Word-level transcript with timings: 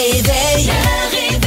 réveil. 0.00 0.66
Le 0.66 1.16
réveil. 1.16 1.40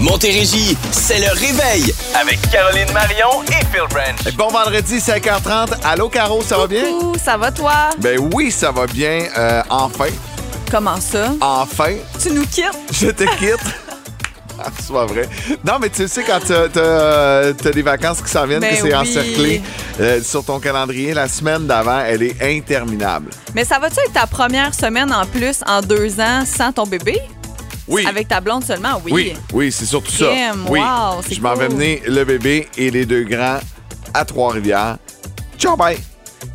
Montérégie, 0.00 0.76
c'est 0.92 1.18
le 1.18 1.30
réveil 1.34 1.92
avec 2.20 2.38
Caroline 2.50 2.90
Marion 2.92 3.42
et 3.48 3.64
Phil 3.72 3.82
Branch. 3.90 4.34
Bon 4.36 4.48
vendredi, 4.48 4.98
5h30. 4.98 5.70
Allô, 5.84 6.08
Caro, 6.08 6.42
ça 6.42 6.56
va 6.58 6.66
bien? 6.66 6.84
Ça 7.22 7.36
va 7.36 7.50
toi? 7.50 7.72
Ben 7.98 8.18
oui, 8.32 8.50
ça 8.52 8.70
va 8.70 8.86
bien. 8.86 9.24
Euh, 9.36 9.62
enfin, 9.70 10.06
Comment 10.70 11.00
ça? 11.00 11.32
enfin, 11.40 11.94
Tu 12.22 12.30
nous 12.30 12.46
quittes? 12.46 12.66
je 12.92 13.08
te 13.08 13.24
quitte. 13.38 13.56
Ah, 14.60 14.70
C'est 14.84 14.92
pas 14.92 15.06
vrai. 15.06 15.28
Non, 15.64 15.74
mais 15.80 15.88
tu 15.88 16.08
sais, 16.08 16.24
quand 16.24 16.40
t'as- 16.44 16.68
t'as 16.68 17.52
t'as 17.52 17.70
des 17.70 17.82
vacances 17.82 18.20
qui 18.20 18.28
s'en 18.28 18.44
viennent, 18.44 18.58
Ben 18.58 18.70
que 18.70 18.76
c'est 18.76 18.82
oui. 18.92 18.94
encerclé 18.96 19.62
euh, 20.00 20.20
sur 20.20 20.42
ton 20.44 20.58
calendrier, 20.58 21.14
la 21.14 21.28
semaine 21.28 21.68
d'avant, 21.68 22.00
elle 22.00 22.24
est 22.24 22.34
interminable. 22.42 23.30
Mais 23.54 23.64
ça 23.64 23.78
va-tu 23.78 24.00
être 24.00 24.12
ta 24.12 24.26
première 24.26 24.74
semaine 24.74 25.12
en 25.12 25.24
plus 25.26 25.58
en 25.64 25.80
deux 25.80 26.18
ans 26.18 26.42
sans 26.44 26.72
ton 26.72 26.82
bébé? 26.88 27.22
Oui. 27.88 28.06
Avec 28.06 28.28
ta 28.28 28.40
blonde 28.40 28.64
seulement? 28.64 29.00
Oui. 29.04 29.12
Oui, 29.12 29.34
oui, 29.52 29.72
c'est 29.72 29.86
surtout 29.86 30.12
ça. 30.12 30.30
Oui. 30.68 30.78
wow, 30.80 31.22
Je 31.30 31.40
m'en 31.40 31.54
vais 31.54 31.68
mener 31.68 32.02
le 32.06 32.24
bébé 32.24 32.68
et 32.76 32.90
les 32.90 33.06
deux 33.06 33.24
grands 33.24 33.58
à 34.14 34.24
Trois-Rivières. 34.24 34.98
Ciao, 35.58 35.76
bye! 35.76 35.98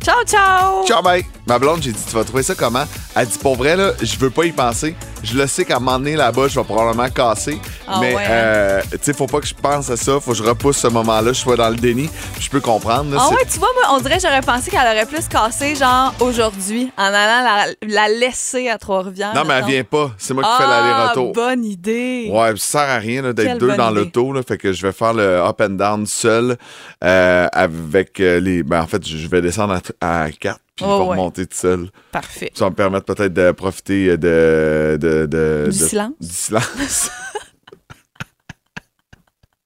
Ciao, 0.02 0.22
ciao! 0.24 0.86
Ciao, 0.86 1.02
bye! 1.02 1.24
Ma 1.46 1.58
blonde, 1.58 1.82
j'ai 1.82 1.92
dit, 1.92 2.00
tu 2.08 2.14
vas 2.14 2.24
trouver 2.24 2.42
ça 2.42 2.54
comment? 2.54 2.84
Elle 3.14 3.26
dit, 3.26 3.38
pour 3.38 3.56
vrai, 3.56 3.76
là, 3.76 3.92
je 4.00 4.16
veux 4.16 4.30
pas 4.30 4.44
y 4.46 4.52
penser. 4.52 4.94
Je 5.24 5.36
le 5.38 5.46
sais 5.46 5.64
qu'à 5.64 5.76
un 5.76 5.80
moment 5.80 5.98
donné, 5.98 6.16
là-bas, 6.16 6.48
je 6.48 6.58
vais 6.60 6.64
probablement 6.64 7.08
casser. 7.08 7.58
Ah 7.88 7.98
mais, 8.00 8.14
ouais, 8.14 8.22
hein? 8.22 8.30
euh, 8.30 8.80
tu 8.92 8.98
sais, 9.02 9.12
faut 9.14 9.26
pas 9.26 9.40
que 9.40 9.46
je 9.46 9.54
pense 9.54 9.88
à 9.90 9.96
ça. 9.96 10.20
Faut 10.20 10.32
que 10.32 10.36
je 10.36 10.42
repousse 10.42 10.76
ce 10.76 10.88
moment-là. 10.88 11.32
Je 11.32 11.38
sois 11.40 11.56
dans 11.56 11.70
le 11.70 11.76
déni. 11.76 12.10
Je 12.38 12.48
peux 12.50 12.60
comprendre. 12.60 13.10
là, 13.14 13.18
Ah 13.20 13.30
ouais, 13.30 13.44
tu 13.50 13.58
vois, 13.58 13.68
moi, 13.74 13.96
on 13.96 14.00
dirait 14.00 14.18
j'aurais 14.20 14.42
pensé 14.42 14.70
qu'elle 14.70 14.80
aurait 14.86 15.06
plus 15.06 15.26
cassé, 15.26 15.74
genre, 15.74 16.14
aujourd'hui, 16.20 16.92
en 16.98 17.04
allant 17.04 17.42
la, 17.42 17.64
la 17.82 18.08
laisser 18.08 18.68
à 18.68 18.78
Trois-Rivières. 18.78 19.34
Non, 19.34 19.42
mais 19.46 19.54
elle 19.54 19.64
vient 19.64 19.84
pas. 19.84 20.10
C'est 20.18 20.34
moi 20.34 20.42
qui 20.44 20.50
fais 20.58 20.64
Ah, 20.68 20.82
l'aller-retour. 20.82 21.32
bonne 21.32 21.64
idée. 21.64 22.28
Ouais, 22.30 22.50
ça 22.56 22.80
sert 22.84 22.90
à 22.90 22.98
rien 22.98 23.32
d'être 23.32 23.58
deux 23.58 23.74
dans 23.76 23.90
l'auto. 23.90 24.32
Fait 24.46 24.58
que 24.58 24.72
je 24.72 24.86
vais 24.86 24.92
faire 24.92 25.14
le 25.14 25.38
up 25.40 25.60
and 25.60 25.70
down 25.70 26.06
seul 26.06 26.56
euh, 27.02 27.46
avec 27.52 28.20
euh, 28.20 28.40
les. 28.40 28.62
Ben, 28.62 28.82
en 28.82 28.86
fait, 28.86 29.06
je 29.06 29.26
vais 29.28 29.40
descendre 29.40 29.78
à, 30.00 30.22
à 30.24 30.30
4 30.30 30.58
puis 30.76 30.84
Oh, 30.86 30.98
va 30.98 31.04
ouais. 31.04 31.10
remonter 31.10 31.46
tout 31.46 31.56
seul. 31.56 31.88
Parfait. 32.10 32.50
Ça 32.54 32.64
va 32.64 32.70
me 32.70 32.74
permettre 32.76 33.06
peut-être 33.12 33.32
de 33.32 33.52
profiter 33.52 34.16
de. 34.16 34.98
de, 35.00 35.26
de- 35.26 35.68
Du 35.70 35.78
de- 35.78 35.84
silence? 35.86 36.12
Du 36.20 36.28
silence. 36.28 37.10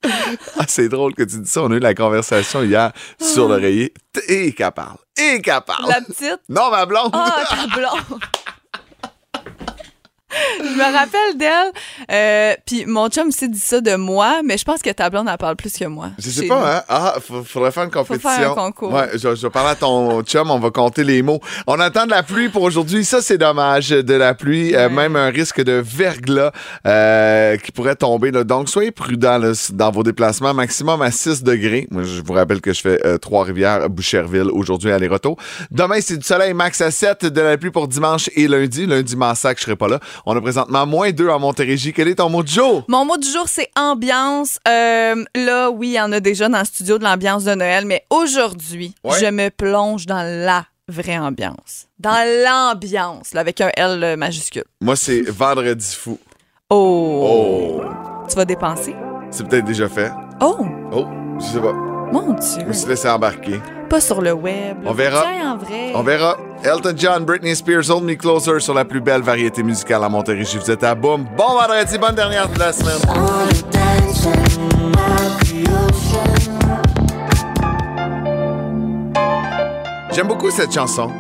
ah, 0.05 0.65
c'est 0.69 0.89
drôle 0.89 1.15
que 1.15 1.23
tu 1.25 1.39
dis 1.41 1.49
ça. 1.51 1.63
On 1.63 1.71
a 1.73 1.75
eu 1.77 1.81
la 1.81 1.95
conversation 1.95 2.63
hier 2.63 2.93
sur 3.21 3.49
l'oreiller. 3.49 3.93
Et 4.29 4.53
qu'elle 4.53 4.71
parle. 4.73 4.99
Et 5.17 5.41
qu'elle 5.41 5.61
parle. 5.63 5.89
La 5.89 6.01
petite? 6.01 6.41
Non, 6.49 6.71
ma 6.71 6.87
blonde. 6.87 7.11
Ah, 7.13 7.45
ta 7.49 7.67
blonde! 7.75 8.21
Je 10.59 10.65
me 10.65 10.93
rappelle 10.97 11.39
d'elle. 11.39 11.73
euh, 12.11 12.55
Puis 12.67 12.85
mon 12.87 13.09
chum 13.09 13.31
s'est 13.33 13.49
dit 13.49 13.59
ça 13.59 13.81
de 13.81 13.95
moi, 13.97 14.41
mais 14.45 14.59
je 14.59 14.65
pense 14.65 14.83
que 14.83 14.91
ta 14.91 15.09
blonde, 15.09 15.27
elle 15.31 15.39
parle 15.39 15.57
plus 15.57 15.73
que 15.73 15.85
moi. 15.87 16.11
Je 16.19 16.29
sais 16.29 16.47
pas, 16.47 16.59
nous. 16.61 16.67
hein? 16.67 16.83
Ah, 16.89 17.15
faudrait 17.45 17.71
faire 17.71 17.85
une 17.85 17.91
compétition. 17.91 18.29
faire 18.31 18.51
un 18.53 18.55
concours. 18.55 18.93
Ouais, 18.93 19.09
je, 19.15 19.35
je 19.35 19.43
vais 19.43 19.51
parler 19.51 19.71
à 19.71 19.75
ton 19.75 20.23
chum, 20.23 20.51
on 20.51 20.59
va 20.59 20.71
compter 20.71 21.03
les 21.05 21.23
mots. 21.23 21.41
On 21.67 21.81
attend 21.81 22.05
de 22.05 22.11
la 22.11 22.23
pluie 22.23 22.49
pour 22.51 22.63
aujourd'hui. 22.63 23.05
Ça, 23.05 23.23
c'est 23.23 23.39
dommage, 23.39 23.89
de 23.91 24.15
la 24.15 24.35
pluie. 24.35 24.75
Euh, 24.77 24.89
même 24.91 25.17
un 25.17 25.31
risque 25.31 25.63
de 25.63 25.83
verglas 25.85 26.53
euh, 26.87 27.57
qui 27.57 27.73
pourrait 27.73 27.97
tomber. 27.97 28.31
là. 28.31 28.45
Donc, 28.45 28.69
soyez 28.69 28.91
prudents 28.91 29.39
là, 29.39 29.53
dans 29.73 29.91
vos 29.91 30.03
déplacements. 30.03 30.53
Maximum 30.55 31.01
à 31.03 31.11
6 31.11 31.43
degrés. 31.43 31.87
Moi, 31.91 32.03
je 32.03 32.21
vous 32.23 32.33
rappelle 32.35 32.61
que 32.61 32.73
je 32.73 32.81
fais 32.81 33.01
euh, 33.07 33.19
Trois-Rivières, 33.19 33.89
Boucherville 33.89 34.51
aujourd'hui, 34.53 34.91
aller-retour. 34.93 35.37
Demain, 35.71 35.97
c'est 36.01 36.17
du 36.19 36.25
soleil 36.25 36.53
max 36.55 36.81
à 36.81 36.91
7, 36.91 37.25
de 37.27 37.41
la 37.41 37.57
pluie 37.57 37.71
pour 37.71 37.89
dimanche 37.89 38.29
et 38.35 38.47
lundi. 38.49 38.87
Lundi, 38.87 39.17
massacre, 39.17 39.59
je 39.61 39.65
serai 39.65 39.77
pas 39.77 39.89
là. 39.89 40.01
On 40.31 40.37
a 40.37 40.43
présentement 40.43 40.85
moins 40.85 41.11
2 41.11 41.31
en 41.31 41.39
Montérégie. 41.39 41.95
Quel 41.95 42.07
est 42.09 42.17
ton 42.17 42.29
mot 42.29 42.43
de 42.43 42.49
jour? 42.49 42.85
Mon 42.87 43.07
mot 43.07 43.17
du 43.17 43.27
jour, 43.27 43.45
c'est 43.49 43.71
ambiance. 43.75 44.59
Euh, 44.69 45.25
là, 45.35 45.71
oui, 45.71 45.89
il 45.89 45.93
y 45.95 46.01
en 46.03 46.13
a 46.13 46.21
déjà 46.21 46.51
dans 46.51 46.59
le 46.59 46.67
studio 46.67 46.99
de 46.99 47.05
l'ambiance 47.05 47.45
de 47.45 47.55
Noël, 47.55 47.87
mais 47.87 48.05
aujourd'hui, 48.11 48.95
Ouais. 49.03 49.19
je 49.19 49.25
me 49.31 49.49
plonge 49.49 50.05
dans 50.05 50.23
la 50.23 50.67
vraie 50.87 51.17
ambiance. 51.17 51.87
Dans 51.99 52.27
l'ambiance, 52.45 53.33
là, 53.33 53.41
avec 53.41 53.59
un 53.63 53.71
L 53.75 54.05
euh, 54.05 54.17
majuscule. 54.17 54.65
Moi, 54.83 54.97
c'est 54.97 55.23
Vendredi 55.31 55.97
fou. 55.99 56.19
Oh! 56.69 57.81
Oh! 57.83 57.83
Tu 58.29 58.37
vas 58.37 58.45
dépenser? 58.45 58.95
C'est 59.31 59.49
peut-être 59.49 59.65
déjà 59.65 59.89
fait. 59.89 60.13
Oh! 60.43 60.59
Oh, 60.93 61.07
je 61.41 61.45
sais 61.47 61.61
pas. 61.61 61.73
Mon 61.73 62.37
Je 62.37 62.59
me 62.59 62.65
Dieu! 62.65 62.73
suis 62.75 62.89
laissé 62.89 63.09
embarquer. 63.09 63.61
Pas 63.89 64.01
sur 64.01 64.21
le 64.21 64.33
web. 64.33 64.77
On 64.85 64.93
verra. 64.93 65.25
En 65.45 65.57
vrai. 65.57 65.93
On 65.95 66.03
verra. 66.03 66.37
Elton 66.63 66.95
John, 66.97 67.25
Britney 67.25 67.57
Spears, 67.57 67.91
Hold 67.91 68.05
Me 68.05 68.15
Closer 68.15 68.61
sur 68.61 68.75
la 68.75 68.85
plus 68.85 69.01
belle 69.01 69.23
variété 69.23 69.63
musicale 69.63 70.05
à 70.05 70.09
Montérégie. 70.09 70.59
Vous 70.59 70.71
êtes 70.71 70.85
à 70.85 70.95
boum. 70.95 71.25
Bon 71.37 71.55
vendredi, 71.55 71.97
bonne 71.99 72.15
dernière 72.15 72.49
de 72.49 72.59
la 72.59 72.73
semaine. 72.73 72.99
J'aime 80.13 80.27
beaucoup 80.27 80.51
cette 80.51 80.73
chanson. 80.73 81.11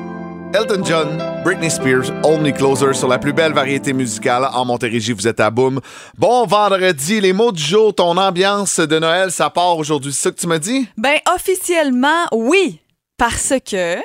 Elton 0.55 0.83
John, 0.83 1.23
Britney 1.45 1.71
Spears, 1.71 2.11
Me 2.41 2.51
Closer 2.51 2.95
sur 2.95 3.07
la 3.07 3.19
plus 3.19 3.35
belle 3.35 3.53
variété 3.53 3.93
musicale 3.93 4.49
en 4.51 4.65
Montérégie. 4.65 5.13
Vous 5.13 5.29
êtes 5.29 5.41
à 5.41 5.51
boum. 5.51 5.81
Bon 6.17 6.47
vendredi, 6.47 7.21
les 7.21 7.35
mots 7.35 7.53
du 7.53 7.63
jour, 7.63 7.95
ton 7.95 8.17
ambiance 8.17 8.81
de 8.81 8.99
Noël, 8.99 9.31
ça 9.31 9.51
part 9.51 9.77
aujourd'hui. 9.77 10.11
C'est 10.11 10.23
ça 10.23 10.31
que 10.31 10.41
tu 10.41 10.47
m'as 10.47 10.59
dit? 10.59 10.89
Ben, 10.97 11.19
officiellement, 11.35 12.25
oui. 12.33 12.81
Parce 13.19 13.53
que. 13.63 13.97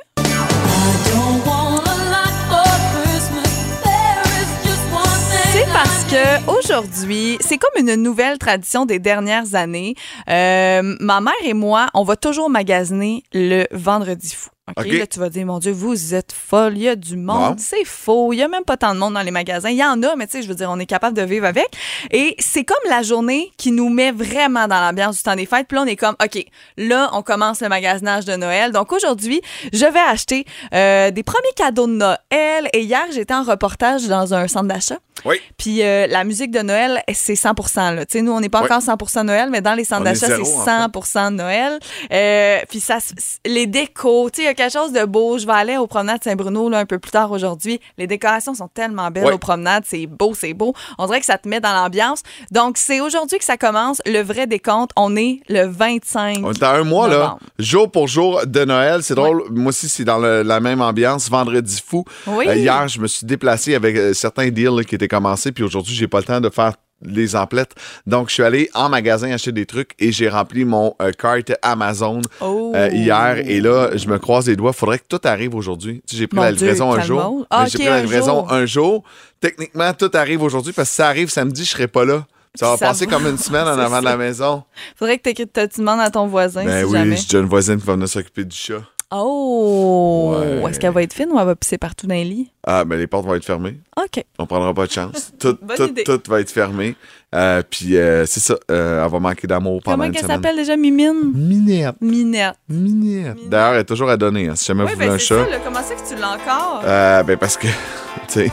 C'est 5.54 5.68
parce 5.72 6.04
que 6.06 6.52
aujourd'hui, 6.60 7.38
c'est 7.40 7.58
comme 7.58 7.88
une 7.88 7.96
nouvelle 7.96 8.38
tradition 8.38 8.86
des 8.86 9.00
dernières 9.00 9.56
années. 9.56 9.96
Euh, 10.28 10.96
ma 11.00 11.22
mère 11.22 11.34
et 11.46 11.54
moi, 11.54 11.88
on 11.94 12.04
va 12.04 12.18
toujours 12.18 12.50
magasiner 12.50 13.24
le 13.34 13.66
vendredi 13.72 14.36
fou. 14.36 14.50
OK? 14.78 14.86
Là, 14.86 15.06
tu 15.08 15.20
vas 15.20 15.30
dire, 15.30 15.46
mon 15.46 15.60
Dieu, 15.60 15.74
vous 15.74 16.14
êtes 16.16 16.32
folle, 16.32 16.78
il 16.78 16.84
y 16.84 16.88
a 16.88 16.96
du 16.96 17.18
monde. 17.18 17.60
C'est 17.60 17.84
faux. 17.84 18.32
Il 18.32 18.38
y 18.38 18.44
a 18.44 18.48
même 18.48 18.64
pas 18.64 18.78
tant 18.78 18.94
de 18.94 19.00
monde 19.00 19.14
dans 19.14 19.22
les 19.22 19.30
magasins. 19.32 19.70
Il 19.70 19.76
y 19.76 19.84
en 19.84 20.02
a, 20.04 20.16
mais 20.16 20.26
tu 20.26 20.38
sais, 20.38 20.42
je 20.42 20.48
veux 20.48 20.56
dire, 20.56 20.70
on 20.72 20.80
est 20.80 20.86
capable 20.86 21.18
de 21.18 21.22
vivre 21.22 21.46
avec. 21.46 21.68
Et 22.12 22.34
c'est 22.40 22.64
comme 22.64 22.78
la 22.90 23.02
journée 23.02 23.52
qui 23.58 23.72
nous 23.74 23.90
met 23.90 24.12
vraiment 24.14 24.70
dans 24.70 24.80
l'ambiance 24.80 25.18
du 25.18 25.24
temps 25.24 25.36
des 25.36 25.46
fêtes. 25.46 25.68
Puis 25.68 25.76
là, 25.76 25.84
on 25.84 25.86
est 25.86 25.98
comme, 25.98 26.16
OK, 26.24 26.46
là, 26.78 27.10
on 27.12 27.22
commence 27.24 27.60
le 27.60 27.68
magasinage 27.68 28.24
de 28.24 28.38
Noël. 28.38 28.72
Donc 28.72 28.94
aujourd'hui, 28.94 29.42
je 29.74 29.86
vais 29.86 30.00
acheter 30.00 30.46
euh, 30.74 31.12
des 31.12 31.24
premiers 31.24 31.54
cadeaux 31.58 31.88
de 31.88 31.94
Noël. 31.94 32.70
Et 32.72 32.84
hier, 32.84 33.04
j'étais 33.12 33.34
en 33.34 33.44
reportage 33.44 34.08
dans 34.08 34.34
un 34.34 34.48
centre 34.48 34.68
d'achat. 34.70 34.98
Oui. 35.26 35.36
Puis 35.58 35.84
euh, 35.84 36.08
la 36.08 36.24
musique 36.24 36.52
de 36.52 36.60
Noël, 36.62 37.02
c'est 37.14 37.36
100 37.36 37.54
là. 37.96 38.06
Tu 38.06 38.14
sais, 38.18 38.22
nous, 38.22 38.32
on 38.32 38.40
n'est 38.40 38.50
pas 38.50 38.60
Oui. 38.62 38.70
encore 38.72 38.82
100 38.82 39.24
Noël, 39.26 39.50
mais 39.50 39.62
dans 39.62 39.74
les 39.74 39.84
centres 39.84 40.04
d'achat, 40.04 40.28
c'est 40.28 40.42
en 40.42 40.90
100 41.02 41.32
de 41.32 41.36
Noël. 41.36 41.80
Euh, 42.12 42.60
puis 42.70 42.80
ça, 42.80 42.98
les 43.46 43.68
décos, 43.68 44.30
tu 44.32 44.44
sais, 44.44 44.53
a 44.54 44.56
quelque 44.56 44.72
chose 44.74 44.92
de 44.94 45.06
beau. 45.06 45.38
Je 45.38 45.46
vais 45.46 45.54
aller 45.54 45.78
aux 45.78 45.88
promenades 45.88 46.24
Saint-Bruno 46.24 46.72
un 46.74 46.86
peu 46.86 47.00
plus 47.00 47.12
tard 47.12 47.32
aujourd'hui. 47.32 47.80
Les 47.98 48.08
décorations 48.08 48.54
sont 48.54 48.68
tellement 48.68 49.10
belles 49.12 49.32
aux 49.34 49.38
promenades. 49.38 49.84
C'est 49.86 50.06
beau, 50.08 50.34
c'est 50.34 50.54
beau. 50.54 50.74
On 50.98 51.06
dirait 51.08 51.20
que 51.20 51.26
ça 51.26 51.38
te 51.38 51.48
met 51.48 51.60
dans 51.60 51.74
l'ambiance. 51.74 52.22
Donc, 52.52 52.78
c'est 52.78 53.02
aujourd'hui 53.02 53.38
que 53.38 53.44
ça 53.46 53.58
commence. 53.58 54.02
Le 54.06 54.22
vrai 54.22 54.48
décompte, 54.48 54.92
on 54.96 55.16
est 55.16 55.42
le 55.50 55.66
25 55.66 56.40
On 56.44 56.52
est 56.52 56.64
à 56.64 56.72
un 56.76 56.84
mois, 56.84 57.08
là. 57.08 57.38
Jour 57.60 57.92
pour 57.92 58.08
jour 58.08 58.42
de 58.46 58.66
Noël. 58.66 59.04
C'est 59.04 59.16
drôle. 59.16 59.44
Moi 59.52 59.70
aussi, 59.70 59.90
c'est 59.90 60.04
dans 60.06 60.18
le- 60.18 60.44
la 60.44 60.60
même 60.60 60.82
ambiance. 60.82 61.30
Vendredi 61.30 61.82
fou. 61.86 62.04
Oui. 62.28 62.48
Euh, 62.48 62.56
hier, 62.56 62.88
je 62.88 63.00
me 63.00 63.08
suis 63.08 63.26
déplacé 63.26 63.76
avec 63.76 63.96
euh, 63.96 64.14
certains 64.14 64.50
deals 64.50 64.86
qui 64.88 64.96
étaient 64.96 65.08
commencés. 65.08 65.52
Puis 65.52 65.64
aujourd'hui, 65.64 65.94
j'ai 65.96 66.08
pas 66.08 66.20
le 66.20 66.26
temps 66.26 66.42
de 66.42 66.50
faire 66.50 66.74
les 67.06 67.36
emplettes. 67.36 67.72
Donc, 68.08 68.30
je 68.30 68.34
suis 68.36 68.44
allé 68.44 68.70
en 68.74 68.90
magasin 68.90 69.32
acheter 69.32 69.52
des 69.52 69.66
trucs 69.66 69.92
et 70.00 70.12
j'ai 70.12 70.30
rempli 70.30 70.66
mon 70.66 70.96
euh, 71.02 71.12
cart 71.12 71.38
Amazon 71.62 72.22
Oh. 72.42 72.72
euh, 72.76 72.90
hier. 72.92 73.38
Et 73.46 73.60
là, 73.62 73.90
je 73.96 74.08
me 74.08 74.18
croise 74.20 74.48
les 74.48 74.56
doigts. 74.56 74.74
Faudrait 74.74 75.00
que 75.00 75.06
tout 75.08 75.22
arrive 75.24 75.56
aujourd'hui. 75.56 76.02
Tu 76.08 76.16
sais, 76.16 76.20
j'ai 76.22 76.28
pris 76.28 76.38
Mon 76.38 76.44
la 76.44 76.52
Dieu, 76.54 76.60
livraison 76.68 76.94
un 76.94 77.02
jour. 77.02 77.46
Ah, 77.50 77.66
j'ai 77.68 77.78
pris 77.78 77.88
la 77.88 77.96
un 77.96 78.02
livraison 78.02 78.40
jour. 78.42 78.52
un 78.54 78.66
jour. 78.66 79.04
Techniquement, 79.40 79.94
tout 79.94 80.12
arrive 80.14 80.42
aujourd'hui 80.44 80.74
parce 80.74 80.90
que 80.90 80.92
si 80.92 80.98
ça 80.98 81.08
arrive 81.08 81.30
samedi, 81.30 81.66
je 81.66 81.70
serai 81.72 81.88
pas 81.88 82.06
là. 82.06 82.26
Ça 82.56 82.68
va 82.70 82.78
Ça 82.78 82.86
passer 82.88 83.06
va. 83.08 83.12
comme 83.14 83.28
une 83.28 83.38
semaine 83.38 83.64
en 83.68 83.80
avant 83.80 84.00
de 84.00 84.06
la 84.06 84.16
maison. 84.16 84.64
Faudrait 84.96 85.18
que 85.18 85.30
tu 85.32 85.46
demandes 85.80 86.00
à 86.02 86.12
ton 86.12 86.28
voisin 86.28 86.64
Ben 86.64 86.86
si 86.88 86.92
oui, 86.94 87.26
j'ai 87.30 87.40
une 87.40 87.46
voisine 87.48 87.80
qui 87.80 87.86
va 87.88 87.94
venir 87.94 88.08
s'occuper 88.08 88.44
du 88.46 88.56
chat. 88.56 88.84
Oh! 89.16 90.36
Ouais. 90.64 90.70
Est-ce 90.72 90.80
qu'elle 90.80 90.92
va 90.94 91.04
être 91.04 91.14
fine 91.14 91.30
ou 91.32 91.40
elle 91.40 91.46
va 91.46 91.56
pisser 91.56 91.78
partout 91.78 92.08
dans 92.08 92.16
les 92.16 92.24
lits? 92.24 92.52
Ah, 92.66 92.84
ben 92.86 92.98
les 92.98 93.08
portes 93.08 93.26
vont 93.26 93.36
être 93.36 93.46
fermées. 93.46 93.78
OK. 93.98 94.24
On 94.40 94.46
prendra 94.46 94.74
pas 94.74 94.86
de 94.88 94.92
chance. 94.92 95.32
Tout, 95.40 95.58
Bonne 95.62 95.78
tout, 95.78 95.88
idée. 95.90 96.04
tout 96.04 96.22
va 96.28 96.40
être 96.40 96.50
fermé. 96.52 96.96
Euh, 97.36 97.62
Puis 97.70 97.98
euh, 97.98 98.26
c'est 98.26 98.40
ça. 98.40 98.56
euh, 98.72 99.04
elle 99.04 99.12
va 99.12 99.20
manquer 99.20 99.48
d'amour 99.48 99.82
pendant 99.84 99.96
Comment 99.98 100.06
une 100.08 100.12
qu'elle 100.14 100.22
semaine. 100.24 100.38
s'appelle 100.38 100.56
déjà, 100.56 100.78
Mimine? 100.78 101.32
Minette. 101.34 101.96
Minette. 102.02 102.56
Minette. 102.70 103.50
D'ailleurs, 103.50 103.74
elle 103.74 103.80
est 103.82 103.86
toujours 103.86 104.10
à 104.10 104.18
donner. 104.18 104.48
hein, 104.50 104.56
si 104.56 104.66
jamais 104.66 104.84
Oui, 104.84 104.90
vous 104.90 104.96
voulez 104.96 105.08
ben 105.08 105.14
un 105.16 105.18
c'est 105.18 105.26
chat. 105.26 105.44
ça, 105.46 105.50
là. 105.50 105.58
comment 105.64 105.80
c'est 105.84 105.96
que 105.96 106.16
tu 106.16 106.22
l'as 106.22 106.30
encore? 106.32 106.82
Euh, 106.86 107.24
ben 107.24 107.38
parce 107.38 107.58
que, 107.58 107.68
tu 108.28 108.34
sais, 108.34 108.52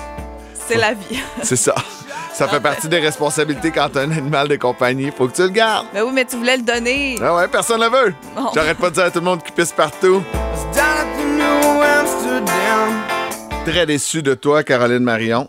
C'est 0.66 0.78
la 0.78 0.94
vie. 0.94 1.20
c'est 1.42 1.56
ça. 1.56 1.74
Ça 2.40 2.48
fait 2.48 2.58
partie 2.58 2.88
des 2.88 3.00
responsabilités 3.00 3.70
quand 3.70 3.90
t'as 3.92 4.00
un 4.00 4.12
animal 4.12 4.48
de 4.48 4.56
compagnie. 4.56 5.10
Faut 5.14 5.28
que 5.28 5.36
tu 5.36 5.42
le 5.42 5.50
gardes. 5.50 5.86
Ben 5.92 6.04
oui, 6.04 6.10
mais 6.14 6.24
tu 6.24 6.36
voulais 6.36 6.56
le 6.56 6.62
donner. 6.62 7.18
Ah 7.20 7.36
ouais, 7.36 7.48
personne 7.48 7.78
ne 7.78 7.84
le 7.84 7.90
veut. 7.90 8.14
Bon. 8.34 8.46
J'arrête 8.54 8.78
pas 8.78 8.88
de 8.88 8.94
dire 8.94 9.04
à 9.04 9.10
tout 9.10 9.18
le 9.18 9.26
monde 9.26 9.42
qui 9.42 9.52
pisse 9.52 9.72
partout. 9.72 10.22
Très 13.66 13.84
déçu 13.84 14.22
de 14.22 14.32
toi, 14.32 14.64
Caroline 14.64 15.00
Marion. 15.00 15.48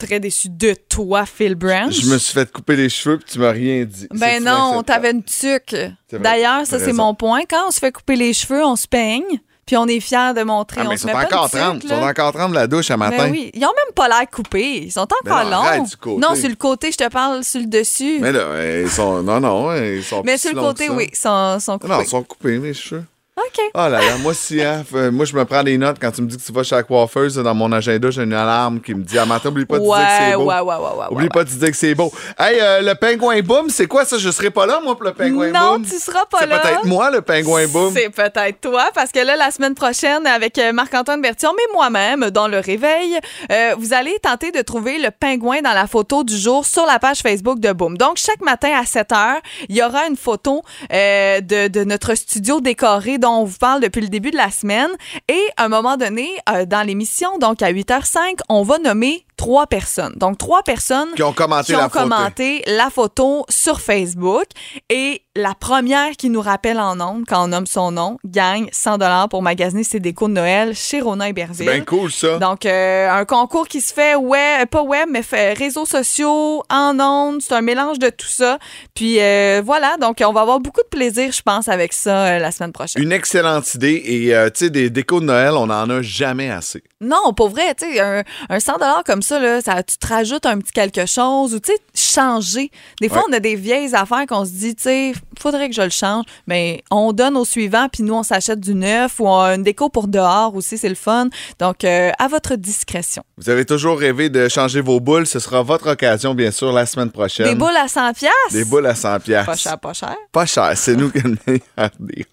très 0.00 0.18
déçue 0.18 0.48
de 0.50 0.74
toi, 0.88 1.26
Phil 1.26 1.54
Branch. 1.54 1.92
Je 1.92 2.10
me 2.10 2.18
suis 2.18 2.32
fait 2.34 2.50
couper 2.50 2.74
les 2.74 2.88
cheveux 2.88 3.18
puis 3.18 3.26
tu 3.32 3.38
m'as 3.38 3.52
rien 3.52 3.84
dit. 3.84 4.08
Ben 4.10 4.42
non, 4.42 4.82
inacceptable. 4.82 4.84
t'avais 4.84 5.10
une 5.12 5.22
tuque. 5.22 5.76
D'ailleurs, 6.10 6.66
ça, 6.66 6.80
c'est 6.80 6.92
mon 6.92 7.14
point. 7.14 7.42
Quand 7.48 7.68
on 7.68 7.70
se 7.70 7.78
fait 7.78 7.92
couper 7.92 8.16
les 8.16 8.32
cheveux, 8.32 8.64
on 8.64 8.74
se 8.74 8.88
peigne, 8.88 9.38
puis 9.66 9.76
on 9.76 9.86
est 9.86 9.98
fiers 9.98 10.32
de 10.34 10.44
montrer. 10.44 10.80
Ah, 10.80 10.84
on 10.86 10.88
mais 10.90 10.94
ils 10.94 10.98
se 10.98 11.08
sont 11.08 11.14
encore 11.14 11.44
une 11.44 11.50
tuque, 11.50 11.60
30. 11.60 11.84
Ils 11.84 11.88
sont 11.88 12.02
encore 12.02 12.32
30 12.32 12.50
de 12.50 12.54
la 12.54 12.66
douche 12.68 12.90
à 12.90 12.96
matin. 12.96 13.24
Ben 13.24 13.30
oui, 13.32 13.50
ils 13.52 13.64
ont 13.64 13.68
même 13.68 13.94
pas 13.94 14.06
l'air 14.08 14.30
coupés. 14.32 14.84
Ils 14.84 14.92
sont 14.92 15.00
encore 15.00 15.18
Ben 15.24 15.44
non, 15.44 15.56
arrête 15.56 15.78
longs. 15.78 15.84
du 15.84 15.96
côté. 15.96 16.20
Non, 16.20 16.34
sur 16.36 16.48
le 16.48 16.54
côté, 16.54 16.92
je 16.92 16.98
te 16.98 17.08
parle 17.08 17.42
sur 17.42 17.60
le 17.60 17.66
dessus. 17.66 18.18
Mais 18.20 18.30
là, 18.30 18.80
ils 18.82 18.88
sont. 18.88 19.22
Non, 19.24 19.40
non, 19.40 19.74
ils 19.74 20.04
sont 20.04 20.22
Mais 20.24 20.38
sur 20.38 20.54
le 20.54 20.60
côté, 20.60 20.88
oui, 20.88 21.08
ils 21.10 21.16
sont, 21.16 21.58
sont 21.58 21.78
coupés. 21.78 21.92
Non, 21.92 22.00
ils 22.00 22.06
sont 22.08 22.22
coupés, 22.22 22.58
les 22.58 22.74
cheveux. 22.74 23.04
OK. 23.38 23.60
Oh 23.74 23.78
là 23.80 23.88
là, 23.90 24.16
moi, 24.22 24.32
si, 24.32 24.62
hein, 24.62 24.82
f- 24.90 25.10
moi, 25.10 25.26
je 25.26 25.36
me 25.36 25.44
prends 25.44 25.62
des 25.62 25.76
notes 25.76 25.98
quand 26.00 26.10
tu 26.10 26.22
me 26.22 26.26
dis 26.26 26.38
que 26.38 26.42
tu 26.42 26.52
vas 26.52 26.62
chez 26.62 26.74
la 26.74 26.82
coiffeuse. 26.82 27.34
Dans 27.36 27.54
mon 27.54 27.70
agenda, 27.70 28.10
j'ai 28.10 28.22
une 28.22 28.32
alarme 28.32 28.80
qui 28.80 28.94
me 28.94 29.02
dit 29.02 29.18
Ah, 29.18 29.26
matin, 29.26 29.50
oublie 29.50 29.66
pas 29.66 29.78
de 29.78 29.84
dire 29.84 29.92
que 29.94 30.00
c'est 30.30 30.34
beau. 30.36 30.44
ouais, 30.46 30.60
ouais, 30.60 30.74
ouais. 30.74 31.06
Oublie 31.10 31.24
ouais. 31.24 31.28
pas 31.28 31.44
de 31.44 31.50
dire 31.50 31.70
que 31.70 31.76
c'est 31.76 31.94
beau. 31.94 32.10
Hey, 32.38 32.58
euh, 32.62 32.80
le 32.80 32.94
pingouin 32.94 33.40
boom, 33.42 33.68
c'est 33.68 33.86
quoi 33.86 34.06
ça? 34.06 34.16
Je 34.16 34.30
serai 34.30 34.48
pas 34.50 34.64
là, 34.64 34.80
moi, 34.82 34.94
pour 34.96 35.04
le 35.04 35.12
pingouin 35.12 35.50
Non, 35.50 35.74
boom. 35.74 35.82
tu 35.84 35.98
seras 35.98 36.24
pas 36.30 36.38
C'est 36.40 36.46
là. 36.46 36.60
peut-être 36.60 36.84
moi, 36.86 37.10
le 37.10 37.20
pingouin 37.20 37.66
boom. 37.66 37.92
C'est 37.94 38.08
peut-être 38.08 38.58
toi, 38.62 38.88
parce 38.94 39.12
que 39.12 39.18
là, 39.20 39.36
la 39.36 39.50
semaine 39.50 39.74
prochaine, 39.74 40.26
avec 40.26 40.56
euh, 40.56 40.72
Marc-Antoine 40.72 41.20
Bertion, 41.20 41.52
mais 41.54 41.74
moi-même, 41.74 42.30
dans 42.30 42.48
le 42.48 42.58
réveil, 42.58 43.18
euh, 43.52 43.74
vous 43.78 43.92
allez 43.92 44.16
tenter 44.22 44.50
de 44.50 44.62
trouver 44.62 44.98
le 44.98 45.10
pingouin 45.10 45.60
dans 45.60 45.74
la 45.74 45.86
photo 45.86 46.24
du 46.24 46.38
jour 46.38 46.64
sur 46.64 46.86
la 46.86 46.98
page 46.98 47.18
Facebook 47.18 47.60
de 47.60 47.72
Boom. 47.72 47.98
Donc, 47.98 48.16
chaque 48.16 48.40
matin 48.40 48.70
à 48.80 48.86
7 48.86 49.12
heures, 49.12 49.40
il 49.68 49.76
y 49.76 49.82
aura 49.82 50.06
une 50.08 50.16
photo 50.16 50.62
euh, 50.90 51.42
de, 51.42 51.68
de 51.68 51.84
notre 51.84 52.14
studio 52.14 52.62
décoré 52.62 53.18
on 53.30 53.44
vous 53.44 53.58
parle 53.58 53.82
depuis 53.82 54.00
le 54.00 54.08
début 54.08 54.30
de 54.30 54.36
la 54.36 54.50
semaine. 54.50 54.90
Et 55.28 55.42
à 55.56 55.64
un 55.64 55.68
moment 55.68 55.96
donné, 55.96 56.28
euh, 56.48 56.64
dans 56.64 56.86
l'émission, 56.86 57.38
donc 57.38 57.62
à 57.62 57.72
8h05, 57.72 58.38
on 58.48 58.62
va 58.62 58.78
nommer 58.78 59.25
trois 59.36 59.66
personnes. 59.66 60.14
Donc, 60.16 60.38
trois 60.38 60.62
personnes 60.62 61.08
Qui 61.14 61.22
ont 61.22 61.32
commenté 61.32 61.66
qui 61.66 61.74
ont 61.76 61.78
la 61.78 61.88
photo. 61.88 62.08
commenté 62.08 62.62
la 62.66 62.90
photo 62.90 63.44
sur 63.48 63.80
Facebook. 63.80 64.44
Et 64.90 65.22
la 65.34 65.54
première 65.54 66.12
qui 66.12 66.30
nous 66.30 66.40
rappelle 66.40 66.80
en 66.80 66.98
ondes, 67.00 67.24
quand 67.28 67.44
on 67.44 67.48
nomme 67.48 67.66
son 67.66 67.90
nom, 67.92 68.16
gagne 68.24 68.68
100 68.72 69.28
pour 69.28 69.42
magasiner 69.42 69.84
ses 69.84 70.00
décos 70.00 70.28
de 70.28 70.32
Noël 70.32 70.74
chez 70.74 71.00
Rona 71.00 71.24
C'est 71.26 71.30
Héberville. 71.30 71.66
bien 71.70 71.80
cool, 71.82 72.10
ça. 72.10 72.38
Donc, 72.38 72.64
euh, 72.64 73.10
un 73.10 73.24
concours 73.26 73.68
qui 73.68 73.80
se 73.80 73.92
fait 73.92 74.14
web, 74.14 74.68
pas 74.68 74.82
web, 74.82 75.08
mais 75.10 75.22
fait 75.22 75.52
réseaux 75.52 75.84
sociaux, 75.86 76.62
en 76.70 76.98
ondes. 76.98 77.42
C'est 77.42 77.54
un 77.54 77.60
mélange 77.60 77.98
de 77.98 78.08
tout 78.08 78.26
ça. 78.26 78.58
Puis 78.94 79.20
euh, 79.20 79.60
voilà, 79.64 79.96
donc 79.98 80.22
on 80.24 80.32
va 80.32 80.40
avoir 80.40 80.60
beaucoup 80.60 80.82
de 80.82 80.88
plaisir, 80.88 81.30
je 81.32 81.42
pense, 81.42 81.68
avec 81.68 81.92
ça 81.92 82.24
euh, 82.26 82.38
la 82.38 82.50
semaine 82.50 82.72
prochaine. 82.72 83.02
Une 83.02 83.12
excellente 83.12 83.74
idée. 83.74 84.02
Et, 84.06 84.50
tu 84.52 84.64
sais, 84.64 84.70
des 84.70 84.88
décos 84.88 85.20
de 85.20 85.26
Noël, 85.26 85.52
on 85.52 85.66
n'en 85.66 85.88
a 85.90 86.00
jamais 86.02 86.50
assez. 86.50 86.82
Non, 87.00 87.34
pour 87.34 87.50
vrai, 87.50 87.74
tu 87.74 87.84
sais, 87.92 88.00
un, 88.00 88.22
un 88.48 88.60
100 88.60 88.72
comme 89.04 89.22
ça, 89.26 89.38
là, 89.40 89.60
ça, 89.60 89.82
tu 89.82 89.96
te 89.98 90.06
rajoutes 90.06 90.46
un 90.46 90.58
petit 90.58 90.72
quelque 90.72 91.06
chose 91.06 91.54
ou, 91.54 91.60
tu 91.60 91.72
sais, 91.72 91.78
changer. 91.94 92.70
Des 93.00 93.08
fois, 93.08 93.18
Ouais. 93.18 93.24
on 93.30 93.32
a 93.34 93.40
des 93.40 93.56
vieilles 93.56 93.94
affaires 93.94 94.24
qu'on 94.28 94.44
se 94.44 94.50
dit, 94.52 94.74
tu 94.74 94.84
sais, 94.84 95.12
faudrait 95.38 95.68
que 95.68 95.74
je 95.74 95.82
le 95.82 95.90
change. 95.90 96.24
Mais 96.46 96.82
on 96.90 97.12
donne 97.12 97.36
au 97.36 97.44
suivant, 97.44 97.88
puis 97.92 98.02
nous, 98.02 98.14
on 98.14 98.22
s'achète 98.22 98.60
du 98.60 98.74
neuf 98.74 99.20
ou 99.20 99.26
on 99.28 99.40
a 99.40 99.54
une 99.54 99.62
déco 99.62 99.88
pour 99.88 100.08
dehors 100.08 100.54
aussi, 100.54 100.78
c'est 100.78 100.88
le 100.88 100.94
fun. 100.94 101.28
Donc, 101.58 101.84
euh, 101.84 102.10
à 102.18 102.28
votre 102.28 102.54
discrétion. 102.56 103.22
Vous 103.38 103.50
avez 103.50 103.64
toujours 103.64 103.98
rêvé 103.98 104.28
de 104.30 104.48
changer 104.48 104.80
vos 104.80 105.00
boules. 105.00 105.26
Ce 105.26 105.38
sera 105.38 105.62
votre 105.62 105.90
occasion, 105.90 106.34
bien 106.34 106.50
sûr, 106.50 106.72
la 106.72 106.86
semaine 106.86 107.10
prochaine. 107.10 107.46
Des 107.46 107.54
boules 107.54 107.76
à 107.76 107.88
100 107.88 108.12
pièces. 108.14 108.30
Des 108.52 108.64
boules 108.64 108.86
à 108.86 108.94
100 108.94 109.20
piastres. 109.20 109.46
Pas 109.50 109.56
cher, 109.56 109.78
pas 109.78 109.92
cher. 109.92 110.16
Pas 110.32 110.46
cher. 110.46 110.72
C'est 110.76 110.94
nous 110.96 111.10
qui 111.10 111.18
avons 111.24 111.28
le 111.46 111.52
meilleur 111.52 111.90
deal. 111.98 112.24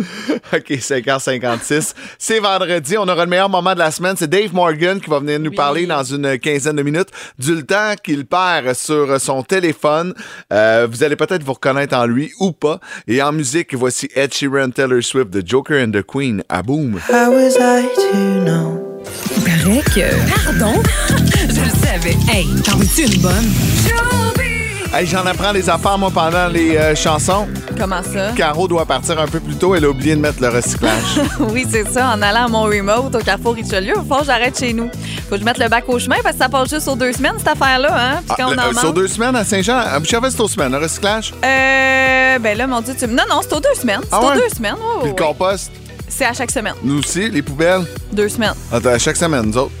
OK, 0.52 0.70
5h56. 0.70 1.94
C'est 2.18 2.38
vendredi. 2.40 2.96
On 2.98 3.08
aura 3.08 3.24
le 3.24 3.30
meilleur 3.30 3.48
moment 3.48 3.74
de 3.74 3.78
la 3.78 3.90
semaine. 3.90 4.14
C'est 4.18 4.28
Dave 4.28 4.52
Morgan 4.54 5.00
qui 5.00 5.08
va 5.10 5.18
venir 5.20 5.38
nous 5.38 5.50
Oui. 5.50 5.56
parler 5.56 5.86
dans 5.86 6.02
une 6.02 6.38
quinzaine 6.38 6.76
de 6.76 6.82
minutes 6.82 7.08
du 7.38 7.64
temps 7.64 7.94
qu'il 8.02 8.26
perd 8.26 8.74
sur 8.74 9.20
son 9.20 9.42
téléphone. 9.42 10.14
Euh, 10.52 10.86
vous 10.90 11.02
allez 11.04 11.16
peut-être 11.16 11.42
vous 11.42 11.52
reconnaître 11.54 11.96
en 11.96 12.06
lui 12.06 12.32
ou 12.40 12.52
pas. 12.52 12.80
Et 13.06 13.22
en 13.22 13.32
musique, 13.32 13.74
voici 13.74 14.08
Ed 14.14 14.32
Sheeran, 14.34 14.70
Taylor 14.70 15.02
Swift, 15.02 15.30
The 15.30 15.46
Joker 15.46 15.82
and 15.84 15.90
the 15.92 16.02
Queen 16.02 16.42
à 16.48 16.62
Boom. 16.62 16.98
How 17.08 17.30
was 17.32 17.56
I 17.58 17.86
to 17.94 18.44
know? 18.44 19.00
Il 19.36 19.42
paraît 19.42 19.82
que. 19.94 20.44
Pardon? 20.44 20.82
Je 21.48 21.60
le 21.60 21.70
savais. 21.86 22.16
Hey, 22.30 22.46
t'en 22.64 22.76
veux-tu 22.76 23.02
une 23.02 23.20
bonne? 23.22 24.49
Hey, 24.92 25.06
J'en 25.06 25.24
apprends 25.24 25.52
des 25.52 25.70
affaires, 25.70 25.96
moi, 25.98 26.10
pendant 26.12 26.48
les 26.48 26.76
euh, 26.76 26.94
chansons. 26.96 27.46
Comment 27.78 28.02
ça? 28.02 28.32
Caro 28.36 28.66
doit 28.66 28.84
partir 28.84 29.20
un 29.20 29.26
peu 29.28 29.38
plus 29.38 29.54
tôt. 29.54 29.74
Elle 29.76 29.84
a 29.84 29.88
oublié 29.90 30.16
de 30.16 30.20
mettre 30.20 30.42
le 30.42 30.48
recyclage. 30.48 31.20
oui, 31.40 31.64
c'est 31.70 31.88
ça. 31.88 32.08
En 32.08 32.20
allant 32.20 32.46
à 32.46 32.48
mon 32.48 32.62
remote 32.64 33.14
au 33.14 33.18
Carrefour 33.20 33.54
Richelieu, 33.54 33.94
il 33.96 34.08
faut 34.08 34.16
que 34.18 34.24
j'arrête 34.26 34.58
chez 34.58 34.72
nous. 34.72 34.90
Faut 35.28 35.36
que 35.36 35.40
je 35.40 35.44
mette 35.44 35.58
le 35.58 35.68
bac 35.68 35.84
au 35.86 35.98
chemin 36.00 36.16
parce 36.24 36.34
que 36.36 36.42
ça 36.42 36.48
passe 36.48 36.70
juste 36.70 36.88
aux 36.88 36.96
deux 36.96 37.12
semaines, 37.12 37.34
cette 37.38 37.46
affaire-là. 37.48 37.88
Hein? 37.96 38.16
Puis 38.16 38.26
Ah, 38.30 38.34
quand 38.36 38.48
on 38.48 38.50
le- 38.50 38.58
en 38.58 38.62
euh, 38.70 38.80
sur 38.80 38.92
deux 38.92 39.06
semaines 39.06 39.36
à 39.36 39.44
Saint-Jean, 39.44 39.76
à 39.78 39.98
Boucherville, 40.00 40.32
c'est 40.32 40.40
aux 40.40 40.48
semaines, 40.48 40.72
le 40.72 40.78
recyclage? 40.78 41.32
Euh, 41.44 42.38
ben 42.40 42.58
là, 42.58 42.66
mon 42.66 42.80
Dieu, 42.80 42.94
tu... 42.98 43.06
Non, 43.06 43.22
non, 43.30 43.40
c'est 43.42 43.52
aux 43.54 43.60
deux 43.60 43.74
semaines. 43.80 44.00
C'est 44.02 44.08
Ah 44.10 44.20
aux 44.20 44.28
ouais? 44.30 44.34
deux 44.38 44.48
semaines. 44.56 44.74
ouais, 44.74 45.02
Puis 45.02 45.10
le 45.10 45.16
compost, 45.16 45.70
C'est 46.08 46.24
à 46.26 46.32
chaque 46.32 46.50
semaine. 46.50 46.74
nous 46.82 46.98
aussi, 46.98 47.30
les 47.30 47.42
poubelles? 47.42 47.84
Deux 48.12 48.28
semaines. 48.28 48.54
Attends, 48.72 48.88
à 48.90 48.98
chaque 48.98 49.16
semaine, 49.16 49.42
nous 49.46 49.56
autres. 49.56 49.72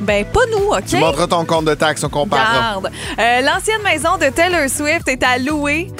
Ben, 0.00 0.24
pas 0.24 0.40
nous, 0.52 0.68
OK? 0.72 0.84
Tu 0.86 0.96
montreras 0.98 1.26
ton 1.26 1.44
compte 1.44 1.64
de 1.64 1.74
taxes, 1.74 2.04
on 2.04 2.08
comparera. 2.08 2.52
Garde. 2.72 2.90
Euh, 3.18 3.40
L'ancienne 3.40 3.82
maison 3.82 4.16
de 4.18 4.26
Taylor 4.30 4.68
Swift 4.68 5.08
est 5.08 5.22
à 5.22 5.38
louer 5.38 5.90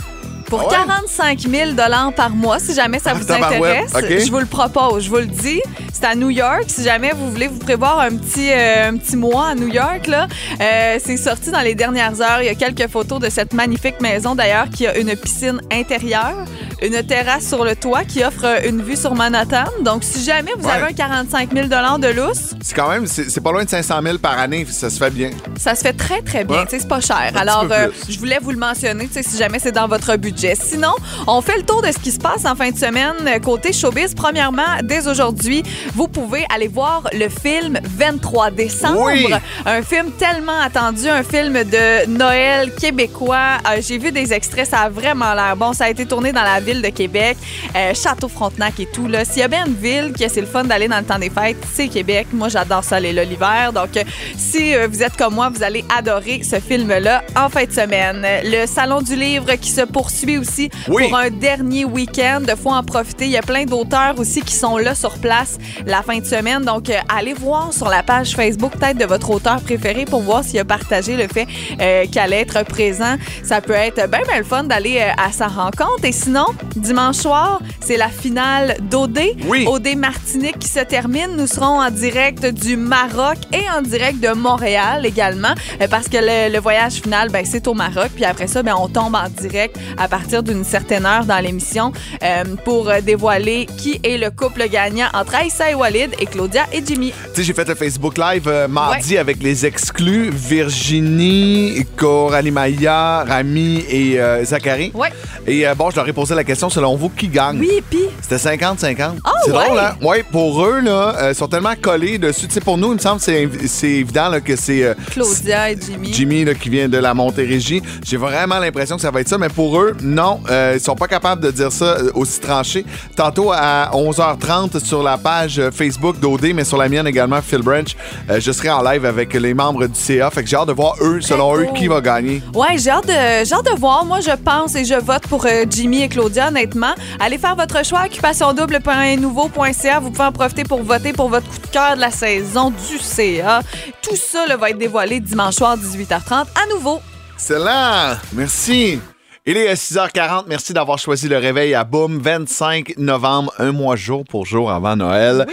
pour 0.47 0.61
Ah 0.61 0.65
ouais? 0.65 0.87
45 0.87 1.41
000 1.41 1.71
par 2.17 2.31
mois, 2.31 2.59
si 2.59 2.75
jamais 2.75 2.99
ça 2.99 3.11
Ah, 3.13 3.15
vous 3.15 3.31
intéresse. 3.33 3.93
Je 4.27 4.31
vous 4.31 4.39
le 4.39 4.47
propose, 4.47 5.05
je 5.05 5.09
vous 5.11 5.17
le 5.17 5.27
dis. 5.27 5.61
C'est 5.93 6.05
à 6.05 6.15
New 6.15 6.29
York. 6.31 6.65
Si 6.69 6.83
jamais 6.85 7.13
vous 7.17 7.31
voulez 7.31 7.47
vous 7.49 7.59
prévoir 7.59 8.01
un 8.01 8.11
petit, 8.17 8.51
euh, 8.53 8.91
un 8.91 8.97
petit 8.99 9.17
mois 9.17 9.49
à 9.49 9.55
New 9.55 9.69
York, 9.69 10.07
là, 10.09 10.27
euh, 10.61 10.99
c'est 11.03 11.17
sorti 11.17 11.51
dans 11.51 11.61
les 11.63 11.75
dernières 11.75 12.21
heures. 12.21 12.43
Il 12.43 12.47
y 12.47 12.51
a 12.51 12.55
quelques 12.55 12.89
photos 12.91 13.19
de 13.19 13.31
cette 13.31 13.55
magnifique 13.55 14.01
maison, 14.03 14.35
d'ailleurs, 14.35 14.69
qui 14.69 14.87
a 14.87 14.97
une 14.99 15.17
piscine 15.17 15.59
intérieure, 15.73 16.45
une 16.83 17.03
terrasse 17.03 17.47
sur 17.49 17.65
le 17.65 17.75
toit 17.75 18.05
qui 18.05 18.23
offre 18.23 18.45
une 18.67 18.83
vue 18.83 18.97
sur 18.97 19.15
Manhattan. 19.15 19.65
Donc, 19.83 20.05
si 20.05 20.23
jamais 20.23 20.53
vous 20.59 20.67
Ouais. 20.69 20.75
avez 20.75 20.91
un 20.91 20.93
45 20.93 21.51
000 21.55 21.67
de 21.69 22.09
lousse, 22.13 22.51
C'est 22.63 22.75
quand 22.75 22.91
même, 22.91 23.07
c'est 23.07 23.41
pas 23.43 23.53
loin 23.53 23.65
de 23.65 23.71
500 23.71 24.01
000 24.03 24.19
par 24.19 24.39
année, 24.39 24.67
ça 24.69 24.91
se 24.91 24.99
fait 24.99 25.11
bien. 25.11 25.31
Ça 25.59 25.75
se 25.75 25.81
fait 25.81 25.95
très, 25.95 26.21
très 26.21 26.45
bien. 26.45 26.59
Ouais. 26.59 26.67
C'est 26.69 26.87
pas 26.87 27.01
cher. 27.01 27.33
Alors, 27.37 27.67
euh, 27.71 27.89
je 28.09 28.19
voulais 28.19 28.39
vous 28.43 28.51
le 28.51 28.59
mentionner 28.59 29.09
si 29.11 29.39
jamais 29.39 29.59
c'est 29.59 29.73
dans 29.73 29.89
votre 29.89 30.15
budget. 30.17 30.36
Sinon, 30.37 30.93
on 31.27 31.41
fait 31.41 31.57
le 31.57 31.63
tour 31.63 31.81
de 31.81 31.89
ce 31.91 31.99
qui 31.99 32.13
se 32.13 32.19
passe 32.19 32.45
en 32.45 32.55
fin 32.55 32.71
de 32.71 32.77
semaine 32.77 33.15
euh, 33.27 33.39
côté 33.39 33.73
showbiz. 33.73 34.15
Premièrement, 34.15 34.63
dès 34.83 35.09
aujourd'hui, 35.09 35.63
vous 35.95 36.09
pouvez 36.09 36.45
aller 36.55 36.69
voir 36.69 37.03
le 37.13 37.29
film 37.29 37.79
23 37.83 38.51
décembre. 38.51 39.07
Oui. 39.07 39.27
Un 39.65 39.83
film 39.83 40.11
tellement 40.19 40.61
attendu, 40.61 41.09
un 41.09 41.23
film 41.23 41.55
de 41.65 42.07
Noël 42.09 42.73
québécois. 42.75 43.59
Euh, 43.67 43.81
J'ai 43.81 43.97
vu 43.99 44.13
des 44.13 44.33
extraits, 44.33 44.69
ça 44.69 44.81
a 44.81 44.89
vraiment 44.91 45.33
l'air 45.35 45.57
bon. 45.57 45.73
Ça 45.73 45.85
a 45.85 45.89
été 45.91 46.05
tourné 46.05 46.33
dans 46.33 46.43
la 46.43 46.61
ville 46.61 46.83
de 46.83 46.89
Québec, 46.89 47.39
euh, 47.75 47.95
Château-Frontenac 47.95 48.79
et 48.81 48.87
tout. 48.87 49.09
S'il 49.25 49.39
y 49.39 49.43
a 49.43 49.49
bien 49.49 49.65
une 49.67 49.75
ville 49.75 50.13
qui 50.13 50.27
c'est 50.29 50.41
le 50.41 50.47
fun 50.47 50.65
d'aller 50.65 50.89
dans 50.89 50.99
le 50.99 51.05
temps 51.05 51.19
des 51.19 51.31
fêtes, 51.31 51.57
c'est 51.73 51.89
Québec. 51.89 52.27
Moi, 52.33 52.49
j'adore 52.49 52.85
ça 52.85 52.97
aller 52.97 53.13
là 53.13 53.25
l'hiver. 53.25 53.73
Donc, 53.73 53.97
euh, 53.97 54.03
si 54.37 54.75
vous 54.75 55.03
êtes 55.03 55.17
comme 55.17 55.35
moi, 55.35 55.51
vous 55.55 55.63
allez 55.63 55.85
adorer 55.97 56.43
ce 56.43 56.61
film-là 56.61 57.23
en 57.37 57.49
fin 57.49 57.65
de 57.65 57.73
semaine. 57.73 58.27
Le 58.45 58.67
Salon 58.67 59.01
du 59.01 59.15
livre 59.15 59.55
qui 59.55 59.71
se 59.71 59.83
poursuit 59.83 60.26
aussi 60.39 60.69
Oui. 60.89 61.09
pour 61.09 61.19
un 61.19 61.31
dernier 61.31 61.85
week-end. 61.85 62.41
Il 62.47 62.57
faut 62.57 62.71
en 62.71 62.83
profiter. 62.83 63.25
Il 63.27 63.31
y 63.31 63.37
a 63.37 63.43
plein 63.43 63.65
d'auteurs 63.65 64.15
aussi 64.19 64.43
qui 64.43 64.55
sont 64.55 64.77
là 64.79 64.95
sur 64.95 65.19
place 65.19 65.59
la 65.87 66.03
fin 66.03 66.19
de 66.19 66.25
semaine. 66.25 66.63
Donc, 66.65 66.91
euh, 66.91 66.99
allez 67.09 67.35
voir 67.35 67.73
sur 67.73 67.89
la 67.89 68.03
page 68.03 68.35
Facebook 68.35 68.73
peut-être 68.79 68.99
de 68.99 69.05
votre 69.05 69.31
auteur 69.31 69.61
préféré 69.61 70.05
pour 70.05 70.23
voir 70.23 70.43
s'il 70.45 70.59
a 70.59 70.65
partagé 70.65 71.17
le 71.17 71.29
fait 71.29 71.47
euh, 71.81 72.05
qu'elle 72.11 72.23
allait 72.25 72.41
être 72.41 72.65
présent. 72.65 73.17
Ça 73.45 73.61
peut 73.61 73.73
être 73.73 74.09
bien, 74.11 74.21
bien 74.29 74.39
le 74.39 74.45
fun 74.45 74.65
d'aller 74.65 74.99
euh, 75.01 75.13
à 75.25 75.31
sa 75.33 75.47
rencontre. 75.47 76.05
Et 76.05 76.13
sinon, 76.13 76.47
dimanche 76.75 77.17
soir, 77.17 77.61
c'est 77.81 77.97
la 77.97 78.09
finale 78.09 78.77
d'OD. 78.91 79.21
Oui. 79.47 79.65
OD 79.69 79.97
Martinique 79.97 80.59
qui 80.59 80.69
se 80.69 80.81
termine. 80.81 81.37
Nous 81.37 81.47
serons 81.47 81.81
en 81.81 81.91
direct 81.91 82.45
du 82.47 82.77
Maroc 82.77 83.37
et 83.53 83.63
en 83.77 83.83
direct 83.83 84.21
de 84.21 84.33
Montréal 84.35 85.07
également 85.07 85.55
euh, 85.81 85.87
parce 85.89 86.09
que 86.09 86.17
le, 86.19 86.53
le 86.53 86.59
voyage 86.61 86.95
final, 86.95 87.29
ben, 87.31 87.45
c'est 87.49 87.67
au 87.69 87.75
Maroc. 87.75 88.09
Puis 88.15 88.25
après 88.25 88.47
ça, 88.49 88.63
ben, 88.63 88.75
on 88.79 88.89
tombe 88.89 89.15
en 89.15 89.29
direct 89.29 89.77
à 89.99 90.09
partir 90.09 90.16
d'une 90.43 90.65
certaine 90.65 91.05
heure 91.07 91.25
dans 91.25 91.39
l'émission 91.39 91.93
euh, 92.23 92.45
pour 92.65 92.89
euh, 92.89 93.01
dévoiler 93.01 93.67
qui 93.77 94.01
est 94.03 94.17
le 94.19 94.31
couple 94.31 94.67
gagnant 94.69 95.07
entre 95.13 95.35
Aïssa 95.37 95.71
et 95.71 95.75
Walid 95.75 96.11
et 96.19 96.27
Claudia 96.27 96.65
et 96.73 96.83
Jimmy. 96.85 97.13
Tu 97.35 97.41
sais, 97.41 97.43
j'ai 97.45 97.53
fait 97.53 97.69
le 97.69 97.75
Facebook 97.75 98.17
Live 98.19 98.45
euh, 98.47 98.67
mardi 98.69 99.19
avec 99.19 99.43
les 99.43 99.67
exclus 99.67 100.31
Virginie, 100.31 101.85
Coralie 101.97 102.51
Maya, 102.51 103.25
Rami 103.25 103.85
et 103.89 104.19
euh, 104.21 104.45
Zachary. 104.45 104.91
Ouais. 104.95 105.09
Et 105.47 105.65
bon, 105.77 105.91
je 105.91 105.97
leur 105.97 106.09
ai 106.09 106.13
posé 106.13 106.35
la 106.35 106.43
question 106.45 106.69
selon 106.71 106.97
vous, 106.97 107.09
qui 107.09 107.29
gagne? 107.29 107.59
Oui, 107.61 107.83
puis? 107.89 108.01
C'était 108.21 108.57
50-50. 108.57 108.97
Ah, 109.25 109.31
C'est 109.45 109.53
ouais? 109.53 109.65
drôle, 109.67 109.79
hein? 109.79 109.95
Oui, 110.03 110.17
pour 110.33 110.65
eux, 110.65 110.81
là, 110.81 111.31
ils 111.31 111.35
sont 111.35 111.47
tellement 111.47 111.75
collés 111.81 112.19
dessus. 112.19 112.49
Tu 112.49 112.55
sais, 112.55 112.61
pour 112.61 112.77
nous, 112.79 112.89
il 112.89 112.95
me 112.95 112.99
semble 112.99 113.21
c'est 113.21 113.49
c'est 113.67 113.89
évident 113.91 114.29
là, 114.29 114.41
que 114.41 114.57
c'est 114.57 114.95
Claudia 115.11 115.71
et 115.71 115.79
Jimmy. 115.81 116.13
Jimmy 116.13 116.45
là, 116.45 116.55
qui 116.55 116.69
vient 116.69 116.89
de 116.89 116.99
la 116.99 117.15
Montérégie. 117.15 117.83
J'ai 118.05 118.17
vraiment 118.17 118.59
l'impression 118.59 118.97
que 118.97 119.03
ça 119.03 119.11
va 119.11 119.21
être 119.21 119.29
ça, 119.29 119.39
mais 119.39 119.49
pour 119.49 119.79
eux, 119.81 119.97
non, 120.07 120.41
euh, 120.51 120.75
ils 120.77 120.81
sont 120.81 120.95
pas 120.95 121.09
capables 121.09 121.43
de 121.43 121.51
dire 121.51 121.73
ça 121.73 121.97
euh, 121.97 122.11
aussi 122.15 122.41
tranché. 122.41 122.85
Tantôt 123.17 123.51
à 123.53 123.91
11h30 123.93 124.85
sur 124.85 125.03
la 125.03 125.19
page 125.19 125.59
euh, 125.59 125.71
Facebook 125.71 126.19
d'OD, 126.21 126.53
mais 126.55 126.65
sur 126.65 126.79
la 126.79 126.89
mienne 126.89 127.07
également, 127.07 127.43
Phil 127.43 127.63
Branch, 127.63 127.97
euh, 128.31 128.41
je 128.41 128.53
serai 128.53 128.71
en 128.71 128.83
live 128.83 129.05
avec 129.05 129.35
les 129.35 129.53
membres 129.53 129.87
du 129.87 129.99
CA. 129.99 130.31
Fait 130.31 130.43
que 130.43 130.49
j'ai 130.49 130.57
hâte 130.57 130.69
de 130.69 130.73
voir 130.73 130.95
eux, 131.01 131.21
selon 131.21 131.57
eux, 131.57 131.67
qui 131.75 131.89
va 131.89 132.01
gagner. 132.01 132.43
Ouais, 132.55 132.79
j'ai 132.79 132.91
hâte, 132.91 133.07
de, 133.07 133.45
j'ai 133.45 133.55
hâte 133.55 133.67
de 133.67 133.79
voir. 133.79 134.05
Moi, 134.05 134.21
je 134.21 134.31
pense 134.31 134.75
et 134.77 134.85
je 134.85 134.95
vote 134.95 135.23
pour 135.29 135.45
euh, 135.47 135.65
Jimmy 135.69 136.03
et 136.03 136.09
Claudia, 136.09 136.49
honnêtement. 136.49 136.95
Allez 137.19 137.39
faire 137.39 137.57
votre 137.57 137.85
choix, 137.85 138.05
occupationdouble.nouveau.ca. 138.07 140.01
Vous 140.01 140.11
pouvez 140.11 140.25
en 140.25 140.33
profiter 140.33 140.65
pour 140.65 140.83
voter 140.83 141.13
pour 141.13 141.29
votre 141.29 141.49
coup 141.49 141.59
de 141.59 141.67
cœur 141.73 141.97
de 141.97 142.01
la 142.01 142.11
saison 142.11 142.71
du 142.71 142.99
CA. 142.99 143.61
Tout 144.03 144.17
ça 144.17 144.47
là, 144.47 144.57
va 144.57 144.71
être 144.71 144.79
dévoilé 144.79 145.21
dimanche 145.21 145.55
soir, 145.55 145.77
18h30, 145.77 146.33
à 146.33 146.75
nouveau. 146.75 147.01
Excellent! 147.35 148.17
Merci! 148.33 149.01
Il 149.47 149.57
est 149.57 149.73
6h40. 149.75 150.45
Merci 150.49 150.73
d'avoir 150.73 150.99
choisi 150.99 151.29
le 151.29 151.39
réveil 151.39 151.75
à 151.75 151.85
Boom 151.85 152.19
25 152.19 152.95
novembre, 152.99 153.53
un 153.59 153.71
mois 153.73 153.95
jour 153.97 154.25
pour 154.29 154.45
jour 154.45 154.71
avant 154.73 154.97
Noël. 154.97 155.47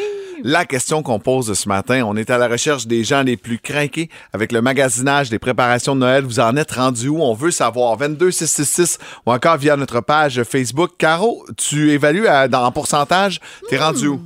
La 0.45 0.65
question 0.65 1.03
qu'on 1.03 1.19
pose 1.19 1.53
ce 1.53 1.69
matin, 1.69 2.03
on 2.05 2.17
est 2.17 2.29
à 2.29 2.38
la 2.38 2.47
recherche 2.47 2.85
des 2.88 3.03
gens 3.03 3.21
les 3.21 3.38
plus 3.38 3.59
craqués 3.59 4.09
avec 4.33 4.51
le 4.51 4.62
magasinage 4.62 5.29
des 5.29 5.39
préparations 5.39 5.93
de 5.95 6.01
Noël. 6.01 6.23
Vous 6.25 6.39
en 6.39 6.57
êtes 6.57 6.71
rendu 6.71 7.07
où? 7.07 7.21
On 7.21 7.33
veut 7.33 7.51
savoir. 7.51 7.95
22666 7.97 8.97
ou 9.25 9.31
encore 9.31 9.57
via 9.57 9.77
notre 9.77 10.01
page 10.01 10.41
Facebook. 10.43 10.91
Caro, 10.97 11.45
tu 11.55 11.91
évalues 11.91 12.27
à- 12.27 12.47
dans 12.47 12.65
en 12.65 12.71
pourcentage? 12.71 13.39
T'es 13.69 13.77
rendu 13.77 14.07
où? 14.07 14.21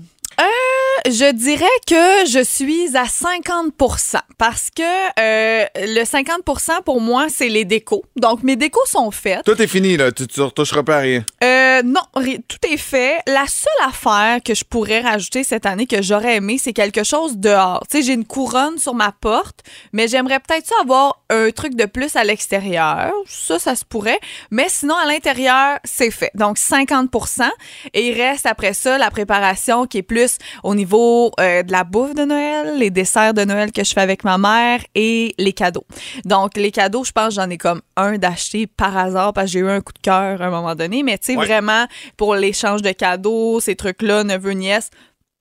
Je 1.10 1.32
dirais 1.32 1.64
que 1.88 2.30
je 2.30 2.44
suis 2.44 2.98
à 2.98 3.06
50% 3.06 4.18
parce 4.38 4.70
que 4.76 4.82
euh, 4.84 5.66
le 5.78 6.04
50% 6.04 6.84
pour 6.84 7.00
moi, 7.00 7.28
c'est 7.30 7.48
les 7.48 7.64
décos. 7.64 8.04
Donc, 8.18 8.44
mes 8.44 8.58
décos 8.58 8.86
sont 8.88 9.10
faites. 9.12 9.46
Tout 9.46 9.62
est 9.62 9.68
fini, 9.68 9.96
là. 9.96 10.12
Tu, 10.12 10.28
tu 10.28 10.42
retoucheras 10.42 10.84
pas 10.84 10.98
à 10.98 11.00
rien. 11.00 11.24
Euh, 11.46 11.82
non, 11.84 12.02
tout 12.14 12.70
est 12.70 12.76
fait. 12.76 13.20
La 13.26 13.46
seule 13.48 13.88
affaire 13.88 14.40
que 14.44 14.54
je 14.54 14.66
pourrais 14.66 15.00
rajouter 15.00 15.46
cette 15.46 15.66
année 15.66 15.86
que 15.86 16.02
j'aurais 16.02 16.36
aimé, 16.36 16.58
c'est 16.62 16.74
quelque 16.74 17.06
chose 17.06 17.38
dehors. 17.38 17.86
Tu 17.90 18.00
sais, 18.00 18.04
j'ai 18.04 18.14
une 18.14 18.26
couronne 18.26 18.78
sur 18.78 18.94
ma 18.94 19.14
porte, 19.14 19.62
mais 19.94 20.10
j'aimerais 20.10 20.42
peut-être 20.42 20.68
ça 20.68 20.76
avoir 20.82 21.24
un 21.30 21.52
truc 21.52 21.76
de 21.76 21.86
plus 21.86 22.18
à 22.18 22.26
l'extérieur. 22.26 23.14
Ça, 23.28 23.60
ça 23.60 23.76
se 23.76 23.86
pourrait. 23.86 24.20
Mais 24.52 24.68
sinon, 24.68 24.96
à 24.96 25.06
l'intérieur, 25.06 25.80
c'est 25.86 26.12
fait. 26.12 26.32
Donc, 26.36 26.58
50% 26.58 27.48
Et 27.94 28.10
il 28.10 28.22
reste 28.22 28.46
après 28.46 28.74
ça 28.74 28.98
la 28.98 29.10
préparation 29.10 29.86
qui 29.86 30.00
est 30.00 30.04
plus 30.04 30.38
au 30.64 30.76
niveau 30.76 30.97
euh, 31.40 31.64
de 31.64 31.72
la 31.72 31.84
bouffe 31.84 32.14
de 32.16 32.24
Noël, 32.24 32.78
les 32.78 32.90
desserts 32.90 33.34
de 33.34 33.44
Noël 33.44 33.72
que 33.72 33.84
je 33.84 33.94
fais 33.94 34.02
avec 34.02 34.24
ma 34.24 34.38
mère 34.38 34.82
et 34.96 35.34
les 35.38 35.54
cadeaux. 35.54 35.86
Donc, 36.26 36.58
les 36.58 36.72
cadeaux, 36.72 37.04
je 37.04 37.12
pense, 37.12 37.34
j'en 37.36 37.50
ai 37.50 37.58
comme 37.58 37.82
un 37.96 38.18
d'acheter 38.18 38.68
par 38.68 38.98
hasard 38.98 39.34
parce 39.34 39.48
que 39.48 39.52
j'ai 39.54 39.60
eu 39.60 39.70
un 39.70 39.82
coup 39.82 39.94
de 39.94 40.00
cœur 40.00 40.42
à 40.42 40.46
un 40.46 40.50
moment 40.50 40.76
donné. 40.76 41.04
Mais 41.04 41.18
tu 41.18 41.28
sais, 41.28 41.38
Ouais. 41.38 41.46
vraiment, 41.46 41.86
pour 42.18 42.36
l'échange 42.36 42.82
de 42.82 42.92
cadeaux, 42.92 43.60
ces 43.60 43.76
trucs-là, 43.76 44.24
neveu, 44.24 44.52
nièce, 44.52 44.90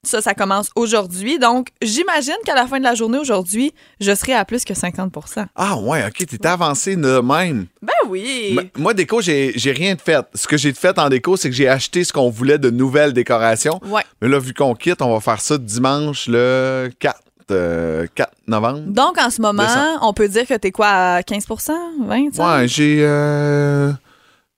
ça, 0.07 0.21
ça 0.23 0.35
commence 0.35 0.71
aujourd'hui. 0.77 1.39
Donc, 1.39 1.69
j'imagine 1.83 2.35
qu'à 2.45 2.55
la 2.55 2.67
fin 2.67 2.79
de 2.79 2.85
la 2.85 2.95
journée 2.95 3.19
aujourd'hui, 3.19 3.73
je 4.01 4.15
serai 4.15 4.33
à 4.35 4.45
plus 4.45 4.65
que 4.65 4.73
50% 4.75 5.47
Ah 5.55 5.77
ouais, 5.79 6.05
OK, 6.07 6.27
t'es 6.27 6.47
avancé 6.47 6.97
de 6.97 7.21
même. 7.21 7.67
Ben 7.83 7.93
oui! 8.09 8.57
M- 8.59 8.69
Moi, 8.79 8.95
déco, 8.95 9.21
j'ai 9.21 9.53
rien 9.67 9.95
de 9.95 10.01
fait. 10.01 10.25
Ce 10.35 10.47
que 10.47 10.57
j'ai 10.57 10.73
de 10.73 10.77
fait 10.79 10.99
en 10.99 11.09
déco, 11.09 11.37
c'est 11.37 11.49
que 11.51 11.55
j'ai 11.57 11.69
acheté 11.69 12.05
ce 12.05 12.13
qu'on 12.13 12.31
voulait 12.31 12.59
de 12.59 12.71
nouvelles 12.71 13.13
décorations. 13.13 13.81
Ouais. 13.85 14.03
Mais 14.21 14.29
là, 14.29 14.39
vu 14.39 14.55
qu'on 14.55 14.75
quitte, 14.75 15.03
on 15.03 15.13
va 15.13 15.21
faire 15.21 15.41
ça 15.41 15.59
dimanche 15.59 16.27
le 16.29 16.91
4, 16.99 17.21
euh, 17.51 18.07
4 18.15 18.31
novembre. 18.49 18.81
Donc, 18.87 19.19
en 19.19 19.31
ce 19.31 19.41
moment, 19.41 19.63
Décembre. 19.63 19.99
on 20.03 20.13
peut 20.13 20.29
dire 20.29 20.47
que 20.47 20.55
t'es 20.55 20.73
quoi, 20.73 20.89
à 20.89 21.21
15% 21.23 21.73
20 22.07 22.39
Ouais, 22.39 22.69
j'ai 22.69 22.99
euh, 23.01 23.93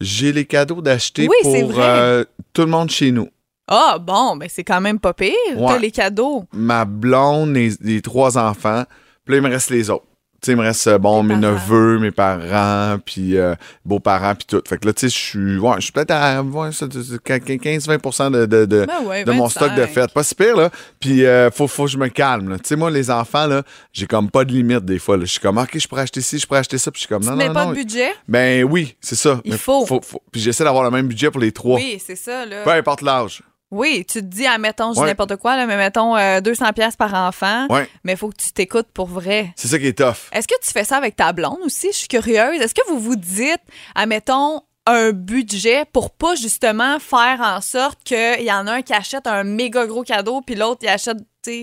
j'ai 0.00 0.33
les 0.33 0.45
cadeaux 0.45 0.81
d'acheter 0.81 1.28
Oui, 1.28 1.37
pour 1.43 1.81
euh, 1.81 2.25
tout 2.52 2.62
le 2.62 2.69
monde 2.69 2.90
chez 2.90 3.11
nous. 3.11 3.28
Ah, 3.68 3.98
bon, 4.00 4.37
ben 4.37 4.48
c'est 4.50 4.64
quand 4.64 4.80
même 4.80 4.98
pas 4.98 5.12
pire. 5.14 5.32
Ouais. 5.56 5.66
T'as 5.68 5.78
les 5.78 5.90
cadeaux. 5.90 6.44
Ma 6.52 6.84
blonde, 6.84 7.54
les, 7.54 7.70
les 7.80 8.00
trois 8.02 8.38
enfants. 8.38 8.84
Puis 9.25 9.34
là, 9.34 9.38
il 9.38 9.42
me 9.44 9.50
reste 9.50 9.70
les 9.70 9.90
autres. 9.90 10.04
Tu 10.40 10.46
sais, 10.46 10.52
il 10.52 10.56
me 10.56 10.62
reste, 10.62 10.87
euh, 10.87 10.98
bon, 10.98 11.25
mes 11.25 11.34
neveux, 11.34 11.98
mes 11.98 12.12
parents, 12.12 12.96
puis 13.04 13.37
euh, 13.37 13.56
beaux-parents, 13.84 14.37
puis 14.37 14.46
tout. 14.46 14.62
Fait 14.68 14.78
que 14.78 14.87
là, 14.87 14.92
tu 14.92 15.00
sais, 15.00 15.08
je 15.08 15.18
suis 15.20 15.58
ouais, 15.58 15.75
je 15.78 15.80
suis 15.82 15.92
peut-être 15.92 16.12
à 16.12 16.40
ouais, 16.44 16.70
ça, 16.70 16.87
c'est- 16.92 17.02
c'est 17.02 17.20
15-20 17.25 18.30
de, 18.30 18.46
de, 18.46 18.64
de, 18.64 18.87
Ben 18.87 19.04
ouais, 19.04 19.25
de 19.25 19.32
mon 19.32 19.46
25. 19.46 19.50
stock 19.66 19.75
de 19.75 19.87
fête. 19.87 20.12
Pas 20.12 20.22
si 20.22 20.37
pire, 20.37 20.56
là. 20.56 20.70
Puis 21.00 21.26
euh, 21.26 21.50
faut, 21.50 21.66
faut 21.66 21.87
que 21.87 21.90
je 21.90 21.98
me 21.98 22.06
calme. 22.06 22.56
Tu 22.62 22.68
sais, 22.68 22.76
moi, 22.76 22.88
les 22.90 23.10
enfants, 23.10 23.48
là, 23.48 23.64
j'ai 23.92 24.06
comme 24.06 24.30
pas 24.30 24.44
de 24.44 24.52
limite 24.52 24.84
des 24.84 25.00
fois. 25.00 25.18
Je 25.18 25.25
suis 25.25 25.40
comme, 25.40 25.58
OK, 25.58 25.76
je 25.76 25.88
pourrais 25.88 26.02
acheter 26.02 26.20
ci, 26.20 26.38
je 26.38 26.46
pourrais 26.46 26.60
acheter 26.60 26.78
ça. 26.78 26.92
Puis 26.92 27.00
je 27.00 27.06
suis 27.06 27.08
comme, 27.08 27.22
Tu 27.22 27.28
non, 27.28 27.34
non, 27.34 27.52
pas 27.52 27.64
non. 27.64 27.70
de 27.72 27.75
budget? 27.76 28.10
Ben 28.28 28.62
oui, 28.62 28.96
c'est 29.00 29.16
ça. 29.16 29.40
Il 29.44 29.50
Mais 29.50 29.58
faut. 29.58 29.84
Puis 30.30 30.40
j'essaie 30.40 30.62
d'avoir 30.62 30.84
le 30.84 30.90
même 30.92 31.08
budget 31.08 31.32
pour 31.32 31.40
les 31.40 31.50
trois. 31.50 31.80
Oui, 31.80 32.00
c'est 32.04 32.14
ça, 32.16 32.46
là. 32.46 32.62
Peu 32.62 32.70
importe 32.70 33.02
l'âge. 33.02 33.42
Oui, 33.70 34.04
tu 34.08 34.20
te 34.20 34.25
dis, 34.25 34.46
ah, 34.46 34.56
mettons, 34.58 34.90
je 34.90 34.94
dis 34.94 35.00
Ouais. 35.00 35.06
n'importe 35.08 35.37
quoi, 35.37 35.56
là, 35.56 35.66
mais 35.66 35.76
mettons 35.76 36.16
euh, 36.16 36.40
200 36.40 36.72
pièces 36.72 36.96
par 36.96 37.12
enfant. 37.12 37.66
Ouais. 37.68 37.88
Mais 38.04 38.12
il 38.12 38.18
faut 38.18 38.30
que 38.30 38.37
tu 38.42 38.50
t'écoutes 38.52 38.88
pour 38.94 39.06
vrai. 39.08 39.52
C'est 39.56 39.68
ça 39.68 39.78
qui 39.78 39.87
est 39.88 39.98
tough. 39.98 40.30
Est-ce 40.32 40.48
que 40.48 40.54
tu 40.62 40.70
fais 40.70 40.84
ça 40.84 40.96
avec 40.96 41.16
ta 41.16 41.32
blonde 41.32 41.58
aussi? 41.64 41.88
Je 41.92 41.96
suis 41.98 42.08
curieuse. 42.08 42.60
Est-ce 42.60 42.75
que 42.75 42.87
vous 42.88 42.98
vous 42.98 43.16
dites, 43.16 43.60
admettons, 43.94 44.62
un 44.87 45.12
budget 45.12 45.84
pour 45.92 46.10
pas 46.10 46.34
justement 46.34 46.98
faire 46.98 47.42
en 47.42 47.60
sorte 47.60 47.98
qu'il 48.04 48.40
y 48.42 48.50
en 48.50 48.66
a 48.66 48.72
un 48.76 48.82
qui 48.82 48.94
achète 48.94 49.26
un 49.26 49.44
méga 49.44 49.84
gros 49.87 50.02
cadeau 50.02 50.40
puis 50.40 50.54
l'autre 50.54 50.78
il 50.80 50.88
achète 50.88 51.18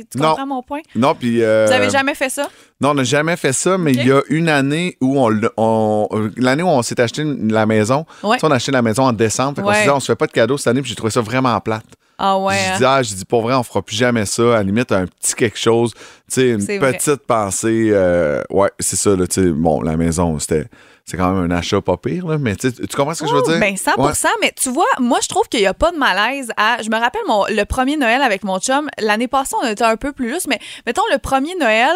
tu 0.09 0.17
Non. 0.17 0.29
comprends 0.29 0.47
mon 0.47 0.61
point? 0.63 0.81
Non, 0.95 1.15
puis. 1.15 1.41
euh, 1.43 1.65
vous 1.67 1.73
avez 1.73 1.89
jamais 1.89 2.15
fait 2.15 2.29
ça? 2.29 2.47
Non, 2.81 2.89
on 2.89 2.93
n'a 2.95 3.03
jamais 3.03 3.35
fait 3.37 3.53
ça, 3.53 3.77
mais 3.77 3.93
il 3.93 4.05
y 4.05 4.11
a 4.11 4.21
une 4.29 4.49
année 4.49 4.97
où 5.01 5.19
on, 5.19 5.29
l'a- 5.29 5.51
on- 5.57 6.07
l'année 6.37 6.63
où 6.63 6.67
on 6.67 6.81
s'est 6.81 6.99
acheté 6.99 7.23
la 7.23 7.65
maison, 7.65 8.05
Ouais. 8.23 8.37
on 8.43 8.51
a 8.51 8.55
acheté 8.55 8.71
la 8.71 8.81
maison 8.81 9.03
en 9.03 9.13
décembre, 9.13 9.55
fait 9.55 9.61
qu'on 9.61 9.69
Ouais. 9.69 9.75
s'est 9.75 9.83
dit, 9.83 9.89
on 9.89 9.99
se 9.99 10.07
fait 10.11 10.15
pas 10.15 10.27
de 10.27 10.31
cadeau 10.33 10.57
cette 10.57 10.67
année, 10.67 10.81
puis 10.81 10.89
j'ai 10.89 10.95
trouvé 10.95 11.11
ça 11.11 11.21
vraiment 11.21 11.57
plate. 11.61 11.85
ah 12.17 12.37
ouais 12.39 12.55
J'ai 12.57 12.71
hein? 12.73 12.77
dit, 12.77 12.85
ah, 12.85 13.01
j'ai 13.03 13.15
dit, 13.15 13.25
pour 13.25 13.41
vrai, 13.41 13.53
on 13.55 13.63
fera 13.63 13.81
plus 13.81 13.95
jamais 13.95 14.25
ça. 14.25 14.43
À 14.43 14.57
la 14.57 14.63
limite, 14.63 14.91
un 14.91 15.05
petit 15.05 15.35
quelque 15.35 15.57
chose, 15.59 15.93
tu 15.93 15.99
sais, 16.29 16.49
une 16.49 16.59
vrai. 16.79 16.93
petite 16.93 17.25
pensée. 17.27 17.89
euh, 17.91 18.41
ouais, 18.49 18.69
c'est 18.79 18.95
ça, 18.95 19.15
là, 19.15 19.27
tu 19.27 19.41
sais. 19.43 19.49
Bon, 19.51 19.81
la 19.81 19.97
maison, 19.97 20.37
c'était, 20.39 20.65
c'est 21.05 21.17
quand 21.17 21.31
même 21.33 21.51
un 21.51 21.55
achat 21.55 21.81
pas 21.81 21.97
pire, 21.97 22.25
là, 22.27 22.37
mais 22.39 22.55
tu 22.55 22.69
sais, 22.69 22.87
tu 22.87 22.95
comprends 22.95 23.13
ce 23.13 23.21
que 23.23 23.29
je 23.29 23.33
veux 23.33 23.41
Oh, 23.45 23.49
dire? 23.49 23.59
Ben 23.59 23.77
100 23.77 23.91
Ouais. 23.99 24.11
mais 24.41 24.51
tu 24.59 24.69
vois, 24.69 24.85
moi, 24.99 25.19
je 25.21 25.27
trouve 25.27 25.47
qu'il 25.47 25.59
n'y 25.59 25.67
a 25.67 25.73
pas 25.75 25.91
de 25.91 25.97
malaise 25.97 26.51
à. 26.57 26.81
Je 26.81 26.89
me 26.89 26.97
rappelle 26.97 27.21
mon, 27.27 27.45
le 27.47 27.63
premier 27.65 27.95
Noël 27.95 28.21
avec 28.23 28.43
mon 28.43 28.59
chum. 28.59 28.89
L'année 28.99 29.27
passée, 29.27 29.55
on 29.61 29.67
était 29.67 29.83
un 29.83 29.97
peu 29.97 30.11
plus 30.13 30.31
lousse, 30.31 30.47
mais 30.47 30.59
mettons, 30.87 31.03
le 31.11 31.19
premier 31.19 31.53
Noël, 31.55 31.95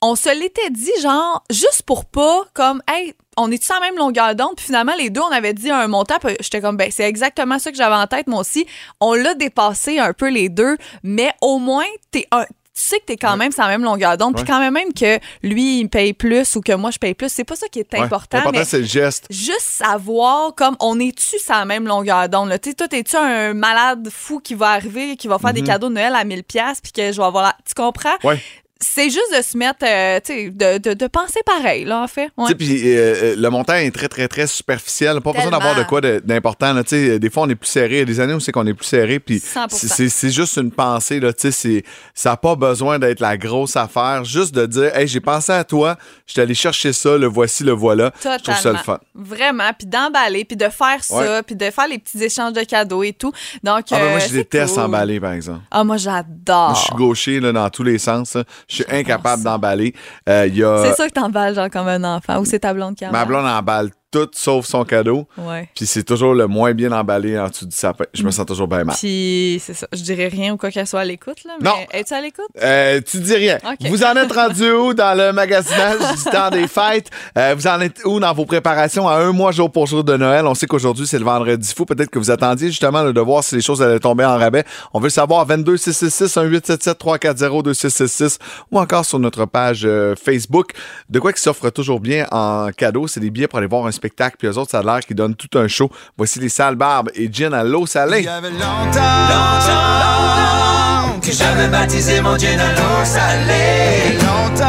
on 0.00 0.14
se 0.14 0.28
l'était 0.28 0.70
dit, 0.70 0.92
genre, 1.02 1.42
juste 1.50 1.82
pour 1.82 2.04
pas, 2.04 2.44
comme, 2.54 2.82
hey, 2.88 3.14
on 3.36 3.50
est 3.50 3.60
tous 3.60 3.72
en 3.74 3.80
même 3.80 3.96
longueur 3.96 4.34
d'onde? 4.36 4.54
Puis 4.56 4.66
finalement, 4.66 4.94
les 4.96 5.10
deux, 5.10 5.20
on 5.22 5.32
avait 5.32 5.52
dit 5.54 5.70
un 5.70 5.88
montant. 5.88 6.18
Puis 6.22 6.36
j'étais 6.40 6.60
comme, 6.60 6.76
ben, 6.76 6.90
c'est 6.92 7.04
exactement 7.08 7.58
ça 7.58 7.70
que 7.72 7.76
j'avais 7.76 7.96
en 7.96 8.06
tête, 8.06 8.28
moi 8.28 8.40
aussi. 8.40 8.64
On 9.00 9.14
l'a 9.14 9.34
dépassé 9.34 9.98
un 9.98 10.12
peu 10.12 10.28
les 10.28 10.48
deux, 10.48 10.76
mais 11.02 11.32
au 11.42 11.58
moins, 11.58 11.84
t'es 12.12 12.28
un. 12.30 12.44
Tu 12.76 12.82
sais 12.82 12.98
que 12.98 13.06
t'es 13.06 13.16
quand 13.16 13.38
même 13.38 13.52
sur 13.52 13.62
la 13.62 13.68
même 13.70 13.82
longueur 13.82 14.18
d'onde, 14.18 14.34
puis 14.36 14.44
quand 14.44 14.60
même, 14.60 14.74
même 14.74 14.92
que 14.92 15.18
lui, 15.42 15.80
il 15.80 15.88
paye 15.88 16.12
plus 16.12 16.56
ou 16.56 16.60
que 16.60 16.72
moi, 16.72 16.90
je 16.90 16.98
paye 16.98 17.14
plus, 17.14 17.30
c'est 17.32 17.42
pas 17.44 17.56
ça 17.56 17.68
qui 17.68 17.78
est 17.78 17.94
important. 17.94 18.36
L'important, 18.36 18.58
mais 18.58 18.64
c'est 18.66 18.80
le 18.80 18.84
geste. 18.84 19.26
juste 19.30 19.60
savoir 19.62 20.54
comme 20.54 20.76
on 20.80 21.00
est-tu 21.00 21.38
sur 21.38 21.54
la 21.54 21.64
même 21.64 21.86
longueur 21.86 22.28
d'onde? 22.28 22.50
Tu 22.60 22.70
sais, 22.70 22.74
toi 22.74 22.86
t'es-tu 22.86 23.16
un 23.16 23.54
malade 23.54 24.08
fou 24.12 24.40
qui 24.40 24.54
va 24.54 24.72
arriver 24.72 25.16
qui 25.16 25.26
va 25.26 25.38
faire 25.38 25.54
des 25.54 25.62
cadeaux 25.62 25.88
de 25.88 25.94
Noël 25.94 26.14
à 26.14 26.24
1000 26.24 26.44
pièces 26.44 26.80
puis 26.82 26.92
que 26.92 27.12
je 27.12 27.16
vais 27.16 27.26
avoir 27.26 27.44
la... 27.44 27.56
tu 27.66 27.72
comprends? 27.74 28.16
Mhm. 28.22 28.28
Ouais. 28.28 28.42
C'est 28.80 29.08
juste 29.10 29.34
de 29.36 29.42
se 29.42 29.56
mettre 29.56 29.84
euh, 29.84 30.20
tu 30.24 30.32
sais 30.34 30.50
de, 30.50 30.78
de, 30.78 30.94
de 30.94 31.06
penser 31.06 31.40
pareil 31.46 31.84
là 31.84 32.02
en 32.02 32.08
fait 32.08 32.30
Ouais. 32.36 32.44
Tu 32.46 32.48
sais, 32.48 32.54
puis 32.56 32.82
euh, 32.96 33.14
euh, 33.22 33.34
le 33.38 33.48
montant 33.48 33.74
est 33.74 33.90
très, 33.90 34.08
très, 34.08 34.28
très 34.28 34.46
superficiel. 34.46 35.20
Pas 35.22 35.32
besoin 35.32 35.50
d'avoir 35.50 35.74
de 35.74 35.84
quoi 35.84 36.00
d'important. 36.02 36.72
là. 36.74 36.82
Tu 36.84 36.90
sais, 36.90 37.18
Des 37.18 37.30
fois, 37.30 37.44
on 37.44 37.48
est 37.48 37.54
plus 37.54 37.68
serré. 37.70 37.92
Il 37.94 37.98
y 37.98 38.02
a 38.02 38.04
des 38.04 38.20
années 38.20 38.34
où 38.34 38.40
c'est 38.40 38.52
qu'on 38.52 38.66
est 38.66 38.74
plus 38.74 38.84
serré. 38.86 39.18
Puis 39.20 39.38
100%. 39.38 40.08
c'est- 40.08 40.30
juste 40.30 40.56
une 40.58 40.70
pensée. 40.70 41.18
Là. 41.20 41.32
Tu 41.32 41.50
sais, 41.52 41.82
Ça 42.14 42.30
n'a 42.30 42.36
pas 42.36 42.54
besoin 42.56 42.98
d'être 42.98 43.20
la 43.20 43.36
grosse 43.38 43.76
affaire. 43.76 44.24
Juste 44.24 44.54
de 44.54 44.66
dire, 44.66 44.94
hey, 44.96 45.06
j'ai 45.08 45.20
pensé 45.20 45.52
à 45.52 45.64
toi. 45.64 45.96
Je 46.26 46.32
suis 46.32 46.40
allé 46.42 46.54
chercher 46.54 46.92
ça. 46.92 47.16
Le 47.16 47.26
voici, 47.26 47.64
le 47.64 47.72
voilà. 47.72 48.12
Je 48.22 48.28
trouve 48.28 48.36
ça 48.38 48.72
le 48.72 48.76
Totalement. 48.78 48.78
fun. 48.82 48.98
Vraiment, 49.14 49.70
puis 49.78 49.86
d'emballer, 49.86 50.44
puis 50.44 50.56
de 50.56 50.68
faire 50.68 51.02
ça, 51.02 51.16
Ouais. 51.16 51.42
puis 51.42 51.56
de 51.56 51.70
faire 51.70 51.88
les 51.88 51.98
petits 51.98 52.22
échanges 52.22 52.52
de 52.52 52.62
cadeaux 52.64 53.02
et 53.02 53.12
tout. 53.14 53.32
Donc, 53.62 53.84
Ah, 53.90 53.96
ben, 53.96 54.02
euh, 54.02 54.10
moi, 54.10 54.18
je 54.18 54.32
déteste 54.32 54.74
cool. 54.74 54.82
emballer, 54.84 55.20
par 55.20 55.32
exemple. 55.32 55.60
Ah, 55.70 55.84
moi, 55.84 55.96
j'adore. 55.96 56.74
Je 56.74 56.80
suis 56.82 56.94
gaucher 56.94 57.40
là, 57.40 57.52
dans 57.52 57.70
tous 57.70 57.82
les 57.84 57.98
sens. 57.98 58.34
là. 58.34 58.44
Je 58.68 58.74
suis 58.76 58.84
incapable 58.90 59.42
d'emballer. 59.44 59.94
Euh, 60.28 60.46
y 60.48 60.62
a... 60.64 60.84
C'est 60.84 60.94
ça 60.94 61.08
que 61.08 61.12
t'emballes, 61.12 61.54
genre, 61.54 61.70
comme 61.70 61.86
un 61.88 62.02
enfant, 62.04 62.40
ou 62.40 62.44
c'est 62.44 62.58
ta 62.60 62.74
blonde 62.74 62.96
qui 62.96 63.04
Ma 63.04 63.10
emballe? 63.10 63.26
blonde 63.28 63.46
emballe 63.46 63.90
tout 64.24 64.30
sauf 64.34 64.64
son 64.66 64.84
cadeau. 64.84 65.26
Ouais. 65.36 65.68
Puis 65.74 65.86
c'est 65.86 66.02
toujours 66.04 66.32
le 66.34 66.46
moins 66.46 66.72
bien 66.72 66.92
emballé 66.92 67.38
en 67.38 67.48
dessous 67.48 67.66
du 67.66 67.76
sapin. 67.76 68.04
Je 68.14 68.22
me 68.22 68.30
sens 68.30 68.46
toujours 68.46 68.68
bien 68.68 68.84
mal. 68.84 68.96
Puis, 68.96 69.60
c'est 69.64 69.74
ça. 69.74 69.86
Je 69.92 70.00
dirais 70.02 70.28
rien 70.28 70.54
ou 70.54 70.56
quoi 70.56 70.70
qu'elle 70.70 70.86
soit 70.86 71.00
à 71.00 71.04
l'écoute, 71.04 71.44
là. 71.44 71.52
Mais 71.60 71.68
Non. 71.68 71.74
es-tu 71.92 72.14
à 72.14 72.20
l'écoute? 72.20 72.46
Euh, 72.62 73.00
tu 73.04 73.18
dis 73.20 73.34
rien. 73.34 73.58
Ok. 73.64 73.88
Vous 73.90 74.02
en 74.02 74.14
êtes 74.14 74.32
rendu 74.32 74.70
où 74.72 74.94
dans 74.94 75.16
le 75.16 75.32
magasinage 75.32 75.98
du 76.16 76.30
temps 76.30 76.50
des 76.50 76.66
fêtes? 76.68 77.10
Euh, 77.36 77.54
vous 77.56 77.66
en 77.66 77.80
êtes 77.80 78.00
où 78.04 78.18
dans 78.20 78.32
vos 78.32 78.46
préparations 78.46 79.08
à 79.08 79.16
un 79.16 79.32
mois 79.32 79.52
jour 79.52 79.70
pour 79.70 79.86
jour 79.86 80.02
de 80.04 80.16
Noël? 80.16 80.46
On 80.46 80.54
sait 80.54 80.66
qu'aujourd'hui, 80.66 81.06
c'est 81.06 81.18
le 81.18 81.24
vendredi 81.24 81.72
fou. 81.76 81.84
Peut-être 81.84 82.10
que 82.10 82.18
vous 82.18 82.30
attendiez 82.30 82.68
justement 82.68 83.04
de 83.10 83.20
voir 83.20 83.44
si 83.44 83.54
les 83.56 83.60
choses 83.62 83.82
allaient 83.82 84.00
tomber 84.00 84.24
en 84.24 84.38
rabais. 84.38 84.64
On 84.94 85.00
veut 85.00 85.06
le 85.06 85.10
savoir 85.10 85.44
22 85.46 85.76
666 85.76 86.36
1877 86.36 86.98
340 86.98 87.64
2666 87.64 88.38
ou 88.70 88.78
encore 88.78 89.04
sur 89.04 89.18
notre 89.18 89.44
page 89.44 89.82
euh, 89.84 90.14
Facebook. 90.16 90.72
De 91.10 91.18
quoi 91.18 91.32
qui 91.32 91.40
s'offre 91.42 91.70
toujours 91.70 92.00
bien 92.00 92.26
en 92.30 92.68
cadeau, 92.76 93.06
c'est 93.06 93.20
des 93.20 93.30
billets 93.30 93.48
pour 93.48 93.58
aller 93.58 93.68
voir 93.68 93.86
un 93.86 93.90
spectacle. 93.92 94.05
Puis 94.38 94.48
eux 94.48 94.58
autres, 94.58 94.70
ça 94.70 94.78
a 94.78 94.82
l'air 94.82 95.00
qu'ils 95.00 95.16
donnent 95.16 95.34
tout 95.34 95.58
un 95.58 95.68
show. 95.68 95.90
Voici 96.16 96.38
les 96.38 96.48
salles 96.48 96.76
barbes 96.76 97.10
et 97.14 97.28
Gin 97.32 97.52
à 97.54 97.64
l'eau 97.64 97.86
salée. 97.86 98.20
Il 98.20 98.24
y 98.24 98.28
avait 98.28 98.50
longtemps, 98.50 99.00
longtemps 99.30 101.20
que 101.20 101.32
j'avais 101.32 101.68
baptisé 101.68 102.20
mon 102.20 102.36
Dieu 102.36 102.50
dans 102.56 102.68
l'eau 102.82 103.04
salée. 103.04 104.12
Longtemps, 104.14 104.64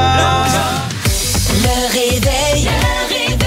Le 1.53 1.93
réveil. 1.93 2.65
Le 2.65 3.13
réveil. 3.13 3.37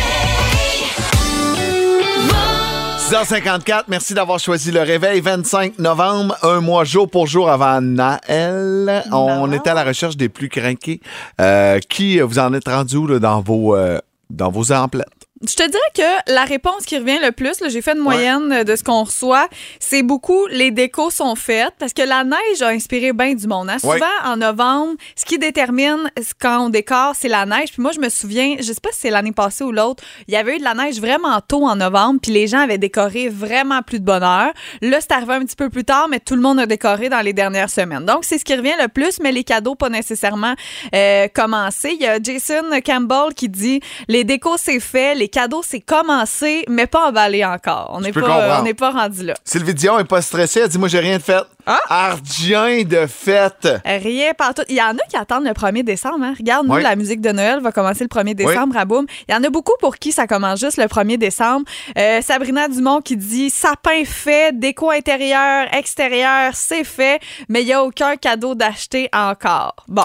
6h54, 3.11 3.85
merci 3.89 4.15
d'avoir 4.15 4.39
choisi 4.39 4.71
le 4.71 4.83
réveil 4.83 5.21
25 5.21 5.81
novembre, 5.81 6.37
un 6.45 6.61
mois 6.61 6.85
jour 6.85 7.11
pour 7.11 7.27
jour 7.27 7.51
avant 7.51 7.81
Noël. 7.81 9.03
On 9.11 9.49
Bon. 9.49 9.53
était 9.53 9.71
à 9.71 9.75
la 9.75 9.83
recherche 9.83 10.17
des 10.17 10.29
plus 10.29 10.49
craqués. 10.49 11.01
Euh, 11.41 11.81
qui 11.89 12.21
vous 12.21 12.39
en 12.39 12.55
êtes 12.55 12.69
rendu 12.69 12.97
où, 12.97 13.07
là, 13.09 13.19
dans 13.19 13.41
vos 13.41 13.75
euh, 13.75 13.99
dans 14.31 14.51
vos 14.53 14.71
emplettes? 14.71 15.07
Je 15.43 15.55
te 15.55 15.67
dirais 15.67 15.81
que 15.95 16.33
la 16.35 16.45
réponse 16.45 16.85
qui 16.85 16.99
revient 16.99 17.19
le 17.23 17.33
plus, 17.33 17.61
là, 17.61 17.71
j'ai 17.71 17.81
fait 17.81 17.93
une 17.93 18.01
moyenne 18.03 18.53
euh, 18.53 18.63
de 18.63 18.77
ce 18.77 18.85
qu'on 18.85 19.05
reçoit, 19.05 19.49
c'est 19.79 20.03
beaucoup 20.03 20.47
les 20.49 20.71
décos 20.71 21.09
sont 21.09 21.35
faites 21.35 21.73
parce 21.79 21.95
que 21.95 22.03
la 22.03 22.25
neige 22.25 22.61
a 22.61 22.69
inspiré 22.69 23.15
bien 23.15 23.33
du 23.33 23.47
monde. 23.47 23.71
hein. 23.71 23.79
Ouais. 23.83 23.95
Souvent, 23.95 24.07
en 24.33 24.37
novembre, 24.37 24.97
ce 25.17 25.25
qui 25.25 25.39
détermine 25.39 26.11
quand 26.39 26.67
on 26.67 26.69
décore, 26.69 27.15
c'est 27.19 27.29
la 27.29 27.47
neige. 27.47 27.73
Puis 27.73 27.81
moi, 27.81 27.93
je 27.93 28.01
me 28.01 28.11
souviens, 28.11 28.57
je 28.59 28.65
sais 28.65 28.81
pas 28.83 28.91
si 28.93 29.01
c'est 29.01 29.11
l'année 29.11 29.33
passée 29.33 29.65
ou 29.65 29.73
l'autre, 29.73 30.05
il 30.29 30.35
y 30.35 30.37
avait 30.37 30.57
eu 30.57 30.59
de 30.59 30.63
la 30.65 30.75
neige 30.75 31.01
vraiment 31.01 31.41
tôt 31.41 31.65
en 31.67 31.77
novembre, 31.77 32.21
puis 32.23 32.33
les 32.33 32.47
gens 32.47 32.59
avaient 32.61 32.77
décoré 32.77 33.31
vraiment 33.31 33.81
plus 33.81 33.99
de 33.99 34.05
bonheur. 34.05 34.53
Là, 34.83 34.99
c'est 35.01 35.13
arrivé 35.13 35.33
un 35.33 35.45
petit 35.47 35.57
peu 35.57 35.71
plus 35.71 35.85
tard, 35.85 36.09
mais 36.11 36.21
tout 36.21 36.35
le 36.35 36.43
monde 36.43 36.61
a 36.61 36.67
décoré 36.67 37.09
dans 37.09 37.21
les 37.23 37.33
dernières 37.33 37.71
semaines. 37.71 38.05
Donc, 38.05 38.27
c'est 38.27 38.37
ce 38.37 38.45
qui 38.45 38.55
revient 38.55 38.77
le 38.79 38.89
plus, 38.89 39.19
mais 39.23 39.33
les 39.33 39.45
cadeaux 39.45 39.75
pas 39.75 39.89
nécessairement 39.89 40.53
euh, 40.95 41.29
commencés. 41.33 41.93
Il 41.99 42.03
y 42.03 42.07
a 42.07 42.19
Jason 42.23 42.79
Campbell 42.85 43.33
qui 43.35 43.49
dit 43.49 43.81
les 44.07 44.25
décos 44.25 44.59
c'est 44.59 44.81
fait, 44.81 45.15
les 45.15 45.30
cadeaux 45.31 45.63
c'est 45.67 45.81
commencé, 45.81 46.65
mais 46.69 46.87
pas 46.87 47.09
emballé 47.09 47.45
encore. 47.45 47.91
On 47.95 48.01
n'est 48.01 48.13
pas, 48.13 48.61
on 48.63 48.75
pas 48.75 48.91
rendu 48.91 49.25
là. 49.25 49.35
Sylvie 49.45 49.75
Dion 49.75 49.99
est 49.99 50.05
pas 50.05 50.21
stressée, 50.23 50.61
elle 50.61 50.69
dit 50.69 50.79
moi 50.79 50.89
j'ai 50.89 50.99
rien 51.01 51.17
de 51.17 51.23
fait. 51.23 51.43
Ardien 51.89 52.83
de 52.85 53.07
fête. 53.07 53.69
Rien 53.85 54.33
partout. 54.35 54.63
Il 54.69 54.77
y 54.77 54.83
en 54.83 54.97
a 54.97 55.03
qui 55.09 55.17
attendent 55.17 55.45
le 55.45 55.53
1er 55.53 55.83
décembre. 55.83 56.23
hein. 56.25 56.35
Regarde, 56.37 56.67
nous, 56.67 56.75
Oui. 56.75 56.83
la 56.83 56.97
musique 56.97 57.21
de 57.21 57.31
Noël 57.31 57.61
va 57.61 57.71
commencer 57.73 58.03
le 58.05 58.09
1er 58.09 58.35
décembre 58.35 58.77
à 58.77 58.85
Boom. 58.85 59.07
Il 59.29 59.33
y 59.33 59.37
en 59.37 59.45
a 59.45 59.51
beaucoup 59.51 59.75
pour 59.81 59.97
qui 59.97 60.13
ça 60.13 60.27
commence 60.27 60.61
juste 60.61 60.79
le 60.79 60.85
1er 60.87 61.17
décembre. 61.19 61.65
Euh, 61.99 62.21
Sabrina 62.23 62.69
Dumont 62.69 63.01
qui 63.01 63.17
dit 63.17 63.51
sapin 63.51 64.05
fait, 64.05 64.59
déco 64.59 64.91
intérieur, 64.91 65.67
extérieur, 65.75 66.53
c'est 66.55 66.85
fait, 66.85 67.21
mais 67.49 67.63
il 67.63 67.67
n'y 67.67 67.73
a 67.73 67.83
aucun 67.85 68.17
cadeau 68.17 68.55
d'acheter 68.55 69.09
encore. 69.13 69.75
Bon, 69.89 70.05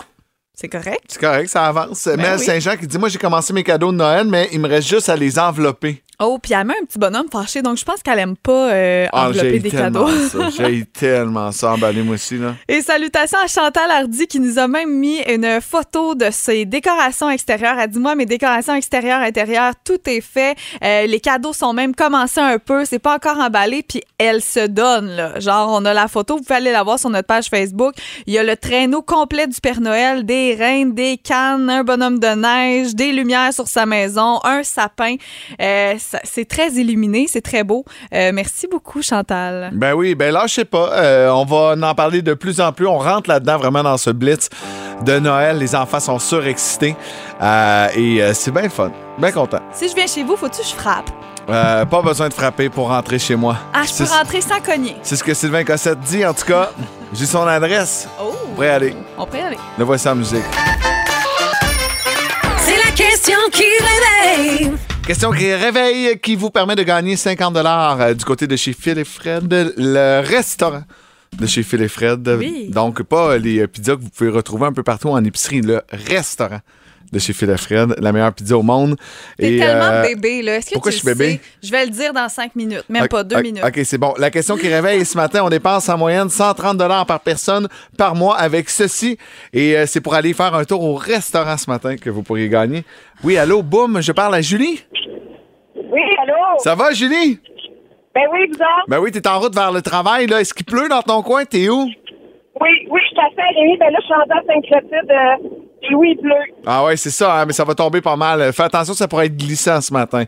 c'est 0.56 0.70
correct? 0.70 1.04
C'est 1.08 1.20
correct, 1.20 1.50
ça 1.50 1.66
avance. 1.66 2.08
Ben 2.08 2.38
oui. 2.38 2.44
Saint-Jean 2.46 2.78
qui 2.78 2.88
dit 2.88 2.98
moi 2.98 3.10
j'ai 3.10 3.20
commencé 3.20 3.52
mes 3.54 3.64
cadeaux 3.64 3.92
de 3.92 3.98
Noël, 3.98 4.26
mais 4.26 4.50
il 4.52 4.60
me 4.60 4.68
reste 4.68 4.88
juste 4.88 5.10
à 5.10 5.16
les 5.16 5.38
envelopper. 5.38 6.02
Oh, 6.20 6.40
puis 6.42 6.54
elle 6.54 6.66
met 6.66 6.74
un 6.82 6.86
petit 6.86 7.00
bonhomme 7.00 7.28
fâché, 7.32 7.62
donc 7.62 7.78
je 7.78 7.86
pense 7.86 8.02
qu'elle 8.02 8.20
aime 8.20 8.38
pas 8.38 8.72
euh, 8.72 9.08
Ah, 9.12 9.28
envelopper 9.28 9.52
j'ai 9.52 9.60
des 9.60 9.72
cadeaux. 9.72 10.08
J'ai 10.58 10.86
tellement 10.86 11.52
ça 11.52 11.74
emballé 11.74 12.02
moi 12.02 12.16
aussi 12.16 12.38
là. 12.38 12.56
Et 12.68 12.82
salutations 12.82 13.40
à 13.44 13.48
Chantal 13.48 13.90
Hardy 13.92 14.28
qui 14.28 14.40
nous 14.40 14.58
a 14.60 14.68
même 14.68 14.92
mis 14.92 15.20
une 15.30 15.60
photo 15.62 16.16
de 16.16 16.28
ses 16.32 16.66
décorations 16.66 17.30
extérieures. 17.30 17.78
Elle 17.80 17.90
dit 17.90 18.00
moi 18.00 18.16
mes 18.16 18.26
décorations 18.26 18.76
extérieures 18.76 19.20
intérieures 19.22 19.74
tout 19.84 20.00
est 20.06 20.22
fait. 20.22 20.56
Euh, 20.84 21.06
les 21.06 21.20
cadeaux 21.20 21.54
sont 21.54 21.74
même 21.74 21.94
commencés 21.96 22.42
un 22.42 22.60
peu, 22.60 22.86
c'est 22.86 23.00
pas 23.00 23.16
encore 23.16 23.40
emballé 23.40 23.84
puis 23.84 24.02
elle 24.18 24.42
se 24.42 24.68
donne 24.68 25.10
là. 25.16 25.40
Genre 25.40 25.70
on 25.72 25.84
a 25.86 25.94
la 25.94 26.08
photo, 26.08 26.38
vous 26.38 26.44
pouvez 26.44 26.56
aller 26.58 26.72
la 26.72 26.84
voir 26.84 27.00
sur 27.00 27.10
notre 27.10 27.28
page 27.28 27.48
Facebook. 27.48 27.94
Il 28.26 28.34
y 28.34 28.38
a 28.38 28.44
le 28.44 28.56
traîneau 28.56 29.02
complet 29.02 29.48
du 29.48 29.60
Père 29.60 29.82
Noël, 29.82 30.26
des 30.26 30.56
reines, 30.56 30.94
des 30.94 31.18
cannes, 31.18 31.70
un 31.70 31.84
bonhomme 31.84 32.20
de 32.20 32.28
neige, 32.28 32.96
des 32.96 33.12
lumières 33.12 33.54
sur 33.54 33.68
sa 33.68 33.86
maison, 33.86 34.40
un 34.44 34.64
sapin. 34.64 35.16
Euh, 35.62 35.96
c'est 36.24 36.48
très 36.48 36.70
illuminé, 36.74 37.28
c'est 37.30 37.42
très 37.42 37.64
beau. 37.64 37.86
Euh, 38.14 38.32
merci 38.34 38.68
beaucoup 38.68 39.02
Chantal. 39.02 39.72
Ben 39.74 39.94
oui, 39.94 40.16
ben 40.16 40.34
là, 40.34 40.44
je 40.48 40.54
sais 40.56 40.66
pas. 40.66 40.92
Euh, 40.94 41.30
on 41.30 41.46
va 41.46 41.76
en 41.90 41.96
parler 41.96 42.22
de 42.22 42.34
plus 42.34 42.60
en 42.62 42.72
plus. 42.72 42.88
On 42.88 42.98
rentre 43.00 43.30
là-dedans 43.30 43.58
vraiment 43.58 43.84
dans 43.84 43.98
ce 43.98 44.10
blitz 44.10 44.50
de 45.06 45.20
Noël. 45.20 45.58
Les 45.58 45.76
enfants 45.76 46.00
sont 46.00 46.20
surexcités. 46.20 46.96
Euh, 47.42 47.88
et 47.96 48.34
c'est 48.34 48.52
bien 48.52 48.64
le 48.64 48.70
fun. 48.70 48.92
Bien 49.18 49.32
content. 49.32 49.60
Si 49.74 49.88
je 49.90 49.96
viens 49.96 50.08
chez 50.08 50.24
vous, 50.24 50.36
faut-tu 50.36 50.62
que 50.62 50.68
je 50.68 50.74
frappe? 50.74 51.10
Euh, 51.48 51.86
pas 51.86 52.02
besoin 52.02 52.28
de 52.28 52.34
frapper 52.34 52.70
pour 52.70 52.88
rentrer 52.88 53.20
chez 53.20 53.36
moi. 53.36 53.56
Ah, 53.74 53.84
je 53.86 54.04
peux 54.04 54.10
rentrer 54.10 54.42
sans 54.42 54.60
cogner. 54.62 54.96
C'est 55.04 55.16
ce 55.16 55.24
que 55.24 55.34
Sylvain 55.34 55.64
Cossette 55.64 56.00
dit. 56.00 56.26
En 56.26 56.34
tout 56.34 56.46
cas, 56.46 56.72
j'ai 57.14 57.26
son 57.28 57.46
adresse. 57.46 58.08
Oh, 58.20 58.34
Prêt 58.56 58.70
à 58.70 58.76
aller. 58.76 58.96
on 59.18 59.26
peut 59.28 59.38
y 59.38 59.42
aller. 59.42 59.58
Le 59.78 59.84
voici 59.86 60.08
en 60.10 60.16
musique. 60.16 60.42
Question 65.06 65.30
qui 65.30 65.54
réveille, 65.54 66.20
qui 66.20 66.36
vous 66.36 66.50
permet 66.50 66.76
de 66.76 66.82
gagner 66.82 67.16
50 67.16 67.56
euh, 67.58 68.14
du 68.16 68.26
côté 68.26 68.48
de 68.48 68.56
chez 68.56 68.74
Phil 68.74 68.98
et 68.98 69.04
Fred, 69.04 69.46
le 69.78 70.22
restaurant 70.26 70.82
de 71.38 71.46
chez 71.46 71.62
Phil 71.62 71.84
et 71.84 71.88
Fred. 71.88 72.28
Oui. 72.40 72.70
Donc, 72.72 73.04
pas 73.04 73.38
les 73.38 73.60
euh, 73.60 73.68
pizzas 73.68 73.98
que 73.98 74.02
vous 74.02 74.10
pouvez 74.10 74.32
retrouver 74.32 74.66
un 74.66 74.74
peu 74.74 74.82
partout 74.82 75.10
en 75.10 75.24
épicerie, 75.24 75.62
le 75.62 75.84
restaurant 75.92 76.60
de 77.16 77.20
chez 77.20 77.34
Phil 77.34 77.56
Fred, 77.58 77.96
la 78.00 78.12
meilleure 78.12 78.34
pizza 78.34 78.58
au 78.58 78.62
monde. 78.62 78.98
T'es 79.40 79.54
Et, 79.54 79.60
tellement 79.60 79.86
euh, 79.86 80.02
bébé, 80.04 80.42
là. 80.42 80.58
Est-ce 80.58 80.68
que 80.68 80.74
pourquoi 80.74 80.92
tu 80.92 80.98
je 80.98 81.04
suis 81.04 81.14
bébé? 81.16 81.32
sais? 81.62 81.68
Je 81.68 81.72
vais 81.72 81.86
le 81.86 81.92
dire 81.92 82.14
dans 82.14 82.28
cinq 82.28 82.56
minutes, 82.56 82.84
même 82.90 83.08
pas 83.08 83.24
deux 83.24 83.42
minutes. 83.42 83.64
OK, 83.66 83.80
c'est 83.84 83.98
bon. 83.98 84.14
La 84.18 84.30
question 84.30 84.58
qui 84.58 84.68
réveille 84.68 85.04
ce 85.06 85.18
matin, 85.18 85.42
on 85.44 85.50
dépense 85.50 85.88
en 85.88 85.98
moyenne 85.98 86.30
130 86.30 86.78
par 87.08 87.20
personne 87.22 87.68
par 87.98 88.16
mois 88.16 88.36
avec 88.38 88.70
ceci. 88.70 89.18
Et 89.54 89.78
euh, 89.78 89.86
c'est 89.88 90.02
pour 90.02 90.14
aller 90.14 90.34
faire 90.34 90.54
un 90.54 90.66
tour 90.66 90.84
au 90.84 90.96
restaurant 90.96 91.58
ce 91.58 91.70
matin 91.70 91.96
que 91.96 92.10
vous 92.10 92.22
pourriez 92.22 92.50
gagner. 92.50 92.84
Oui, 93.24 93.38
allô, 93.38 93.64
boum, 93.64 94.02
je 94.02 94.12
parle 94.12 94.36
à 94.36 94.42
Julie. 94.42 94.84
Oui, 95.76 96.02
allô? 96.22 96.60
Ça 96.60 96.76
va, 96.76 96.92
Julie? 96.92 97.40
Ben 98.14 98.24
oui, 98.32 98.48
vous 98.50 98.56
autres? 98.56 98.86
Ben 98.90 99.00
oui, 99.00 99.12
t'es 99.12 99.26
en 99.28 99.40
route 99.40 99.56
vers 99.56 99.72
le 99.72 99.82
travail, 99.82 100.28
là. 100.28 100.42
Est-ce 100.42 100.54
qu'il 100.54 100.66
pleut 100.66 100.90
dans 100.90 101.02
ton 101.02 101.22
coin? 101.22 101.46
T'es 101.46 101.70
où? 101.70 101.90
Oui, 102.62 102.70
oui, 102.90 103.02
je 103.10 103.16
t'appelle, 103.16 103.56
Rémi. 103.58 103.78
Ben 103.78 103.90
là, 103.92 104.00
je 104.02 104.06
suis 104.06 104.14
rentrée 104.14 104.40
à 104.40 104.54
Saint-Clotilde. 104.54 105.65
Oui, 105.94 106.16
il 106.18 106.22
pleut. 106.22 106.34
Ah 106.66 106.84
ouais, 106.86 106.98
c'est 106.98 107.10
ça, 107.12 107.42
hein, 107.42 107.46
mais 107.46 107.54
ça 107.54 107.64
va 107.64 107.76
tomber 107.76 108.02
pas 108.02 108.16
mal. 108.16 108.52
Fais 108.54 108.64
attention, 108.64 108.94
ça 108.94 109.08
pourrait 109.08 109.28
être 109.28 109.38
glissant 109.38 109.80
ce 109.82 109.94
matin. 109.94 110.24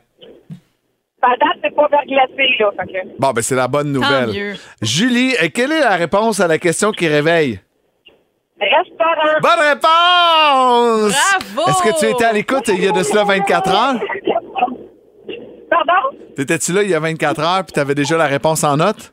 À 1.21 1.29
date, 1.31 1.57
c'est 1.63 1.75
pas 1.75 1.87
verglacé, 1.89 2.47
là. 2.59 2.69
Fait 2.79 2.93
que... 2.93 3.19
Bon, 3.19 3.31
ben 3.31 3.41
c'est 3.41 3.55
la 3.55 3.67
bonne 3.67 3.91
nouvelle. 3.91 4.29
mieux. 4.29 4.55
Julie, 4.81 5.33
euh, 5.41 5.47
quelle 5.53 5.71
est 5.71 5.81
la 5.81 5.95
réponse 5.95 6.39
à 6.39 6.47
la 6.47 6.57
question 6.59 6.91
qui 6.91 7.07
réveille? 7.07 7.59
Restaurant. 8.59 9.39
Bonne 9.41 9.67
réponse! 9.67 11.15
Bravo! 11.55 11.69
Est-ce 11.69 11.83
que 11.91 11.99
tu 11.99 12.05
étais 12.11 12.23
à 12.25 12.33
l'écoute 12.33 12.67
il 12.69 12.83
y 12.83 12.87
a 12.87 12.91
de 12.91 13.03
cela 13.03 13.23
24 13.23 13.69
heures? 13.69 13.99
Pardon? 15.69 16.17
T'étais-tu 16.35 16.71
là 16.73 16.83
il 16.83 16.89
y 16.89 16.93
a 16.95 16.99
24 16.99 17.39
heures 17.41 17.63
puis 17.65 17.73
t'avais 17.73 17.95
déjà 17.95 18.15
la 18.17 18.25
réponse 18.27 18.63
en 18.63 18.77
note? 18.77 19.11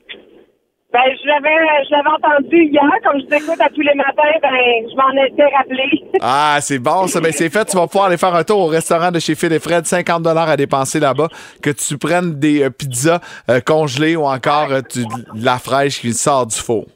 Ben, 1.42 1.50
je 1.50 1.50
l'avais, 1.50 1.84
je 1.84 1.90
l'avais 1.90 2.08
entendu 2.08 2.62
hier. 2.64 2.82
Comme 3.04 3.20
je 3.20 3.26
t'écoute 3.26 3.60
à 3.60 3.68
tous 3.68 3.80
les 3.80 3.94
matins, 3.94 4.38
ben, 4.42 4.50
je 4.90 4.96
m'en 4.96 5.24
étais 5.24 5.54
rappelé. 5.56 5.84
Ah, 6.26 6.58
c'est 6.60 6.78
bon, 6.78 7.06
ça. 7.06 7.20
Ben, 7.20 7.32
c'est 7.32 7.50
fait. 7.50 7.64
Tu 7.66 7.76
vas 7.76 7.86
pouvoir 7.86 8.06
aller 8.06 8.16
faire 8.16 8.34
un 8.34 8.44
tour 8.44 8.60
au 8.60 8.66
restaurant 8.66 9.10
de 9.10 9.18
chez 9.18 9.34
Phil 9.34 9.52
et 9.52 9.58
Fred. 9.58 9.84
50 9.84 10.26
à 10.26 10.56
dépenser 10.56 11.00
là-bas. 11.00 11.28
Que 11.62 11.70
tu 11.70 11.98
prennes 11.98 12.38
des 12.38 12.62
euh, 12.62 12.70
pizzas 12.70 13.20
euh, 13.50 13.60
congelées 13.60 14.16
ou 14.16 14.24
encore 14.24 14.68
euh, 14.70 14.80
tu- 14.88 15.04
de 15.04 15.44
la 15.44 15.58
fraîche 15.58 16.00
qui 16.00 16.12
sort 16.12 16.46
du 16.46 16.56
four. 16.56 16.86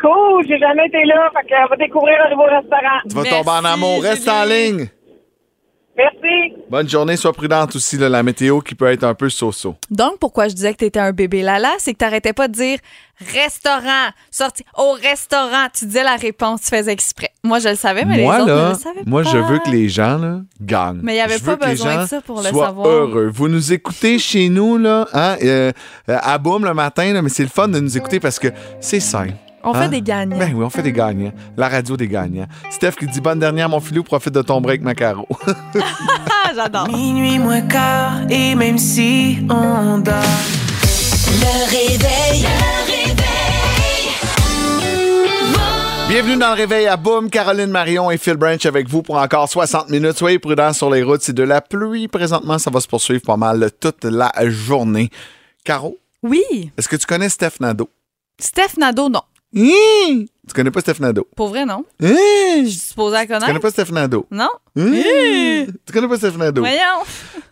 cool, 0.00 0.44
j'ai 0.46 0.58
jamais 0.58 0.86
été 0.86 1.02
là. 1.04 1.30
Fait 1.34 1.48
qu'on 1.54 1.68
va 1.68 1.76
découvrir 1.76 2.16
un 2.26 2.30
nouveau 2.30 2.44
restaurant. 2.44 3.00
Tu 3.08 3.14
vas 3.16 3.22
Merci, 3.22 3.38
tomber 3.38 3.50
en 3.58 3.64
amour. 3.64 4.02
Reste 4.02 4.28
en 4.28 4.44
ligne. 4.44 4.86
Merci. 5.96 6.54
Bonne 6.68 6.88
journée. 6.88 7.16
Sois 7.16 7.32
prudente 7.32 7.76
aussi. 7.76 7.96
là, 7.96 8.08
la 8.08 8.22
météo 8.24 8.60
qui 8.60 8.74
peut 8.74 8.86
être 8.86 9.04
un 9.04 9.14
peu 9.14 9.28
so-so. 9.28 9.76
Donc, 9.90 10.18
pourquoi 10.18 10.48
je 10.48 10.54
disais 10.54 10.72
que 10.72 10.78
t'étais 10.78 10.98
un 10.98 11.12
bébé 11.12 11.42
lala, 11.42 11.70
c'est 11.78 11.92
que 11.92 11.98
t'arrêtais 11.98 12.32
pas 12.32 12.48
de 12.48 12.52
dire 12.54 12.78
restaurant, 13.32 14.10
sorti 14.30 14.64
au 14.76 14.92
restaurant. 14.92 15.66
Tu 15.72 15.86
disais 15.86 16.02
la 16.02 16.16
réponse, 16.16 16.62
tu 16.62 16.76
faisais 16.76 16.92
exprès. 16.92 17.30
Moi, 17.44 17.60
je 17.60 17.68
le 17.68 17.76
savais, 17.76 18.04
mais 18.04 18.22
moi, 18.24 18.36
les 18.38 18.42
autres 18.42 18.52
là, 18.54 18.64
ne 18.64 18.72
le 18.74 18.78
savaient 18.78 19.00
moi, 19.06 19.22
pas. 19.22 19.30
je 19.30 19.38
veux 19.38 19.58
que 19.60 19.70
les 19.70 19.88
gens 19.88 20.18
là, 20.18 20.40
gagnent. 20.60 21.00
Mais 21.02 21.14
il 21.14 21.18
y 21.18 21.20
avait 21.20 21.38
Je 21.38 21.44
pas 21.44 21.56
besoin 21.56 22.02
de 22.02 22.08
ça 22.08 22.20
pour 22.20 22.38
le 22.38 22.44
savoir. 22.50 22.86
heureux. 22.88 23.30
Vous 23.32 23.48
nous 23.48 23.72
écoutez 23.72 24.18
chez 24.18 24.48
nous, 24.48 24.78
là, 24.78 25.06
hein, 25.12 25.36
euh, 25.44 25.70
euh, 26.08 26.18
à 26.20 26.38
Boum 26.38 26.64
le 26.64 26.74
matin, 26.74 27.12
là, 27.12 27.22
mais 27.22 27.28
c'est 27.28 27.44
le 27.44 27.48
fun 27.48 27.68
de 27.68 27.78
nous 27.78 27.96
écouter 27.96 28.18
parce 28.18 28.40
que 28.40 28.48
c'est 28.80 28.98
simple. 29.00 29.34
On 29.66 29.74
Hein? 29.74 29.82
fait 29.84 29.88
des 29.88 30.02
gagnants. 30.02 30.36
Ben 30.38 30.52
oui, 30.54 30.62
on 30.64 30.70
fait 30.70 30.82
des 30.82 30.92
gagnants. 30.92 31.32
La 31.56 31.68
radio 31.68 31.96
des 31.96 32.06
gagnants. 32.08 32.46
Steph 32.70 32.92
qui 32.92 33.06
dit 33.06 33.20
bonne 33.20 33.38
dernière, 33.38 33.68
mon 33.68 33.80
filou, 33.80 34.02
profite 34.02 34.32
de 34.34 34.42
ton 34.42 34.60
break, 34.60 34.82
Macaro. 34.82 35.26
J'adore. 36.54 36.88
Minuit 36.88 37.38
moins 37.38 37.62
quart, 37.62 38.20
et 38.30 38.54
même 38.54 38.78
si 38.78 39.38
on 39.50 39.98
dort. 39.98 40.14
Le 41.40 41.70
réveil. 41.70 42.42
Le 42.42 42.92
réveil. 42.92 43.14
Bienvenue 46.08 46.36
dans 46.36 46.48
le 46.50 46.54
réveil 46.54 46.86
à 46.86 46.96
Boom. 46.96 47.30
Caroline 47.30 47.70
Marion 47.70 48.10
et 48.10 48.18
Phil 48.18 48.34
Branch 48.36 48.64
avec 48.66 48.88
vous 48.88 49.02
pour 49.02 49.16
encore 49.16 49.48
60 49.48 49.88
minutes. 49.90 50.18
Soyez 50.18 50.38
prudents 50.38 50.72
sur 50.74 50.90
les 50.90 51.02
routes. 51.02 51.22
C'est 51.22 51.32
de 51.32 51.42
la 51.42 51.60
pluie 51.62 52.06
présentement. 52.08 52.58
Ça 52.58 52.70
va 52.70 52.80
se 52.80 52.86
poursuivre 52.86 53.22
pas 53.22 53.36
mal 53.38 53.70
toute 53.80 54.04
la 54.04 54.30
journée. 54.48 55.08
Caro, 55.64 55.96
Oui. 56.22 56.70
est-ce 56.76 56.88
que 56.88 56.96
tu 56.96 57.06
connais 57.06 57.30
Steph 57.30 57.54
Nadeau? 57.60 57.88
Steph 58.38 58.76
Nadeau, 58.78 59.08
non. 59.08 59.22
Hum! 59.56 60.26
Tu 60.46 60.52
connais 60.54 60.70
pas 60.70 60.80
Steph 60.80 61.00
Nadeau? 61.00 61.26
Pour 61.36 61.48
vrai, 61.48 61.64
non. 61.64 61.84
Hum! 62.02 62.10
Je 62.64 62.68
suis 62.68 62.78
supposée 62.78 63.14
la 63.14 63.22
Tu 63.22 63.28
connais 63.28 63.40
connaître. 63.46 63.60
pas 63.60 63.70
Steph 63.70 63.92
Nadeau? 63.92 64.26
Non. 64.30 64.48
Hum! 64.76 64.92
Tu 65.86 65.92
connais 65.92 66.08
pas 66.08 66.16
Steph 66.16 66.36
Nadeau? 66.36 66.60
Voyons. 66.62 67.04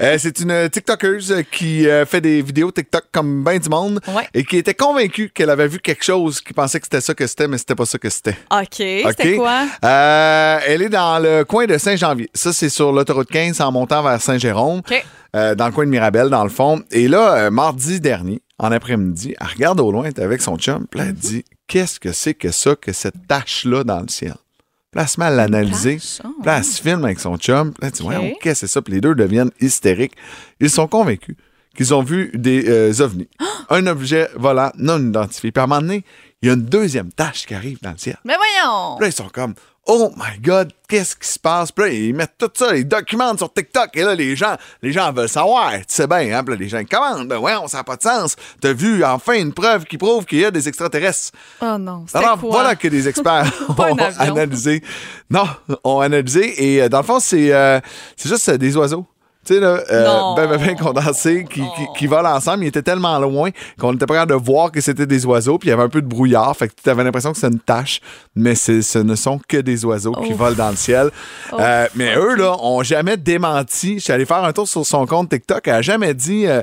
Euh, 0.02 0.16
c'est 0.18 0.40
une 0.40 0.68
TikTokeuse 0.68 1.42
qui 1.52 1.88
euh, 1.88 2.04
fait 2.04 2.20
des 2.20 2.42
vidéos 2.42 2.70
TikTok 2.72 3.04
comme 3.12 3.44
ben 3.44 3.58
du 3.58 3.68
monde 3.68 4.00
Ouais. 4.08 4.26
et 4.34 4.42
qui 4.44 4.56
était 4.56 4.74
convaincue 4.74 5.30
qu'elle 5.32 5.50
avait 5.50 5.68
vu 5.68 5.78
quelque 5.78 6.02
chose, 6.04 6.40
qui 6.40 6.52
pensait 6.52 6.80
que 6.80 6.86
c'était 6.86 7.00
ça 7.00 7.14
que 7.14 7.26
c'était, 7.26 7.46
mais 7.46 7.56
c'était 7.58 7.76
pas 7.76 7.86
ça 7.86 7.98
que 7.98 8.10
c'était. 8.10 8.36
OK. 8.50 8.66
C'était 8.76 9.32
OK? 9.34 9.36
quoi? 9.36 9.62
Euh, 9.84 10.58
elle 10.66 10.82
est 10.82 10.88
dans 10.88 11.18
le 11.22 11.44
coin 11.44 11.66
de 11.66 11.78
Saint-Janvier. 11.78 12.28
Ça, 12.34 12.52
c'est 12.52 12.68
sur 12.68 12.90
l'autoroute 12.92 13.28
15 13.30 13.60
en 13.60 13.70
montant 13.70 14.02
vers 14.02 14.20
Saint-Jérôme, 14.20 14.78
OK. 14.80 15.04
euh, 15.36 15.54
dans 15.54 15.66
le 15.66 15.72
coin 15.72 15.84
de 15.84 15.90
Mirabel, 15.90 16.28
dans 16.30 16.42
le 16.44 16.50
fond. 16.50 16.82
Et 16.90 17.06
là, 17.06 17.34
euh, 17.36 17.50
mardi 17.50 18.00
dernier, 18.00 18.42
en 18.58 18.72
après-midi, 18.72 19.34
elle 19.40 19.46
regarde 19.46 19.78
au 19.80 19.92
loin, 19.92 20.04
elle 20.04 20.10
est 20.20 20.24
avec 20.24 20.42
son 20.42 20.56
chum, 20.56 20.86
puis 20.90 21.00
elle 21.00 21.12
dit 21.14 21.44
Qu'est-ce 21.72 21.98
que 21.98 22.12
c'est 22.12 22.34
que 22.34 22.50
ça, 22.50 22.76
que 22.76 22.92
cette 22.92 23.26
tache-là 23.26 23.82
dans 23.82 24.00
le 24.00 24.08
ciel? 24.08 24.34
Puis 24.90 24.98
là, 24.98 25.04
elle 25.04 25.08
se 25.08 25.18
met 25.18 25.24
à 25.24 25.30
l'analyser. 25.30 25.98
elle 26.44 26.64
se 26.64 26.82
filme 26.82 27.02
avec 27.06 27.18
son 27.18 27.38
chum. 27.38 27.72
Puis 27.72 27.80
là, 27.80 27.88
elle 27.88 27.92
dit 27.92 28.02
OK. 28.02 28.08
Ouais, 28.10 28.36
qu'est-ce 28.42 28.60
que 28.60 28.66
c'est 28.66 28.72
ça? 28.74 28.82
Puis 28.82 28.92
les 28.92 29.00
deux 29.00 29.14
deviennent 29.14 29.52
hystériques. 29.58 30.12
Ils 30.60 30.68
sont 30.68 30.86
convaincus 30.86 31.34
qu'ils 31.74 31.94
ont 31.94 32.02
vu 32.02 32.30
des 32.34 32.68
euh, 32.68 33.00
ovnis. 33.00 33.30
Un 33.70 33.86
objet 33.86 34.28
volant 34.36 34.70
non 34.76 34.98
identifié. 34.98 35.50
Puis 35.50 35.60
à 35.62 35.64
un 35.64 35.66
moment 35.66 35.80
donné, 35.80 36.04
il 36.42 36.48
y 36.48 36.50
a 36.50 36.54
une 36.54 36.64
deuxième 36.64 37.12
tache 37.12 37.46
qui 37.46 37.54
arrive 37.54 37.78
dans 37.82 37.92
le 37.92 37.98
ciel. 37.98 38.18
Mais 38.24 38.34
voyons. 38.36 38.96
Puis 38.96 39.04
là, 39.04 39.08
ils 39.08 39.12
sont 39.12 39.28
comme 39.32 39.54
Oh 39.86 40.12
my 40.16 40.38
God, 40.40 40.72
qu'est-ce 40.88 41.16
qui 41.16 41.26
se 41.26 41.40
passe? 41.40 41.72
Puis 41.72 41.84
là, 41.84 41.90
ils 41.92 42.14
mettent 42.14 42.38
tout 42.38 42.50
ça, 42.54 42.76
ils 42.76 42.86
documentent 42.86 43.38
sur 43.38 43.52
TikTok. 43.52 43.88
Et 43.94 44.04
là, 44.04 44.14
les 44.14 44.36
gens, 44.36 44.56
les 44.80 44.92
gens 44.92 45.12
veulent 45.12 45.28
savoir. 45.28 45.72
Tu 45.72 45.84
sais 45.88 46.06
bien, 46.06 46.38
hein? 46.38 46.44
Puis 46.44 46.54
là, 46.54 46.60
les 46.60 46.68
gens 46.68 46.84
commandent. 46.84 47.26
Ben 47.26 47.38
ouais, 47.38 47.52
ça 47.66 47.78
n'a 47.78 47.84
pas 47.84 47.96
de 47.96 48.02
sens. 48.02 48.36
T'as 48.60 48.72
vu 48.72 49.04
enfin 49.04 49.34
une 49.34 49.52
preuve 49.52 49.84
qui 49.84 49.98
prouve 49.98 50.24
qu'il 50.24 50.38
y 50.38 50.44
a 50.44 50.52
des 50.52 50.68
extraterrestres. 50.68 51.32
Oh 51.60 51.78
non. 51.78 52.04
C'était 52.06 52.18
Alors 52.24 52.38
quoi? 52.38 52.50
voilà 52.50 52.76
que 52.76 52.86
des 52.86 53.08
experts 53.08 53.52
ont 53.76 53.96
analysé. 54.20 54.84
Non, 55.28 55.46
ont 55.82 55.98
analysé. 55.98 56.74
Et 56.74 56.82
euh, 56.82 56.88
dans 56.88 56.98
le 56.98 57.04
fond, 57.04 57.18
c'est 57.18 57.52
euh, 57.52 57.80
c'est 58.16 58.28
juste 58.28 58.48
euh, 58.50 58.58
des 58.58 58.76
oiseaux. 58.76 59.04
Tu 59.44 59.54
sais, 59.54 59.60
là, 59.60 59.82
euh, 59.90 60.34
ben, 60.36 60.46
ben, 60.46 60.56
ben 60.64 60.76
condensés 60.76 61.44
qui, 61.50 61.60
qui, 61.60 61.86
qui 61.98 62.06
volent 62.06 62.32
ensemble. 62.32 62.62
Ils 62.64 62.68
étaient 62.68 62.82
tellement 62.82 63.18
loin 63.18 63.50
qu'on 63.78 63.92
était 63.92 64.06
pas 64.06 64.14
capable 64.14 64.30
de 64.30 64.36
voir 64.36 64.70
que 64.70 64.80
c'était 64.80 65.06
des 65.06 65.26
oiseaux. 65.26 65.58
Puis 65.58 65.68
il 65.68 65.70
y 65.70 65.74
avait 65.74 65.82
un 65.82 65.88
peu 65.88 66.00
de 66.00 66.06
brouillard. 66.06 66.56
Fait 66.56 66.68
que 66.68 66.74
tu 66.80 66.88
avais 66.88 67.02
l'impression 67.02 67.32
que 67.32 67.38
c'était 67.38 67.52
une 67.52 67.58
tache. 67.60 68.00
Mais 68.36 68.54
c'est- 68.54 68.82
ce 68.82 68.98
ne 69.00 69.16
sont 69.16 69.40
que 69.48 69.56
des 69.56 69.84
oiseaux 69.84 70.12
qui 70.12 70.32
volent 70.32 70.56
dans 70.56 70.70
le 70.70 70.76
ciel. 70.76 71.10
Euh, 71.58 71.86
mais 71.96 72.14
eux, 72.16 72.36
là, 72.36 72.54
ont 72.60 72.82
jamais 72.84 73.16
démenti. 73.16 73.94
Je 73.98 74.04
suis 74.04 74.12
allé 74.12 74.24
faire 74.26 74.44
un 74.44 74.52
tour 74.52 74.68
sur 74.68 74.86
son 74.86 75.06
compte 75.06 75.30
TikTok. 75.30 75.66
Elle 75.66 75.74
a 75.74 75.82
jamais 75.82 76.14
dit. 76.14 76.46
euh, 76.46 76.62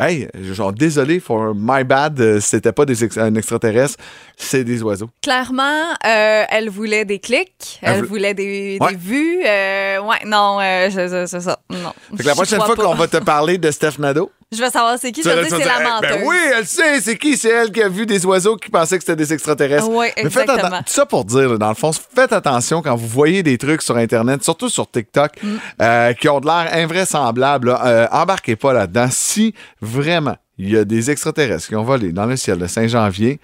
Hey, 0.00 0.28
genre, 0.52 0.72
désolé, 0.72 1.18
for 1.18 1.54
my 1.56 1.82
bad, 1.82 2.20
euh, 2.20 2.38
c'était 2.40 2.70
pas 2.72 2.84
des 2.84 3.02
ex- 3.04 3.18
un 3.18 3.34
extraterrestre, 3.34 3.96
c'est 4.36 4.62
des 4.62 4.80
oiseaux. 4.82 5.10
Clairement, 5.22 5.82
euh, 6.06 6.44
elle 6.48 6.68
voulait 6.70 7.04
des 7.04 7.18
clics, 7.18 7.80
Elle 7.82 7.94
elle, 7.96 8.00
vou- 8.02 8.08
voulait 8.10 8.34
des, 8.34 8.78
Ouais. 8.80 8.90
des 8.92 8.96
vues. 8.96 9.40
euh, 9.44 10.00
ouais, 10.00 10.16
non, 10.24 10.58
euh, 10.60 10.88
c'est 10.90 11.40
ça. 11.40 11.58
Non. 11.70 11.92
Fait 12.16 12.22
que 12.22 12.28
la 12.28 12.34
prochaine 12.34 12.60
fois 12.60 12.76
qu'on 12.76 12.94
va 12.94 13.08
te 13.08 13.16
parler 13.16 13.58
de 13.58 13.70
Steph 13.72 13.98
Nadeau, 13.98 14.30
Je 14.50 14.62
veux 14.62 14.70
savoir 14.70 14.98
c'est 14.98 15.12
qui? 15.12 15.22
Je 15.22 15.28
veux 15.28 15.42
dire 15.44 15.58
c'est 15.58 15.64
la 15.66 15.78
dire, 15.78 15.88
menteuse. 15.90 16.10
Ben 16.10 16.22
oui, 16.26 16.36
elle 16.56 16.66
sait, 16.66 17.00
c'est 17.02 17.18
qui? 17.18 17.36
C'est 17.36 17.50
elle 17.50 17.70
qui 17.70 17.82
a 17.82 17.88
vu 17.90 18.06
des 18.06 18.24
oiseaux 18.24 18.56
qui 18.56 18.70
pensaient 18.70 18.96
que 18.96 19.04
c'était 19.04 19.14
des 19.16 19.30
extraterrestres. 19.34 19.90
Ouais, 19.90 20.10
Mais 20.16 20.30
faites 20.30 20.48
exactement. 20.48 20.78
tout 20.78 20.92
ça 20.92 21.04
pour 21.04 21.26
dire, 21.26 21.50
là, 21.50 21.58
dans 21.58 21.68
le 21.68 21.74
fond, 21.74 21.90
faites 21.92 22.32
attention 22.32 22.80
quand 22.80 22.96
vous 22.96 23.06
voyez 23.08 23.42
des 23.42 23.58
trucs 23.58 23.82
sur 23.82 23.96
Internet, 23.98 24.42
surtout 24.42 24.70
sur 24.70 24.90
TikTok, 24.90 25.32
Mm. 25.42 25.56
euh, 25.82 26.12
qui 26.14 26.28
ont 26.30 26.40
de 26.40 26.46
l'air 26.46 26.70
invraisemblables. 26.72 27.68
là. 27.68 27.86
Euh, 27.86 28.06
embarquez 28.10 28.56
pas 28.56 28.72
là-dedans. 28.72 29.08
Si 29.10 29.52
vraiment 29.82 30.36
il 30.56 30.70
y 30.70 30.76
a 30.78 30.84
des 30.86 31.10
extraterrestres 31.10 31.68
qui 31.68 31.76
ont 31.76 31.84
volé 31.84 32.12
dans 32.12 32.24
le 32.26 32.36
ciel 32.36 32.56
de 32.58 32.66
Saint-Janvier, 32.66 33.40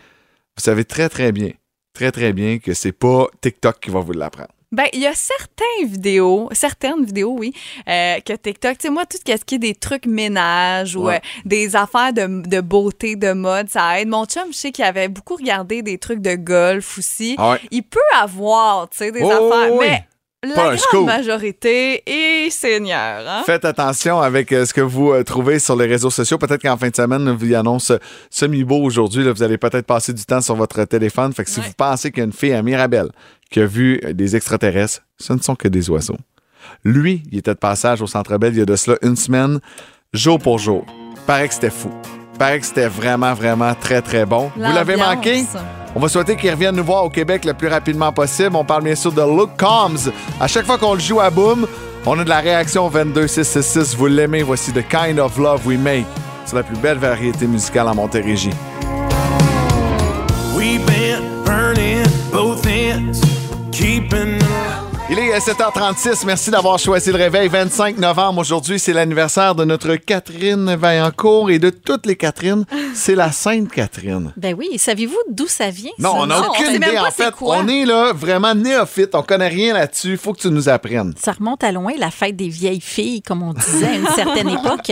vous 0.56 0.62
savez 0.62 0.84
très, 0.86 1.10
très 1.10 1.32
bien, 1.32 1.50
très, 1.92 2.12
très 2.12 2.32
bien 2.32 2.58
que 2.58 2.72
c'est 2.72 2.92
pas 2.92 3.26
TikTok 3.42 3.78
qui 3.78 3.90
va 3.90 4.00
vous 4.00 4.12
l'apprendre. 4.12 4.48
Ben, 4.74 4.86
il 4.92 5.00
y 5.00 5.06
a 5.06 5.14
certaines 5.14 5.86
vidéos, 5.86 6.48
certaines 6.52 7.04
vidéos, 7.04 7.36
oui, 7.38 7.52
euh, 7.88 8.18
que 8.20 8.32
TikTok, 8.32 8.76
tu 8.78 8.88
sais, 8.88 8.90
moi, 8.90 9.06
tout 9.06 9.16
ce 9.24 9.44
qui 9.44 9.54
est 9.54 9.58
des 9.58 9.74
trucs 9.74 10.06
ménage 10.06 10.96
ou 10.96 11.04
Ouais. 11.04 11.16
euh, 11.16 11.40
des 11.44 11.76
affaires 11.76 12.12
de, 12.12 12.26
de 12.48 12.60
beauté, 12.60 13.14
de 13.14 13.32
mode, 13.32 13.68
ça 13.70 14.00
aide. 14.00 14.08
Mon 14.08 14.24
chum, 14.26 14.44
je 14.50 14.56
sais 14.56 14.72
qu'il 14.72 14.84
avait 14.84 15.08
beaucoup 15.08 15.36
regardé 15.36 15.82
des 15.82 15.98
trucs 15.98 16.20
de 16.20 16.34
golf 16.34 16.98
aussi. 16.98 17.36
Ah 17.38 17.52
ouais. 17.52 17.60
Il 17.70 17.82
peut 17.84 18.00
avoir, 18.20 18.88
tu 18.90 18.98
sais, 18.98 19.12
des 19.12 19.22
Oh, 19.22 19.30
affaires, 19.30 19.72
oui. 19.74 19.86
mais 19.88 20.04
la 20.44 20.54
Pas 20.54 20.62
un 20.62 20.64
grande 20.66 20.78
scoop. 20.78 21.06
majorité 21.06 22.02
est 22.06 22.50
seigneur, 22.50 23.28
hein? 23.28 23.42
Faites 23.46 23.64
attention 23.64 24.20
avec 24.20 24.52
euh, 24.52 24.64
ce 24.66 24.74
que 24.74 24.80
vous 24.80 25.12
euh, 25.12 25.22
trouvez 25.24 25.58
sur 25.58 25.76
les 25.76 25.86
réseaux 25.86 26.10
sociaux. 26.10 26.38
Peut-être 26.38 26.62
qu'en 26.62 26.76
fin 26.76 26.88
de 26.88 26.96
semaine, 26.96 27.30
vous 27.30 27.46
y 27.46 27.54
annonce 27.54 27.90
euh, 27.90 27.98
semi-beau 28.30 28.82
aujourd'hui. 28.82 29.30
Vous 29.30 29.42
allez 29.42 29.58
peut-être 29.58 29.86
passer 29.86 30.12
du 30.12 30.24
temps 30.24 30.40
sur 30.40 30.54
votre 30.56 30.84
téléphone. 30.84 31.32
Fait 31.32 31.44
que 31.44 31.50
si 31.50 31.60
Ouais. 31.60 31.66
vous 31.66 31.72
pensez 31.76 32.10
qu'il 32.10 32.18
y 32.18 32.22
a 32.22 32.26
une 32.26 32.32
fille 32.32 32.52
à 32.52 32.62
Mirabel 32.62 33.08
qui 33.50 33.60
a 33.60 33.66
vu 33.66 34.00
euh, 34.04 34.12
des 34.12 34.36
extraterrestres, 34.36 35.00
ce 35.18 35.32
ne 35.32 35.38
sont 35.40 35.54
que 35.54 35.68
des 35.68 35.88
oiseaux. 35.90 36.16
Lui, 36.84 37.22
il 37.30 37.38
était 37.38 37.52
de 37.54 37.58
passage 37.58 38.00
au 38.02 38.06
Centre 38.06 38.36
Bell 38.38 38.52
il 38.54 38.58
y 38.58 38.62
a 38.62 38.66
de 38.66 38.76
cela 38.76 38.96
une 39.02 39.16
semaine, 39.16 39.60
jour 40.12 40.38
pour 40.38 40.58
jour. 40.58 40.84
Paraît 41.26 41.48
que 41.48 41.54
c'était 41.54 41.70
fou. 41.70 41.90
Paraît 42.38 42.58
que 42.60 42.66
c'était 42.66 42.88
vraiment, 42.88 43.32
vraiment 43.34 43.74
très, 43.74 44.02
très 44.02 44.26
bon. 44.26 44.50
Vous 44.56 44.62
l'avez 44.62 44.96
L'ambiance. 44.96 45.14
manqué? 45.16 45.44
On 45.94 46.00
va 46.00 46.08
souhaiter 46.08 46.34
qu'il 46.36 46.50
revienne 46.50 46.74
nous 46.74 46.84
voir 46.84 47.04
au 47.04 47.10
Québec 47.10 47.44
le 47.44 47.54
plus 47.54 47.68
rapidement 47.68 48.12
possible. 48.12 48.56
On 48.56 48.64
parle 48.64 48.82
bien 48.82 48.96
sûr 48.96 49.12
de 49.12 49.22
Look 49.22 49.50
Combs. 49.56 50.10
À 50.40 50.48
chaque 50.48 50.66
fois 50.66 50.76
qu'on 50.76 50.94
le 50.94 51.00
joue 51.00 51.20
à 51.20 51.30
Boom, 51.30 51.66
on 52.04 52.18
a 52.18 52.24
de 52.24 52.28
la 52.28 52.40
réaction 52.40 52.86
au 52.86 52.90
22666. 52.90 53.96
Vous 53.96 54.06
l'aimez, 54.06 54.42
voici 54.42 54.72
The 54.72 54.86
Kind 54.88 55.20
of 55.20 55.38
Love 55.38 55.66
We 55.66 55.78
Make. 55.78 56.06
C'est 56.44 56.56
la 56.56 56.62
plus 56.62 56.76
belle 56.76 56.98
variété 56.98 57.46
musicale 57.46 57.88
en 57.88 57.94
Montérégie. 57.94 58.50
We've 60.56 60.84
burning 61.44 62.04
both 62.32 62.66
keeping 63.70 64.43
Il 65.16 65.20
est 65.20 65.38
7h36. 65.38 66.26
Merci 66.26 66.50
d'avoir 66.50 66.76
choisi 66.78 67.10
le 67.10 67.16
réveil. 67.16 67.46
25 67.48 67.98
novembre 67.98 68.40
aujourd'hui, 68.40 68.80
c'est 68.80 68.92
l'anniversaire 68.92 69.54
de 69.54 69.64
notre 69.64 69.94
Catherine 69.94 70.74
Vaillancourt 70.74 71.50
et 71.50 71.60
de 71.60 71.70
toutes 71.70 72.04
les 72.06 72.16
Catherines, 72.16 72.64
c'est 72.94 73.14
la 73.14 73.30
Sainte 73.30 73.70
Catherine. 73.70 74.32
Ben 74.36 74.56
oui, 74.58 74.76
savez-vous 74.76 75.16
d'où 75.30 75.46
ça 75.46 75.70
vient? 75.70 75.92
Non, 76.00 76.14
ça? 76.14 76.18
on 76.18 76.26
n'a 76.26 76.40
Non, 76.40 76.46
on 76.46 76.50
aucune 76.50 76.74
idée. 76.74 76.94
pas 76.96 77.06
En 77.06 77.10
fait, 77.12 77.30
quoi. 77.30 77.58
on 77.60 77.68
est 77.68 77.84
là 77.84 78.12
vraiment 78.12 78.54
néophyte. 78.56 79.14
On 79.14 79.22
connaît 79.22 79.48
rien 79.48 79.72
là-dessus. 79.74 80.10
Il 80.12 80.16
faut 80.16 80.32
que 80.32 80.40
tu 80.40 80.48
nous 80.50 80.68
apprennes. 80.68 81.14
Ça 81.16 81.30
remonte 81.32 81.62
à 81.62 81.70
loin, 81.70 81.92
la 81.96 82.10
fête 82.10 82.34
des 82.34 82.48
vieilles 82.48 82.80
filles, 82.80 83.22
comme 83.22 83.42
on 83.44 83.52
disait 83.52 83.86
à 83.86 83.94
une 83.94 84.06
certaine 84.08 84.48
époque. 84.58 84.90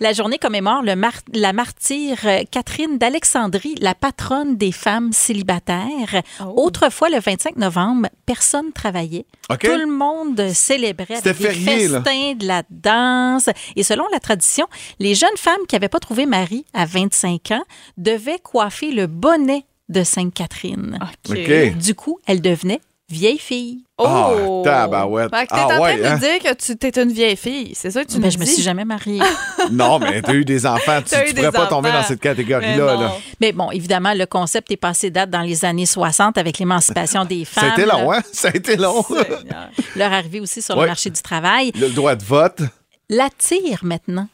La 0.00 0.14
journée 0.14 0.38
commémore 0.38 0.82
le 0.82 0.96
mar- 0.96 1.12
la 1.34 1.52
martyre 1.52 2.16
euh, 2.24 2.40
Catherine 2.50 2.96
d'Alexandrie, 2.96 3.74
la 3.80 3.94
patronne 3.94 4.56
des 4.56 4.72
femmes 4.72 5.12
célibataires. 5.12 6.22
Oh. 6.40 6.54
Autrefois, 6.64 7.10
le 7.10 7.20
25 7.20 7.56
novembre, 7.56 8.08
personne 8.24 8.72
travaillait. 8.72 9.26
Tout 9.58 9.76
le 9.76 9.86
monde 9.86 10.48
célébrait 10.52 11.20
des 11.20 11.34
férié, 11.34 11.88
là. 11.88 12.02
festins, 12.02 12.34
de 12.34 12.46
la 12.46 12.62
danse. 12.70 13.48
Et 13.76 13.82
selon 13.82 14.04
la 14.12 14.20
tradition, 14.20 14.66
les 14.98 15.14
jeunes 15.14 15.28
femmes 15.36 15.66
qui 15.68 15.74
n'avaient 15.74 15.88
pas 15.88 16.00
trouvé 16.00 16.26
mari 16.26 16.64
à 16.72 16.86
25 16.86 17.50
ans 17.52 17.64
devaient 17.96 18.38
coiffer 18.38 18.92
le 18.92 19.06
bonnet 19.06 19.64
de 19.88 20.04
Sainte-Catherine. 20.04 20.98
OK. 21.28 21.76
Du 21.78 21.94
coup, 21.94 22.18
elles 22.26 22.40
devenaient 22.40 22.80
vieilles 23.10 23.38
filles. 23.38 23.84
Oh! 23.98 24.62
Ah, 24.66 24.70
tabarouette. 24.70 25.34
Fait 25.34 25.46
que 25.46 25.50
t'es 25.52 25.58
Ah, 25.60 25.64
en 25.64 25.68
train 25.68 25.80
ouais, 25.80 25.98
de 25.98 26.04
hein? 26.04 26.14
me 26.16 26.20
dire 26.20 26.38
que 26.38 26.54
tu 26.54 26.76
t'es 26.76 27.02
une 27.02 27.12
vieille 27.12 27.36
fille. 27.36 27.72
C'est 27.74 27.90
ça 27.90 28.04
que 28.04 28.10
tu 28.10 28.18
Ben, 28.18 28.26
me 28.26 28.30
je 28.30 28.38
me 28.38 28.44
dis? 28.44 28.52
suis 28.54 28.62
jamais 28.62 28.84
mariée. 28.84 29.20
Non, 29.70 29.98
mais 29.98 30.22
t'as 30.22 30.32
eu 30.34 30.44
des 30.44 30.64
enfants. 30.66 31.00
Tu, 31.02 31.10
T'as 31.10 31.22
tu 31.24 31.30
eu 31.30 31.34
pourrais 31.34 31.50
des 31.50 31.56
pas 31.58 31.66
tomber 31.66 31.90
enfants. 31.90 31.98
dans 31.98 32.04
cette 32.04 32.24
Mais 32.24 32.30
catégorie-là. 32.30 32.94
non. 32.94 33.00
là. 33.00 33.12
Mais 33.40 33.52
bon, 33.52 33.70
évidemment, 33.70 34.14
le 34.14 34.24
concept 34.26 34.70
est 34.70 34.76
passé 34.76 35.10
date 35.10 35.28
dans 35.30 35.42
les 35.42 35.64
années 35.64 35.86
60 35.86 36.38
avec 36.38 36.58
l'émancipation 36.58 37.24
des 37.24 37.44
Ça 37.44 37.60
femmes. 37.60 37.70
a 37.70 37.72
été 37.74 37.84
long, 37.86 38.12
hein? 38.12 38.20
Ça 38.32 38.48
a 38.48 38.56
été 38.56 38.76
long. 38.76 39.02
Seigneur. 39.02 39.68
Leur 39.96 40.12
arrivée 40.12 40.40
aussi 40.40 40.62
sur 40.62 40.76
Ouais. 40.76 40.82
le 40.84 40.88
marché 40.88 41.10
du 41.10 41.20
travail. 41.20 41.72
Le 41.78 41.88
droit 41.90 42.14
de 42.14 42.24
vote. 42.24 42.60
La 43.08 43.28
tire 43.36 43.80
maintenant. 43.82 44.28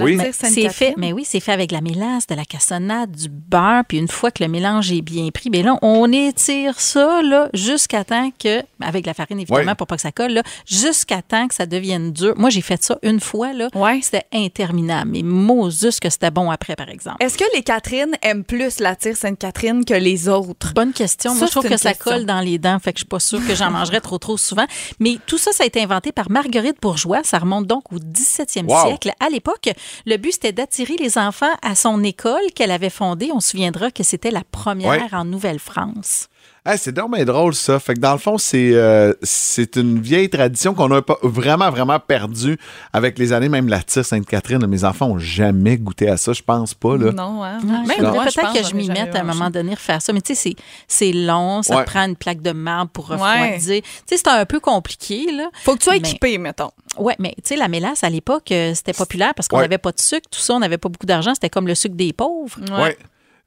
Oui. 0.00 0.16
Mais 0.16 0.32
C'est 0.32 0.68
fait, 0.70 0.94
mais 0.96 1.12
oui, 1.12 1.24
c'est 1.24 1.38
fait 1.38 1.52
avec 1.52 1.68
de 1.70 1.74
la 1.74 1.80
mélasse, 1.80 2.26
de 2.26 2.34
la 2.34 2.44
cassonade, 2.44 3.12
du 3.12 3.28
beurre, 3.28 3.84
puis 3.86 3.98
une 3.98 4.08
fois 4.08 4.32
que 4.32 4.42
le 4.42 4.48
mélange 4.48 4.90
est 4.90 5.02
bien 5.02 5.28
pris, 5.32 5.50
bien 5.50 5.62
là, 5.62 5.78
on 5.82 6.10
étire 6.12 6.80
ça 6.80 7.22
là 7.22 7.48
jusqu'à 7.54 8.02
temps 8.02 8.30
que, 8.36 8.62
avec 8.82 9.06
la 9.06 9.14
farine 9.14 9.38
évidemment 9.38 9.70
Oui. 9.70 9.74
pour 9.76 9.86
pas 9.86 9.94
que 9.96 10.02
ça 10.02 10.10
colle 10.10 10.32
là, 10.32 10.42
jusqu'à 10.66 11.22
temps 11.22 11.46
que 11.46 11.54
ça 11.54 11.66
devienne 11.66 12.12
dur. 12.12 12.34
Moi, 12.36 12.50
j'ai 12.50 12.60
fait 12.60 12.82
ça 12.82 12.98
une 13.02 13.20
fois 13.20 13.52
là, 13.52 13.68
Ouais. 13.74 14.00
c'était 14.02 14.26
interminable. 14.32 15.10
Mais 15.12 15.22
Moses 15.22 16.00
que 16.00 16.10
c'était 16.10 16.30
bon 16.32 16.50
après, 16.50 16.74
par 16.74 16.88
exemple. 16.88 17.22
Est-ce 17.22 17.38
que 17.38 17.44
les 17.54 17.62
Catherine 17.62 18.16
aiment 18.22 18.42
plus 18.44 18.80
la 18.80 18.96
tire 18.96 19.16
Sainte-Catherine 19.16 19.84
que 19.84 19.94
les 19.94 20.28
autres? 20.28 20.72
Bonne 20.74 20.92
question. 20.92 21.32
Ça, 21.32 21.38
Moi, 21.38 21.46
je 21.46 21.50
trouve 21.52 21.68
que 21.68 21.76
ça 21.76 21.94
colle 21.94 22.24
dans 22.26 22.40
les 22.40 22.58
dents, 22.58 22.78
fait 22.80 22.92
que 22.92 22.98
je 22.98 23.02
suis 23.02 23.08
pas 23.08 23.20
sûre 23.20 23.40
que 23.46 23.54
j'en 23.54 23.70
mangerais 23.70 24.00
trop 24.00 24.18
trop 24.18 24.36
souvent. 24.36 24.66
Mais 24.98 25.18
tout 25.26 25.38
ça, 25.38 25.52
ça 25.52 25.62
a 25.62 25.66
été 25.66 25.80
inventé 25.82 26.10
par 26.10 26.30
Marguerite 26.30 26.78
Bourgeois. 26.82 27.20
Ça 27.22 27.38
remonte 27.38 27.66
donc 27.68 27.92
au 27.92 27.98
17e 27.98 28.66
Wow. 28.68 28.86
siècle. 28.88 29.12
À 29.20 29.28
l'époque, 29.28 29.70
le 30.06 30.16
but 30.16 30.32
c'était 30.32 30.52
d'attirer 30.52 30.96
les 30.98 31.18
enfants 31.18 31.54
à 31.62 31.74
son 31.74 32.02
école 32.02 32.42
qu'elle 32.54 32.70
avait 32.70 32.90
fondée. 32.90 33.30
On 33.32 33.40
se 33.40 33.50
souviendra 33.50 33.90
que 33.90 34.02
c'était 34.02 34.30
la 34.30 34.42
première 34.44 34.90
Ouais. 34.90 35.08
en 35.14 35.24
Nouvelle-France. 35.24 36.28
Ah, 36.66 36.78
c'est 36.78 36.92
bien 36.94 37.24
drôle, 37.26 37.54
ça. 37.54 37.78
Fait 37.78 37.92
que 37.92 38.00
dans 38.00 38.12
le 38.12 38.18
fond, 38.18 38.38
c'est 38.38 38.70
euh, 38.72 39.12
c'est 39.22 39.76
une 39.76 40.00
vieille 40.00 40.30
tradition 40.30 40.72
qu'on 40.72 40.90
a 40.92 41.02
pas- 41.02 41.18
vraiment, 41.22 41.70
vraiment 41.70 42.00
perdue 42.00 42.56
avec 42.94 43.18
les 43.18 43.34
années. 43.34 43.50
Même 43.50 43.68
la 43.68 43.82
tire 43.82 44.02
Sainte-Catherine, 44.02 44.66
mes 44.66 44.82
enfants 44.84 45.08
ont 45.10 45.18
jamais 45.18 45.76
goûté 45.76 46.08
à 46.08 46.16
ça, 46.16 46.32
je 46.32 46.40
pense 46.40 46.72
pas. 46.72 46.96
Là. 46.96 47.12
Non, 47.12 47.44
hein? 47.44 47.58
Il 47.62 47.68
Même 47.68 47.86
faudrait 47.96 48.12
moi, 48.12 48.24
je 48.28 48.34
peut-être 48.40 48.54
que 48.62 48.66
je 48.66 48.74
m'y 48.74 48.88
mette 48.88 49.14
à 49.14 49.20
un 49.20 49.24
moment 49.24 49.50
donné 49.50 49.74
refaire 49.74 50.00
ça. 50.00 50.14
Mais 50.14 50.22
tu 50.22 50.34
sais, 50.34 50.40
c'est- 50.50 50.56
c'est 50.88 51.12
long, 51.12 51.62
ça 51.62 51.76
Ouais. 51.76 51.84
prend 51.84 52.06
une 52.08 52.16
plaque 52.16 52.40
de 52.40 52.52
marbre 52.52 52.90
pour 52.92 53.08
refroidir. 53.08 53.58
Tu 53.58 53.62
sais, 54.06 54.16
c'est 54.16 54.28
un 54.28 54.46
peu 54.46 54.58
compliqué, 54.58 55.30
là. 55.32 55.50
Faut 55.64 55.74
que 55.74 55.78
tu 55.80 55.84
sois 55.84 55.92
Mais- 55.94 55.98
équipé, 55.98 56.38
mettons. 56.38 56.70
Ouais, 56.96 57.14
mais 57.18 57.34
tu 57.36 57.42
sais, 57.44 57.56
la 57.56 57.68
mélasse, 57.68 58.04
à 58.04 58.08
l'époque, 58.08 58.50
euh, 58.52 58.72
c'était 58.74 58.94
populaire 58.94 59.34
parce 59.34 59.48
qu'on 59.48 59.56
Ouais. 59.56 59.62
n'avait 59.64 59.76
pas 59.76 59.92
de 59.92 60.00
sucre, 60.00 60.26
tout 60.30 60.40
ça, 60.40 60.54
on 60.54 60.60
n'avait 60.60 60.78
pas 60.78 60.88
beaucoup 60.88 61.04
d'argent. 61.06 61.34
C'était 61.34 61.50
comme 61.50 61.66
le 61.66 61.74
sucre 61.74 61.94
des 61.94 62.14
pauvres. 62.14 62.56
Ouais. 62.80 62.96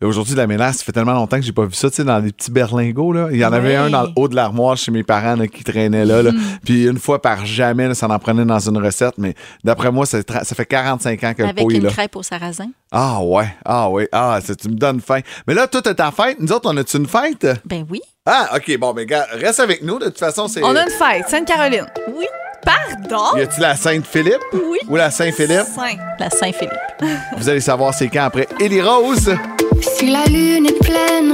Aujourd'hui, 0.03 0.35
la 0.35 0.45
mélasse, 0.45 0.77
ça 0.77 0.83
fait 0.83 0.91
tellement 0.91 1.13
longtemps 1.13 1.37
que 1.37 1.43
j'ai 1.43 1.51
pas 1.51 1.65
vu 1.65 1.73
ça, 1.73 1.89
tu 1.89 1.95
sais, 1.95 2.03
dans 2.03 2.19
les 2.19 2.31
petits 2.31 2.51
berlingots, 2.51 3.13
là. 3.13 3.29
Il 3.31 3.37
y 3.37 3.45
en 3.45 3.51
avait 3.51 3.75
un 3.75 3.89
dans 3.89 4.03
le 4.03 4.09
haut 4.15 4.27
de 4.27 4.35
l'armoire 4.35 4.77
chez 4.77 4.91
mes 4.91 5.01
parents, 5.01 5.35
là, 5.35 5.47
qui 5.47 5.63
traînait 5.63 6.05
là, 6.05 6.21
là. 6.21 6.31
Puis 6.63 6.85
une 6.85 6.99
fois 6.99 7.19
par 7.19 7.47
jamais, 7.47 7.87
là, 7.87 7.95
ça 7.95 8.07
en 8.07 8.19
prenait 8.19 8.45
dans 8.45 8.59
une 8.59 8.77
recette, 8.77 9.15
mais 9.17 9.33
d'après 9.63 9.91
moi, 9.91 10.05
ça, 10.05 10.21
fait 10.21 10.65
45 10.65 11.23
ans 11.23 11.33
que 11.33 11.41
le 11.41 11.49
Avec 11.49 11.63
pot 11.63 11.71
est 11.71 11.77
une 11.77 11.87
crêpe 11.87 12.15
au 12.15 12.21
sarrasin. 12.21 12.67
Ah 12.91 13.21
ouais, 13.23 13.47
ah 13.65 13.89
ouais, 13.89 14.07
ah, 14.11 14.39
ça, 14.43 14.55
tu 14.55 14.69
me 14.69 14.75
donnes 14.75 15.01
faim. 15.01 15.21
Mais 15.47 15.55
là, 15.55 15.67
toi, 15.67 15.81
t'as 15.81 15.95
ta 15.95 16.11
fête. 16.11 16.39
Nous 16.39 16.51
autres, 16.51 16.69
on 16.71 16.77
a-tu 16.77 16.97
une 16.97 17.07
fête? 17.07 17.47
Ben 17.65 17.83
oui. 17.89 17.99
Ah, 18.23 18.51
OK, 18.55 18.77
bon, 18.77 18.93
mais 18.93 19.07
gars, 19.07 19.25
reste 19.31 19.59
avec 19.59 19.81
nous. 19.81 19.97
De 19.97 20.05
toute 20.05 20.19
façon, 20.19 20.47
c'est. 20.47 20.63
On 20.63 20.75
a 20.75 20.83
une 20.83 20.91
fête, 20.91 21.27
Sainte-Caroline. 21.27 21.87
Oui. 22.15 22.25
Pardon? 22.67 23.37
Y 23.37 23.41
a-tu 23.43 23.61
la 23.61 23.75
Sainte-Philippe? 23.75 24.43
Oui. 24.53 24.79
Ou 24.89 24.97
la 24.97 25.09
Saint-Philippe? 25.09 25.63
Saint. 25.73 25.95
La 26.19 26.29
Saint-Philippe. 26.29 26.73
Vous 27.37 27.47
allez 27.47 27.61
savoir 27.61 27.93
c'est 27.93 28.09
quand 28.09 28.25
après 28.25 28.47
Ellie 28.59 28.81
Rose. 28.81 29.33
Si 29.81 30.11
la 30.11 30.25
lune 30.25 30.65
est 30.65 30.83
pleine, 30.83 31.33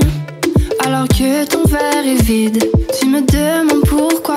alors 0.85 1.07
que 1.07 1.45
ton 1.45 1.63
verre 1.65 2.05
est 2.05 2.21
vide, 2.21 2.63
tu 2.99 3.07
me 3.07 3.21
demandes 3.21 3.83
pourquoi. 3.87 4.35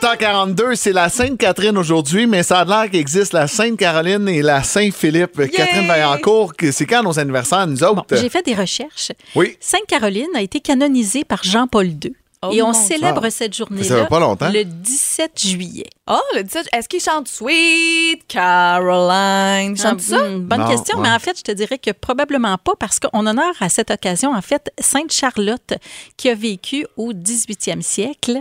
C'est 0.00 0.06
en 0.06 0.16
42, 0.16 0.76
c'est 0.76 0.92
la 0.92 1.08
Sainte-Catherine 1.08 1.76
aujourd'hui, 1.76 2.28
mais 2.28 2.44
ça 2.44 2.60
a 2.60 2.64
l'air 2.64 2.88
qu'il 2.88 3.00
existe 3.00 3.32
la 3.32 3.48
Sainte-Caroline 3.48 4.28
et 4.28 4.42
la 4.42 4.62
Saint-Philippe. 4.62 5.50
Catherine 5.50 5.88
Vaillancourt, 5.88 6.52
c'est 6.70 6.86
quand 6.86 7.02
nos 7.02 7.18
anniversaires, 7.18 7.66
nous 7.66 7.82
autres? 7.82 8.06
Bon, 8.08 8.16
j'ai 8.16 8.28
fait 8.28 8.44
des 8.44 8.54
recherches. 8.54 9.10
Oui. 9.34 9.56
Sainte-Caroline 9.58 10.28
a 10.36 10.42
été 10.42 10.60
canonisée 10.60 11.24
par 11.24 11.42
Jean-Paul 11.42 11.86
II. 11.86 12.14
Oh 12.42 12.50
et 12.52 12.62
on 12.62 12.72
célèbre 12.72 13.28
cette 13.30 13.54
journée-là 13.56 14.04
pas 14.06 14.20
longtemps. 14.20 14.48
le 14.50 14.62
17 14.64 15.32
juillet. 15.44 15.90
Oh, 16.08 16.16
le 16.36 16.42
17, 16.44 16.68
est-ce 16.72 16.88
qu'il 16.88 17.00
chante 17.00 17.26
Sweet 17.28 18.26
Caroline? 18.28 19.74
Il 19.76 19.80
chante 19.80 20.00
ça? 20.00 20.18
Hum, 20.22 20.42
bonne 20.46 20.60
Non, 20.60 20.68
question, 20.68 20.98
ouais. 20.98 21.02
mais 21.02 21.10
en 21.14 21.18
fait, 21.18 21.36
je 21.36 21.42
te 21.42 21.52
dirais 21.52 21.78
que 21.78 21.90
probablement 21.90 22.56
pas 22.58 22.72
parce 22.78 22.98
qu'on 23.00 23.26
honore 23.26 23.54
à 23.60 23.68
cette 23.68 23.90
occasion, 23.90 24.32
en 24.34 24.40
fait, 24.40 24.70
Sainte 24.78 25.12
Charlotte 25.12 25.74
qui 26.16 26.28
a 26.28 26.34
vécu 26.34 26.86
au 26.96 27.12
18e 27.12 27.82
siècle. 27.82 28.38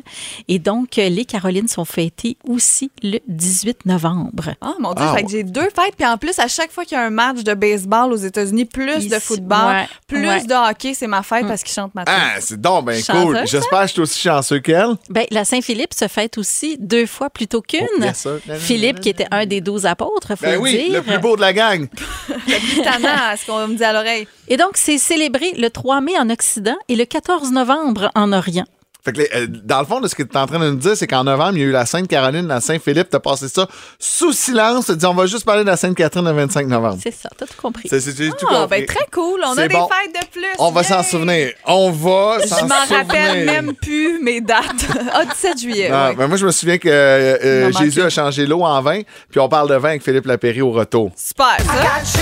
Et 0.47 0.59
donc, 0.59 0.95
les 0.97 1.25
Carolines 1.25 1.67
sont 1.67 1.85
fêtées 1.85 2.37
aussi 2.47 2.91
le 3.03 3.19
18 3.27 3.85
novembre. 3.85 4.51
Oh 4.61 4.75
mon 4.79 4.93
Dieu, 4.93 5.05
Ah, 5.07 5.15
fait 5.15 5.23
que 5.23 5.31
j'ai 5.31 5.43
deux 5.43 5.69
fêtes. 5.75 5.95
Puis 5.97 6.05
en 6.07 6.17
plus, 6.17 6.37
à 6.39 6.47
chaque 6.47 6.71
fois 6.71 6.85
qu'il 6.85 6.97
y 6.97 7.01
a 7.01 7.03
un 7.03 7.09
match 7.09 7.37
de 7.43 7.53
baseball 7.53 8.13
aux 8.13 8.17
États-Unis, 8.17 8.65
plus 8.65 8.97
Ici, 8.97 9.09
de 9.09 9.19
football, 9.19 9.75
ouais, 9.75 9.87
plus 10.07 10.27
ouais. 10.27 10.43
de 10.45 10.53
hockey, 10.53 10.93
c'est 10.93 11.07
ma 11.07 11.23
fête 11.23 11.47
parce 11.47 11.63
qu'ils 11.63 11.73
chantent 11.73 11.95
ma 11.95 12.05
tune. 12.05 12.13
Ah, 12.15 12.35
c'est 12.39 12.59
donc 12.61 12.89
bien 12.89 13.01
cool. 13.01 13.37
hein? 13.37 13.45
J'espère 13.45 13.86
je 13.87 13.93
suis 13.93 14.01
aussi 14.01 14.19
chanceux 14.19 14.59
qu'elle. 14.59 14.95
Ben, 15.09 15.25
la 15.31 15.45
Saint-Philippe 15.45 15.93
se 15.93 16.07
fête 16.07 16.37
aussi 16.37 16.77
deux 16.79 17.05
fois 17.05 17.29
plutôt 17.29 17.61
qu'une. 17.61 17.87
Oh. 18.25 18.29
Philippe, 18.57 18.99
qui 18.99 19.09
était 19.09 19.27
un 19.31 19.45
des 19.45 19.61
douze 19.61 19.85
apôtres, 19.85 20.35
faut 20.35 20.45
Ben 20.45 20.53
le 20.53 20.59
oui, 20.59 20.71
dire. 20.73 20.93
le 20.93 21.01
plus 21.01 21.17
beau 21.19 21.35
de 21.35 21.41
la 21.41 21.53
gang. 21.53 21.87
C'est 22.47 22.81
tannant, 22.83 23.35
ce 23.37 23.45
qu'on 23.45 23.67
me 23.67 23.75
dit 23.75 23.83
à 23.83 23.93
l'oreille. 23.93 24.27
Et 24.47 24.57
donc, 24.57 24.71
c'est 24.75 24.97
célébré 24.97 25.51
le 25.57 25.69
3 25.69 26.01
mai 26.01 26.17
en 26.17 26.29
Occident 26.29 26.77
et 26.87 26.95
le 26.95 27.05
14 27.05 27.51
novembre 27.51 28.11
en 28.15 28.31
Orient. 28.31 28.65
Fait 29.07 29.13
que, 29.13 29.19
les- 29.19 29.29
euh, 29.33 29.47
dans 29.63 29.79
le 29.79 29.85
fond, 29.85 30.01
de 30.01 30.07
ce 30.09 30.15
que 30.15 30.23
tu 30.23 30.33
es 30.33 30.37
en 30.37 30.45
train 30.47 30.59
de 30.59 30.69
nous 30.69 30.75
dire, 30.75 30.97
c'est 30.97 31.07
qu'en 31.07 31.23
novembre, 31.23 31.53
il 31.53 31.59
y 31.59 31.63
a 31.63 31.67
eu 31.67 31.71
la 31.71 31.85
Sainte-Caroline, 31.85 32.45
la 32.45 32.59
Saint-Philippe. 32.59 33.07
T'as 33.09 33.21
passé 33.21 33.47
ça 33.47 33.65
sous 33.97 34.33
silence. 34.33 34.87
T'as 34.87 34.95
dit, 34.95 35.05
on 35.05 35.13
va 35.13 35.27
juste 35.27 35.45
parler 35.45 35.61
de 35.63 35.69
la 35.69 35.77
Sainte-Catherine 35.77 36.25
le 36.25 36.33
25 36.33 36.67
novembre. 36.67 36.97
C'est 37.01 37.13
ça, 37.15 37.29
t'as 37.37 37.45
tout 37.45 37.53
compris. 37.61 37.87
C'est 37.89 38.01
c'est- 38.01 38.13
tout 38.31 38.45
Ah, 38.49 38.63
compris. 38.63 38.79
ben 38.81 38.85
très 38.85 39.05
cool. 39.13 39.39
On 39.45 39.57
a 39.57 39.65
des 39.67 39.73
bon. 39.75 39.87
fêtes 39.87 40.13
de 40.13 40.27
plus. 40.29 40.45
On 40.59 40.71
va 40.71 40.83
s'en 40.83 41.03
souvenir. 41.03 41.51
On 41.65 41.89
va 41.91 42.39
s'en 42.39 42.43
Je 42.43 42.47
souvenir. 42.59 42.75
m'en 42.89 42.95
rappelle 42.97 43.45
même 43.45 43.73
plus 43.75 44.21
mes 44.21 44.41
dates. 44.41 44.65
Ah, 45.13 45.23
17 45.23 45.61
juillet. 45.61 45.89
Ah, 45.91 46.09
ouais. 46.09 46.15
ben 46.15 46.27
moi, 46.27 46.35
je 46.35 46.45
me 46.45 46.51
souviens 46.51 46.77
que 46.77 46.89
euh, 46.89 47.37
euh, 47.43 47.71
Jésus 47.79 47.99
manqué. 48.01 48.07
a 48.07 48.09
changé 48.09 48.45
l'eau 48.45 48.63
en 48.63 48.81
vin, 48.81 49.01
puis 49.31 49.39
on 49.39 49.47
parle 49.47 49.69
de 49.69 49.75
vin 49.75 49.89
avec 49.89 50.03
Philippe 50.03 50.25
Lapéry 50.25 50.61
au 50.61 50.71
retour. 50.71 51.11
Super, 51.15 51.55
ça. 51.65 52.19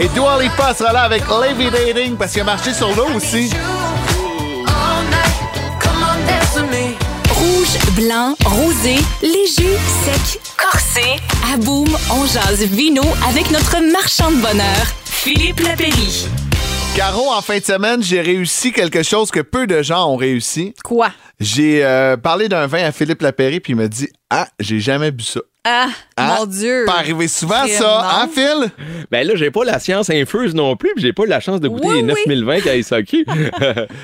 Et 0.00 0.08
Dua 0.08 0.42
Lipa 0.42 0.74
sera 0.74 0.92
là 0.92 1.02
avec 1.02 1.22
Levitating 1.28 2.16
parce 2.16 2.32
qu'il 2.32 2.40
a 2.42 2.44
marché 2.44 2.72
sur 2.72 2.88
l'eau 2.96 3.06
aussi. 3.16 3.50
Blanc, 7.98 8.36
rosé, 8.44 8.94
léger, 9.22 9.76
sec, 10.04 10.40
corsé. 10.56 11.16
À 11.52 11.56
Boom, 11.56 11.88
on 12.12 12.26
jase 12.26 12.62
vino 12.64 13.02
avec 13.28 13.50
notre 13.50 13.80
marchand 13.92 14.30
de 14.30 14.36
bonheur, 14.36 14.86
Philippe 15.04 15.58
Lapéry. 15.60 16.28
Caro, 16.94 17.32
en 17.32 17.42
fin 17.42 17.58
de 17.58 17.64
semaine, 17.64 18.02
j'ai 18.02 18.20
réussi 18.20 18.72
quelque 18.72 19.02
chose 19.02 19.32
que 19.32 19.40
peu 19.40 19.66
de 19.66 19.82
gens 19.82 20.08
ont 20.12 20.16
réussi. 20.16 20.74
Quoi? 20.84 21.10
J'ai 21.40 21.84
euh, 21.84 22.16
parlé 22.16 22.48
d'un 22.48 22.66
vin 22.68 22.84
à 22.84 22.92
Philippe 22.92 23.20
Lapéry, 23.22 23.58
puis 23.58 23.72
il 23.72 23.76
m'a 23.76 23.88
dit 23.88 24.08
Ah, 24.30 24.46
j'ai 24.60 24.78
jamais 24.78 25.10
bu 25.10 25.24
ça. 25.24 25.40
Ah, 25.70 25.86
Hein? 26.20 26.34
mon 26.40 26.46
Dieu. 26.46 26.82
Pas 26.84 26.94
arrivé 26.98 27.28
souvent, 27.28 27.60
Vraiment. 27.60 27.78
ça, 27.78 28.10
hein, 28.22 28.28
Phil? 28.34 28.72
Ben 29.08 29.24
là, 29.24 29.34
j'ai 29.36 29.52
pas 29.52 29.62
la 29.64 29.78
science 29.78 30.10
infuse 30.10 30.52
non 30.52 30.74
plus, 30.74 30.90
puis 30.96 31.02
j'ai 31.02 31.12
pas 31.12 31.22
eu 31.22 31.28
la 31.28 31.38
chance 31.38 31.60
de 31.60 31.68
goûter 31.68 31.86
Oui, 31.86 31.94
les 31.98 32.00
oui. 32.02 32.06
9020 32.26 32.60
qu'à 32.60 32.74
SAQ. 32.82 33.24
Mais, 33.28 33.52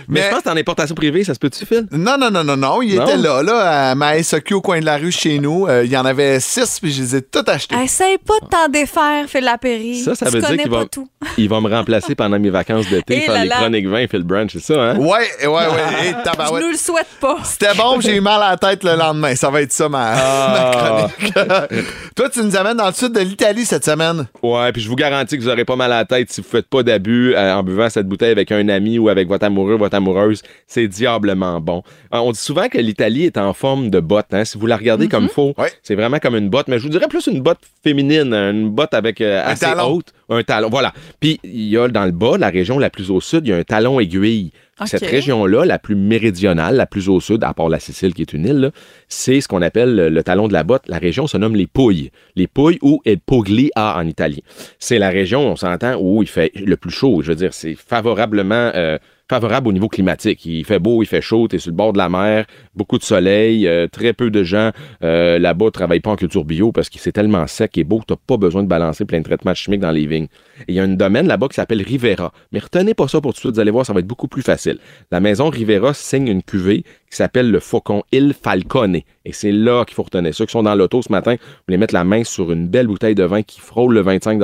Mais- 0.06 0.22
je 0.22 0.28
pense 0.28 0.38
que 0.38 0.44
c'est 0.44 0.50
en 0.50 0.56
importation 0.56 0.94
privée, 0.94 1.24
ça 1.24 1.34
se 1.34 1.40
peut-tu, 1.40 1.66
Phil? 1.66 1.86
Non, 1.90 2.16
non, 2.16 2.30
non, 2.30 2.44
non, 2.44 2.56
non. 2.56 2.82
Il 2.82 2.94
Non? 2.94 3.02
était 3.04 3.16
là, 3.16 3.42
là, 3.42 3.90
à 3.90 3.94
ma 3.96 4.16
SAQ 4.22 4.54
au 4.54 4.60
coin 4.60 4.78
de 4.78 4.84
la 4.84 4.96
rue 4.96 5.10
chez 5.10 5.40
nous. 5.40 5.66
Euh, 5.66 5.84
il 5.84 5.90
y 5.90 5.96
en 5.96 6.04
avait 6.04 6.38
six, 6.38 6.78
puis 6.80 6.92
je 6.92 7.02
les 7.02 7.16
ai 7.16 7.22
toutes 7.22 7.48
achetées. 7.48 7.74
Essaye 7.82 8.18
pas 8.18 8.34
de 8.42 8.48
t'en 8.48 8.68
défaire, 8.68 9.24
Phil 9.26 9.42
Lapéry. 9.42 9.98
Ça, 10.04 10.14
ça 10.14 10.26
tu 10.26 10.32
veut 10.34 10.38
dire 10.38 10.48
connais 10.50 10.62
qu'il 10.62 10.70
pas 10.70 10.78
va, 10.80 10.84
tout. 10.86 11.08
il 11.38 11.48
va 11.48 11.60
me 11.60 11.68
remplacer 11.68 12.14
pendant 12.14 12.38
mes 12.38 12.50
vacances 12.50 12.88
d'été, 12.88 13.22
Eh 13.24 13.26
faire 13.26 13.42
les 13.42 13.48
chroniques 13.50 13.88
20 13.88 14.06
Phil 14.08 14.22
Branch, 14.22 14.50
c'est 14.52 14.62
ça, 14.62 14.74
hein? 14.80 14.96
Ouais, 14.98 15.08
ouais, 15.42 15.48
ouais. 15.48 16.14
Je 16.54 16.60
nous 16.60 16.70
le 16.70 16.76
souhaite 16.76 17.08
pas. 17.20 17.38
C'était 17.42 17.74
bon, 17.74 18.00
j'ai 18.00 18.14
eu 18.14 18.20
mal 18.20 18.40
à 18.40 18.50
la 18.50 18.56
tête 18.56 18.84
le 18.84 18.94
lendemain. 18.94 19.34
Ça 19.34 19.50
va 19.50 19.62
être 19.62 19.72
ça, 19.72 19.88
ma, 19.88 20.12
Ah. 20.14 20.52
ma 20.52 21.10
chronique. 21.10 21.34
Toi, 22.16 22.28
tu 22.30 22.42
nous 22.42 22.56
amènes 22.56 22.76
dans 22.76 22.86
le 22.86 22.92
sud 22.92 23.12
de 23.12 23.20
l'Italie 23.20 23.64
cette 23.64 23.84
semaine. 23.84 24.26
Ouais, 24.42 24.72
puis 24.72 24.82
je 24.82 24.88
vous 24.88 24.96
garantis 24.96 25.36
que 25.36 25.42
vous 25.42 25.48
aurez 25.48 25.64
pas 25.64 25.76
mal 25.76 25.92
à 25.92 25.96
la 25.98 26.04
tête 26.04 26.30
si 26.30 26.40
vous 26.40 26.46
faites 26.48 26.68
pas 26.68 26.82
d'abus 26.82 27.34
euh, 27.34 27.54
en 27.54 27.62
buvant 27.62 27.88
cette 27.90 28.06
bouteille 28.08 28.30
avec 28.30 28.52
un 28.52 28.68
ami 28.68 28.98
ou 28.98 29.08
avec 29.08 29.28
votre 29.28 29.44
amoureux, 29.44 29.76
votre 29.76 29.96
amoureuse. 29.96 30.42
C'est 30.66 30.88
diablement 30.88 31.60
bon. 31.60 31.82
Euh, 32.12 32.18
on 32.18 32.32
dit 32.32 32.38
souvent 32.38 32.68
que 32.68 32.78
l'Italie 32.78 33.24
est 33.24 33.38
en 33.38 33.52
forme 33.52 33.90
de 33.90 34.00
botte. 34.00 34.32
Hein? 34.32 34.44
Si 34.44 34.58
vous 34.58 34.66
la 34.66 34.76
regardez 34.76 35.08
comme 35.08 35.28
faut, 35.28 35.54
Ouais. 35.58 35.72
c'est 35.82 35.94
vraiment 35.94 36.18
comme 36.18 36.36
une 36.36 36.48
botte. 36.50 36.68
Mais 36.68 36.78
je 36.78 36.84
vous 36.84 36.90
dirais 36.90 37.08
plus 37.08 37.26
une 37.26 37.40
botte 37.40 37.58
féminine, 37.82 38.32
une 38.34 38.70
botte 38.70 38.94
avec 38.94 39.20
euh, 39.20 39.42
Un 39.44 39.48
assez 39.52 39.66
talon. 39.66 39.92
haute. 39.94 40.12
Un 40.30 40.42
talon, 40.42 40.70
voilà. 40.70 40.92
Puis 41.20 41.38
il 41.44 41.68
y 41.68 41.76
a 41.76 41.88
dans 41.88 42.04
le 42.04 42.10
bas, 42.12 42.38
la 42.38 42.48
région 42.48 42.78
la 42.78 42.88
plus 42.90 43.10
au 43.10 43.20
sud, 43.20 43.46
il 43.46 43.50
y 43.50 43.52
a 43.52 43.56
un 43.56 43.62
talon 43.62 44.00
aiguille. 44.00 44.52
Cette 44.86 45.06
région-là, 45.06 45.64
la 45.64 45.78
plus 45.78 45.94
méridionale, 45.94 46.76
la 46.76 46.86
plus 46.86 47.08
au 47.08 47.20
sud, 47.20 47.44
à 47.44 47.54
part 47.54 47.68
la 47.68 47.78
Sicile 47.78 48.14
qui 48.14 48.22
est 48.22 48.32
une 48.32 48.46
île, 48.46 48.72
c'est 49.08 49.40
ce 49.40 49.48
qu'on 49.48 49.62
appelle 49.62 49.94
le, 49.94 50.08
le 50.08 50.22
talon 50.22 50.48
de 50.48 50.52
la 50.52 50.64
botte. 50.64 50.88
La 50.88 50.98
région 50.98 51.26
se 51.26 51.36
nomme 51.36 51.54
les 51.54 51.66
Pouilles. 51.66 52.10
Les 52.36 52.46
Pouilles 52.46 52.78
ou 52.82 53.00
El 53.04 53.18
Puglia 53.18 53.70
en 53.96 54.06
Italie. 54.06 54.42
C'est 54.78 54.98
la 54.98 55.10
région, 55.10 55.40
on 55.48 55.56
s'entend, 55.56 55.96
où 56.00 56.22
il 56.22 56.28
fait 56.28 56.52
le 56.56 56.76
plus 56.76 56.90
chaud. 56.90 57.22
Je 57.22 57.28
veux 57.28 57.36
dire, 57.36 57.54
c'est 57.54 57.74
favorablement 57.74 58.72
euh, 58.74 58.98
favorable 59.28 59.68
au 59.68 59.72
niveau 59.72 59.88
climatique. 59.88 60.44
Il 60.44 60.64
fait 60.64 60.78
beau, 60.78 61.02
il 61.02 61.06
fait 61.06 61.22
chaud, 61.22 61.48
tu 61.48 61.56
es 61.56 61.58
sur 61.58 61.70
le 61.70 61.76
bord 61.76 61.92
de 61.92 61.98
la 61.98 62.08
mer, 62.08 62.46
beaucoup 62.74 62.98
de 62.98 63.02
soleil, 63.04 63.66
euh, 63.66 63.86
très 63.86 64.12
peu 64.12 64.30
de 64.30 64.42
gens 64.42 64.70
euh, 65.02 65.38
là-bas 65.38 65.66
ne 65.66 65.70
travaillent 65.70 66.00
pas 66.00 66.10
en 66.10 66.16
culture 66.16 66.44
bio 66.44 66.72
parce 66.72 66.88
que 66.90 66.98
c'est 66.98 67.12
tellement 67.12 67.46
sec 67.46 67.76
et 67.78 67.84
beau 67.84 68.00
que 68.00 68.06
tu 68.06 68.14
pas 68.26 68.36
besoin 68.36 68.62
de 68.62 68.68
balancer 68.68 69.04
plein 69.04 69.18
de 69.18 69.24
traitements 69.24 69.54
chimiques 69.54 69.80
dans 69.80 69.90
les 69.90 70.06
vignes. 70.06 70.28
Il 70.68 70.74
y 70.74 70.80
a 70.80 70.82
un 70.82 70.88
domaine 70.88 71.26
là-bas 71.26 71.48
qui 71.48 71.54
s'appelle 71.54 71.82
Rivera. 71.82 72.32
Mais 72.52 72.58
retenez 72.58 72.94
pas 72.94 73.08
ça 73.08 73.20
pour 73.20 73.32
tout 73.32 73.36
de 73.36 73.40
suite, 73.40 73.54
vous 73.54 73.60
allez 73.60 73.70
voir, 73.70 73.86
ça 73.86 73.92
va 73.92 74.00
être 74.00 74.06
beaucoup 74.06 74.28
plus 74.28 74.42
facile. 74.42 74.78
La 75.10 75.20
maison 75.20 75.48
Rivera 75.48 75.94
signe 75.94 76.28
une 76.28 76.42
cuvée 76.42 76.84
qui 77.10 77.16
s'appelle 77.16 77.50
le 77.50 77.60
Faucon 77.60 78.02
Il 78.12 78.34
Falcone. 78.34 78.96
Et 79.24 79.32
c'est 79.32 79.52
là 79.52 79.84
qu'il 79.84 79.94
faut 79.94 80.02
retenir. 80.02 80.34
Ceux 80.34 80.46
qui 80.46 80.52
sont 80.52 80.62
dans 80.62 80.74
l'auto 80.74 81.00
ce 81.00 81.10
matin, 81.10 81.34
vous 81.34 81.62
voulez 81.68 81.78
mettre 81.78 81.94
la 81.94 82.04
main 82.04 82.24
sur 82.24 82.52
une 82.52 82.68
belle 82.68 82.88
bouteille 82.88 83.14
de 83.14 83.24
vin 83.24 83.42
qui 83.42 83.60
frôle 83.60 83.94
le 83.94 84.00
25 84.00 84.38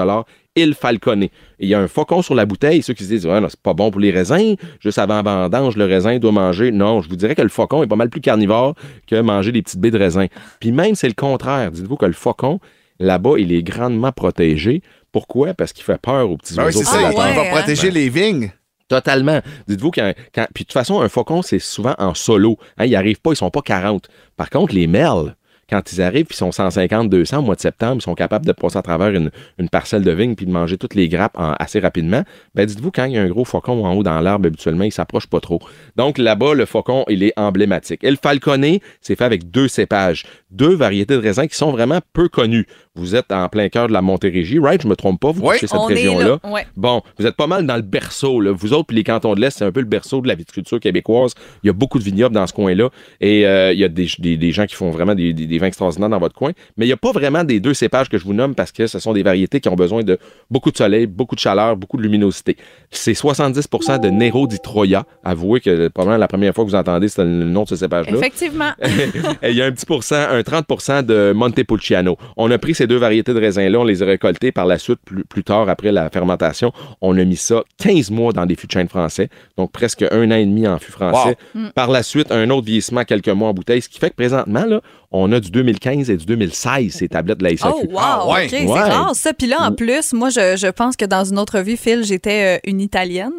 Il 0.57 0.75
Falcone. 0.75 1.25
Et 1.25 1.31
il 1.61 1.69
y 1.69 1.75
a 1.75 1.81
un 1.81 1.87
faucon 1.87 2.23
sur 2.23 2.35
la 2.35 2.45
bouteille. 2.45 2.83
Ceux 2.83 2.95
qui 2.95 3.05
se 3.05 3.09
disent, 3.09 3.27
ouais, 3.27 3.41
non, 3.41 3.49
c'est 3.49 3.61
pas 3.61 3.73
bon 3.73 3.91
pour 3.91 4.01
les 4.01 4.11
raisins. 4.11 4.57
Juste 4.81 4.99
avant 4.99 5.23
vendange, 5.23 5.77
le 5.77 5.85
raisin 5.85 6.19
doit 6.19 6.33
manger. 6.33 6.73
Non, 6.73 7.01
je 7.03 7.09
vous 7.09 7.17
dirais 7.17 7.37
que 7.37 7.43
le 7.43 7.49
faucon 7.49 7.85
est 7.85 7.87
pas 7.87 7.97
mal 7.97 8.11
plus 8.11 8.21
carnivore 8.21 8.75
que 9.07 9.21
manger 9.21 9.53
des 9.53 9.63
petites 9.63 9.81
baies 9.81 9.93
de 9.93 9.99
raisin. 9.99 10.27
Puis 10.59 10.73
même, 10.73 10.97
c'est 10.97 11.09
le 11.09 11.15
contraire. 11.15 11.71
Dites-vous 11.71 11.97
que 11.97 12.07
le 12.07 12.13
faucon, 12.13 12.59
là-bas, 12.99 13.35
il 13.39 13.53
est 13.53 13.63
grandement 13.63 14.11
protégé. 14.11 14.83
Pourquoi? 15.13 15.55
Parce 15.55 15.73
qu'il 15.73 15.85
fait 15.85 16.01
peur 16.01 16.29
aux 16.29 16.37
petits 16.37 16.55
Ben 16.55 16.67
oui, 16.67 16.73
c'est 16.73 16.85
ça, 16.85 16.99
il 17.01 17.17
va 17.17 17.45
protéger 17.45 17.91
les 17.91 18.09
vignes. 18.09 18.51
Totalement. 18.89 19.41
Dites-vous 19.69 19.93
qu'un. 19.93 20.15
Quand, 20.35 20.47
puis 20.53 20.65
de 20.65 20.67
toute 20.67 20.73
façon, 20.73 21.01
un 21.01 21.09
faucon, 21.09 21.43
c'est 21.43 21.61
souvent 21.61 21.95
en 21.99 22.15
solo. 22.15 22.59
Hein, 22.77 22.87
ils 22.87 22.91
n'arrivent 22.91 23.21
pas, 23.21 23.31
ils 23.31 23.37
sont 23.37 23.51
pas 23.51 23.63
40. 23.63 24.09
Par 24.37 24.51
contre, 24.51 24.75
les 24.75 24.89
merles, 24.89 25.37
quand 25.71 25.93
ils 25.93 26.03
arrivent, 26.03 26.27
ils 26.29 26.35
sont 26.37 26.53
150, 26.53 27.09
200 27.09 27.39
au 27.39 27.43
mois 27.43 27.55
de 27.55 27.61
septembre, 27.61 27.97
ils 28.01 28.03
sont 28.03 28.15
capables 28.15 28.45
de 28.45 28.53
passer 28.53 28.77
à 28.77 28.83
travers 28.83 29.09
une, 29.15 29.31
une 29.59 29.69
parcelle 29.69 30.03
de 30.03 30.11
vigne 30.11 30.35
puis 30.35 30.45
de 30.47 30.51
manger 30.51 30.77
toutes 30.77 30.95
les 30.95 31.09
grappes 31.09 31.39
en- 31.39 31.53
assez 31.59 31.79
rapidement. 31.81 32.25
Ben, 32.55 32.67
dites-vous, 32.67 32.91
quand 32.91 33.05
il 33.05 33.13
y 33.13 33.19
a 33.19 33.23
un 33.23 33.29
gros 33.29 33.45
faucon 33.45 33.85
en 33.85 33.95
haut 33.95 34.03
dans 34.03 34.21
l'arbre, 34.21 34.47
habituellement, 34.47 34.85
il 34.85 34.93
s'approche 34.93 35.27
pas 35.29 35.41
trop. 35.41 35.61
Donc, 35.97 36.19
là-bas, 36.19 36.55
le 36.55 36.67
faucon, 36.67 37.05
il 37.09 37.23
est 37.23 37.33
emblématique. 37.39 38.03
Et 38.05 38.11
le 38.11 38.17
falconé, 38.21 38.83
c'est 39.01 39.17
fait 39.17 39.25
avec 39.25 39.51
deux 39.51 39.69
cépages, 39.69 40.25
deux 40.51 40.75
variétés 40.75 41.15
de 41.15 41.21
raisins 41.21 41.47
qui 41.47 41.57
sont 41.57 41.71
vraiment 41.71 42.01
peu 42.13 42.29
connues. 42.29 42.67
Vous 42.97 43.15
êtes 43.15 43.31
en 43.31 43.49
plein 43.49 43.69
cœur 43.69 43.87
de 43.87 43.93
la 43.93 44.03
Montérégie, 44.03 44.59
right? 44.59 44.83
Je 44.83 44.89
me 44.89 44.97
trompe 44.97 45.21
pas, 45.21 45.31
vous 45.31 45.43
Oui, 45.43 45.55
touchez 45.55 45.69
cette 45.69 45.81
région-là? 45.81 46.39
là, 46.43 46.51
ouais. 46.51 46.67
Bon, 46.77 47.03
vous 47.19 47.27
êtes 47.27 47.37
pas 47.37 47.47
mal 47.47 47.65
dans 47.65 47.77
le 47.77 47.83
berceau. 47.83 48.41
Là. 48.41 48.51
Vous 48.51 48.73
autres, 48.73 48.87
puis 48.87 48.97
les 48.97 49.05
cantons 49.05 49.35
de 49.35 49.41
l'Est, 49.41 49.57
c'est 49.59 49.65
un 49.65 49.71
peu 49.71 49.79
le 49.81 49.87
berceau 49.87 50.21
de 50.21 50.27
la 50.29 50.35
viticulture 50.35 50.81
québécoise. 50.81 51.35
Il 51.63 51.69
y 51.69 51.71
a 51.71 51.73
beaucoup 51.73 51.99
de 52.01 52.05
vignobles 52.05 52.35
dans 52.35 52.47
ce 52.49 52.53
coin-là. 52.53 52.91
Et 53.21 53.47
euh, 53.47 53.73
il 53.73 53.79
y 53.79 53.85
a 53.85 53.89
des, 53.89 54.09
des- 54.19 54.37
des 54.37 54.53
gens 54.53 54.67
qui 54.67 54.75
font 54.75 54.91
vraiment 54.91 55.15
des, 55.15 55.33
des- 55.33 55.47
des 55.47 55.59
vins 55.61 55.67
extraordinaires 55.67 56.09
dans 56.09 56.19
votre 56.19 56.35
coin. 56.35 56.53
Mais 56.77 56.87
il 56.87 56.89
n'y 56.89 56.93
a 56.93 56.97
pas 56.97 57.13
vraiment 57.13 57.45
des 57.45 57.61
deux 57.61 57.75
cépages 57.75 58.09
que 58.09 58.19
je 58.19 58.25
vous 58.25 58.35
nomme 58.35 58.55
parce 58.55 58.73
que 58.73 58.87
ce 58.87 58.99
sont 58.99 59.13
des 59.13 59.23
variétés 59.23 59.61
qui 59.61 59.69
ont 59.69 59.77
besoin 59.77 60.03
de 60.03 60.19
beaucoup 60.51 60.71
de 60.71 60.77
soleil, 60.77 61.07
beaucoup 61.07 61.35
de 61.35 61.41
chaleur, 61.41 61.77
beaucoup 61.77 61.97
de 61.97 62.03
luminosité. 62.03 62.57
C'est 62.91 63.13
70% 63.13 64.01
de 64.01 64.09
Nero 64.09 64.47
di 64.47 64.59
Troia. 64.59 65.05
Avouez 65.25 65.61
que 65.61 65.89
probablement 65.89 66.19
la 66.19 66.29
première 66.29 66.55
fois 66.55 66.65
que 66.65 66.71
vous 66.71 66.77
entendez, 66.77 67.09
c'est 67.09 67.25
le 67.25 67.45
nom 67.45 67.65
de 67.65 67.69
ce 67.69 67.77
cépage-là. 67.77 68.17
Effectivement. 68.17 68.71
Et 69.43 69.51
il 69.51 69.57
y 69.57 69.63
a 69.63 69.67
un 69.67 69.73
petit 69.73 69.87
pourcent, 69.87 70.17
un 70.17 70.41
30% 70.41 71.05
de 71.05 71.33
Montepulciano. 71.35 72.17
On 72.37 72.51
a 72.51 72.59
pris 72.59 72.75
ces 72.75 72.87
deux 72.87 72.97
variétés 72.97 73.35
de 73.35 73.41
raisins-là, 73.41 73.79
on 73.79 73.85
les 73.85 74.03
a 74.03 74.07
récoltés 74.07 74.53
par 74.53 74.67
la 74.67 74.79
suite, 74.79 74.99
plus, 75.05 75.25
plus 75.25 75.45
tard, 75.45 75.69
après 75.69 75.93
la 75.93 76.11
fermentation. 76.11 76.73
On 77.01 77.17
a 77.19 77.25
mis 77.25 77.37
ça 77.37 77.63
15 77.79 78.11
mois 78.11 78.33
dans 78.33 78.47
des 78.47 78.57
fûts 78.57 78.67
de 78.67 78.73
chêne 78.73 78.89
français, 78.89 79.29
donc 79.57 79.73
presque 79.73 80.05
un 80.11 80.31
an 80.31 80.37
et 80.37 80.47
demi 80.47 80.67
en 80.67 80.79
fût 80.79 80.93
français. 80.93 81.37
Par 81.75 81.91
la 81.91 82.03
suite, 82.03 82.33
un 82.33 82.49
autre 82.51 82.67
vieillissement, 82.67 83.05
quelques 83.05 83.29
mois 83.29 83.49
en 83.49 83.55
bouteille, 83.55 83.83
ce 83.83 83.89
qui 83.89 83.99
fait 83.99 84.11
que 84.11 84.17
présentement, 84.17 84.65
là, 84.65 84.81
on 85.13 85.33
a 85.33 85.41
du 85.41 85.51
2015 85.51 86.09
et 86.11 86.17
du 86.17 86.25
2016, 86.27 86.93
ces 86.93 87.09
tablettes 87.09 87.39
de 87.39 87.45
la 87.45 87.57
SAQ. 87.57 87.73
Oh, 87.75 87.87
wow! 87.91 87.99
Ah, 87.99 88.29
ouais. 88.29 88.45
OK, 88.45 88.51
c'est 88.51 88.65
Ouais. 88.67 88.79
rare, 88.81 89.15
ça. 89.15 89.33
Puis 89.33 89.47
là, 89.49 89.57
en 89.63 89.73
plus, 89.73 90.13
moi, 90.13 90.31
je, 90.31 90.57
je 90.57 90.69
pense 90.69 90.97
que 90.97 91.05
dans 91.05 91.25
une 91.25 91.39
autre 91.39 91.59
vie, 91.61 91.77
Phil, 91.77 92.05
j'étais 92.05 92.59
euh, 92.59 92.71
une 92.71 92.81
Italienne, 92.81 93.33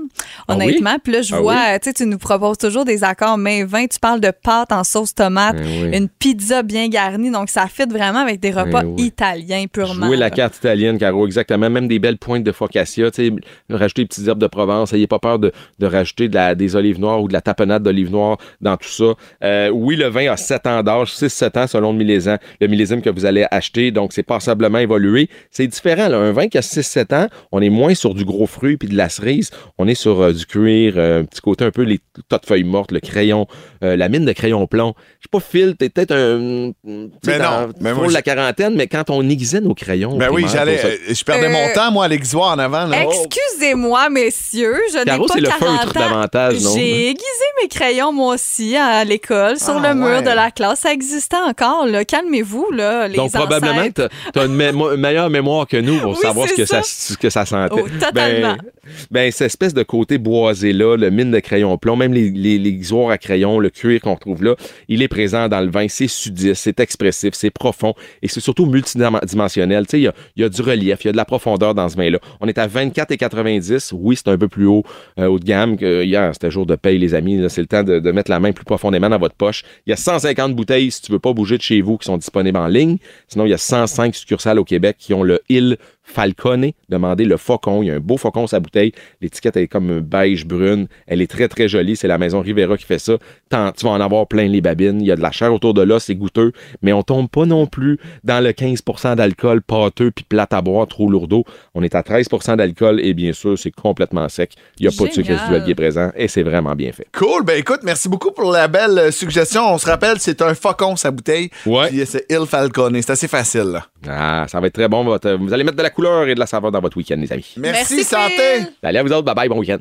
Ah 0.48 0.56
oui? 0.58 0.66
honnêtement. 0.66 0.98
Puis 1.02 1.14
là, 1.14 1.22
je 1.22 1.34
Ah 1.36 1.40
vois, 1.40 1.54
oui? 1.54 1.80
tu 1.82 1.90
sais, 1.90 1.94
tu 1.94 2.06
nous 2.06 2.18
proposes 2.18 2.58
toujours 2.58 2.84
des 2.84 3.04
accords 3.06 3.38
main 3.38 3.66
20. 3.66 3.88
Tu 3.88 4.00
parles 4.00 4.20
de 4.20 4.32
pâte 4.32 4.72
en 4.74 4.84
sauce 4.84 5.16
tomate, 5.16 5.56
Ben 5.56 5.66
oui. 5.92 5.98
une 5.98 6.10
pizza 6.10 6.62
bien 6.62 6.90
garnie. 6.90 7.32
Donc, 7.32 7.50
ça 7.50 7.68
fit 7.68 7.86
vraiment 7.90 8.20
avec 8.20 8.40
des 8.42 8.52
repas 8.52 8.82
Ben 8.82 8.88
oui. 8.98 9.06
italiens 9.06 9.66
purement. 9.72 10.08
Jouer 10.08 10.18
la 10.18 10.30
carte 10.30 10.58
italienne, 10.58 10.98
Caro, 10.98 11.26
exactement. 11.26 11.70
Même 11.70 11.88
des 11.88 12.00
belles 12.00 12.18
pointes 12.18 12.44
de 12.44 12.52
focaccia. 12.52 13.10
Tu 13.12 13.28
sais, 13.30 13.34
rajouter 13.70 14.02
des 14.02 14.08
petites 14.10 14.28
herbes 14.28 14.40
de 14.42 14.48
Provence. 14.48 14.92
N'ayez 14.92 15.08
pas 15.08 15.20
peur 15.20 15.40
de, 15.40 15.54
de 15.80 15.86
rajouter 15.88 16.28
de 16.28 16.36
la- 16.36 16.54
des 16.54 16.76
olives 16.76 17.00
noires 17.00 17.22
ou 17.22 17.28
de 17.30 17.34
la 17.34 17.42
tapenade 17.42 17.84
d'olives 17.84 18.12
noires 18.12 18.38
dans 18.60 18.76
tout 18.76 18.90
ça. 18.90 19.14
Euh, 19.44 19.70
oui, 19.70 19.96
le 19.96 20.08
vin 20.08 20.30
a 20.32 20.36
7 20.36 20.68
ans 20.68 20.84
d'âge, 20.84 21.14
6-7 21.14 21.58
ans 21.58 21.61
selon 21.68 21.92
le 21.92 21.98
millésime, 21.98 22.38
le 22.60 22.68
millésime 22.68 23.02
que 23.02 23.10
vous 23.10 23.26
allez 23.26 23.46
acheter. 23.52 23.92
Donc, 23.92 24.14
c'est 24.14 24.24
passablement 24.24 24.80
évolué. 24.80 25.30
C'est 25.52 25.68
différent. 25.68 26.08
là. 26.08 26.18
Un 26.18 26.32
vin 26.32 26.48
qui 26.48 26.58
a 26.58 26.62
6-7 26.62 27.14
ans, 27.16 27.28
on 27.52 27.62
est 27.62 27.70
moins 27.70 27.94
sur 27.96 28.14
du 28.14 28.26
gros 28.26 28.48
fruit 28.48 28.78
puis 28.78 28.88
de 28.90 28.96
la 28.96 29.10
cerise. 29.10 29.50
On 29.78 29.88
est 29.88 29.96
sur 29.96 30.22
euh, 30.22 30.32
du 30.34 30.46
cuir, 30.46 30.94
euh, 30.98 31.22
un 31.22 31.26
petit 31.26 31.42
côté 31.42 31.66
un 31.66 31.72
peu 31.72 31.82
les 31.84 32.00
tas 32.30 32.38
de 32.38 32.46
feuilles 32.46 32.64
mortes, 32.64 32.92
le 32.92 33.00
crayon, 33.00 33.48
euh, 33.84 33.96
la 33.96 34.10
mine 34.10 34.26
de 34.26 34.32
crayon 34.34 34.66
plomb. 34.68 34.94
Je 35.20 35.24
sais 35.26 35.30
pas, 35.32 35.40
Phil, 35.40 35.76
t'es 35.78 35.90
peut-être 35.90 36.12
un... 36.12 36.72
sais, 36.84 37.10
Mais 37.28 37.40
non, 37.40 37.70
mais 37.80 37.92
tu 37.92 37.96
moi, 37.98 38.08
la 38.12 38.22
quarantaine, 38.22 38.76
mais 38.76 38.88
quand 38.88 39.10
on 39.10 39.28
aiguisait 39.30 39.62
nos 39.62 39.74
crayons... 39.74 40.18
Ben 40.18 40.30
oui, 40.32 40.46
j'allais. 40.52 40.80
euh, 40.84 41.14
Je 41.14 41.24
perdais 41.24 41.48
Euh, 41.48 41.50
mon 41.50 41.74
temps, 41.74 41.92
moi, 41.92 42.06
à 42.06 42.08
l'aiguisoire 42.08 42.54
en 42.54 42.60
avant. 42.60 42.86
Là. 42.86 43.04
Excusez-moi, 43.04 44.10
messieurs, 44.10 44.78
je 44.92 44.98
n'ai 45.00 45.06
pas 45.06 45.34
c'est 45.34 45.40
le 45.42 45.48
40 45.50 45.60
feutre 45.82 45.98
ans. 45.98 46.00
davantage, 46.00 46.62
non? 46.62 46.74
J'ai 46.76 47.10
aiguisé 47.10 47.46
mes 47.62 47.68
crayons, 47.68 48.12
moi 48.12 48.36
aussi, 48.36 48.76
à 48.76 49.04
l'école, 49.04 49.58
sur 49.60 49.78
Ah, 49.84 49.90
le 49.90 49.96
mur 49.96 50.06
ouais. 50.08 50.22
de 50.22 50.30
la 50.30 50.52
classe. 50.52 50.82
Ça 50.82 50.92
existait 50.94 51.38
encore, 51.52 51.86
là. 51.86 52.06
Calmez-vous, 52.06 52.72
là, 52.72 53.08
les 53.08 53.16
Donc, 53.16 53.32
probablement, 53.32 53.88
tu 53.94 54.40
as 54.40 54.46
une, 54.46 54.98
meilleure 54.98 55.30
mémoire 55.30 55.68
que 55.68 55.78
nous 55.78 56.00
pour 56.00 56.12
Oui, 56.16 56.22
savoir 56.22 56.48
ce 56.48 56.54
que 56.54 56.66
ça. 56.66 56.82
ça. 56.82 57.14
ce 57.14 57.18
que 57.18 57.30
ça 57.30 57.46
sentait. 57.46 57.82
Oh, 57.84 57.88
totalement. 58.00 58.56
Ben, 58.56 58.72
ben, 59.12 59.32
cette 59.32 59.48
espèce 59.48 59.74
de 59.74 59.84
côté 59.84 60.18
boisé-là, 60.18 60.98
le 60.98 61.10
mine 61.10 61.32
de 61.32 61.40
crayon 61.40 61.78
plomb, 61.78 61.96
même 61.96 62.14
les, 62.14 62.30
les, 62.30 62.58
les 62.58 62.80
à 63.10 63.18
crayon, 63.18 63.60
le 63.60 63.70
cuir 63.70 64.02
qu'on 64.02 64.16
retrouve 64.16 64.44
là, 64.44 64.56
il 64.88 65.02
est 65.02 65.08
présent 65.08 65.48
dans 65.48 65.62
le 65.62 65.70
vin. 65.70 65.88
C'est 65.88 66.08
sudiste, 66.08 66.64
c'est 66.64 66.80
expressif, 66.80 67.34
c'est 67.34 67.52
profond 67.52 67.94
et 68.22 68.28
c'est 68.28 68.40
surtout 68.40 68.66
multidimensionnel. 68.66 69.86
Tu 69.86 69.92
sais, 69.92 70.12
il 70.36 70.42
y 70.42 70.44
a, 70.44 70.50
du 70.50 70.62
relief, 70.62 71.04
il 71.04 71.08
y 71.08 71.10
a 71.10 71.12
de 71.12 71.18
la 71.18 71.26
profondeur 71.26 71.74
dans 71.74 71.88
ce 71.88 71.96
vin-là. 71.96 72.20
On 72.40 72.48
est 72.48 72.58
à 72.58 72.68
24,90. 72.68 73.92
Oui, 73.94 74.16
c'est 74.16 74.30
un 74.30 74.38
peu 74.38 74.48
plus 74.48 74.66
haut, 74.66 74.84
euh, 75.20 75.28
haut 75.28 75.40
de 75.40 75.46
gamme 75.46 75.78
que 75.78 76.04
hier. 76.04 76.32
C'était 76.34 76.52
jour 76.52 76.66
de 76.66 76.76
paye, 76.76 76.98
les 76.98 77.14
amis. 77.14 77.44
C'est 77.50 77.62
le 77.62 77.68
temps 77.68 77.84
de, 77.84 78.00
de 78.00 78.12
mettre 78.12 78.32
la 78.32 78.40
main 78.40 78.52
plus 78.52 78.66
profondément 78.66 79.10
dans 79.10 79.20
votre 79.20 79.36
poche. 79.36 79.64
Il 79.86 79.92
y 79.92 79.94
a 79.94 79.98
150 79.98 80.56
bouteilles, 80.56 80.92
si 80.92 81.02
tu 81.02 81.12
veux 81.12 81.20
pas 81.20 81.34
bouger 81.34 81.58
de 81.58 81.64
chez 81.64 81.82
vous, 81.82 81.98
qui 81.98 82.06
sont 82.06 82.18
disponibles 82.18 82.58
en 82.58 82.68
ligne. 82.68 82.98
Sinon, 83.28 83.46
il 83.46 83.50
y 83.50 83.54
a 83.54 83.58
105 83.58 84.16
succursales 84.16 84.60
au 84.60 84.66
Québec 84.66 84.98
qui 85.00 85.14
ont 85.14 85.24
le 85.24 85.42
Il 85.50 85.78
Falcone. 86.04 86.72
Demandez 86.90 87.26
le 87.26 87.38
faucon. 87.38 87.82
Il 87.84 87.88
y 87.88 87.92
a 87.92 87.96
un 87.96 88.00
beau 88.00 88.18
faucon 88.18 88.42
sur 88.42 88.50
sa 88.50 88.60
bouteille. 88.60 88.92
L'étiquette 89.22 89.58
est 89.58 89.68
comme 89.68 90.00
beige 90.02 90.46
brune. 90.46 90.88
Elle 91.08 91.22
est 91.22 91.30
très, 91.30 91.48
très 91.48 91.68
jolie. 91.68 91.96
C'est 91.96 92.08
la 92.08 92.18
maison 92.18 92.42
Rivera 92.42 92.78
qui 92.78 92.86
fait 92.86 93.00
ça. 93.00 93.14
Tant, 93.50 93.72
tu 93.72 93.86
vas 93.86 93.92
en 93.92 94.02
avoir 94.02 94.28
plein 94.28 94.48
les 94.48 94.62
babines. 94.62 95.00
Il 95.02 95.08
y 95.08 95.12
a 95.12 95.16
de 95.16 95.22
la 95.22 95.32
chair 95.32 95.54
autour 95.54 95.74
de 95.74 95.82
là. 95.82 96.00
C'est 96.00 96.16
goûteux. 96.16 96.52
Mais 96.82 96.94
on 96.94 97.04
tombe 97.04 97.30
pas 97.30 97.46
non 97.46 97.66
plus 97.68 98.00
dans 98.24 98.44
le 98.44 98.52
15% 98.52 99.16
d'alcool 99.16 99.62
pâteux 99.62 100.12
puis 100.12 100.26
plate 100.28 100.54
à 100.54 100.62
boire, 100.62 100.88
trop 100.88 101.10
lourdeau. 101.10 101.46
On 101.76 101.84
est 101.84 101.96
à 101.96 102.02
13% 102.02 102.58
d'alcool 102.58 103.00
et 103.02 103.14
bien 103.14 103.34
sûr, 103.34 103.58
c'est 103.58 103.72
complètement 103.72 104.28
sec. 104.30 104.54
Il 104.80 104.88
n'y 104.88 104.94
a 104.94 104.98
pas 104.98 105.08
de 105.08 105.14
sucre 105.14 105.30
résiduel 105.30 105.64
qui 105.64 105.72
est 105.72 105.76
présent 105.76 106.12
et 106.16 106.28
c'est 106.28 106.44
vraiment 106.44 106.76
bien 106.76 106.92
fait. 106.92 107.08
Cool. 107.18 107.44
Ben 107.46 107.58
écoute, 107.58 107.82
merci 107.84 108.10
beaucoup 108.10 108.32
pour 108.32 108.52
la 108.52 108.68
belle 108.68 108.98
euh, 108.98 109.12
suggestion. 109.12 109.62
On 109.74 109.78
se 109.78 109.86
rappelle, 109.86 110.20
c'est 110.20 110.42
un 110.42 110.54
faucon, 110.56 110.96
sa 110.96 111.12
bouteille. 111.12 111.50
Ouais. 111.66 111.88
Puis 111.90 112.02
euh, 112.02 112.06
c'est 112.06 112.26
Il 112.30 112.46
Falcone. 112.46 113.02
C'est 113.02 113.12
assez 113.12 113.28
facile, 113.28 113.72
là. 113.74 113.86
Ah, 114.08 114.46
ça 114.48 114.60
va 114.60 114.68
être 114.68 114.74
très 114.74 114.88
bon. 114.88 115.04
votre- 115.04 115.32
Vous 115.34 115.54
allez 115.54 115.64
mettre 115.64 115.78
de 115.78 115.84
la 115.92 115.96
couleur 115.96 116.28
et 116.28 116.36
de 116.36 116.40
la 116.40 116.46
saveur 116.48 116.72
dans 116.72 116.80
votre 116.80 116.98
week-end, 116.98 117.18
les 117.20 117.32
amis. 117.32 117.54
Merci, 117.58 117.96
Merci, 117.96 118.04
santé. 118.04 118.58
Phil. 118.58 118.74
Allez 118.84 119.00
à 119.00 119.04
vous 119.04 119.12
autres. 119.12 119.26
Bye 119.26 119.36
bye. 119.36 119.50
Bon 119.50 119.60
week-end. 119.60 119.80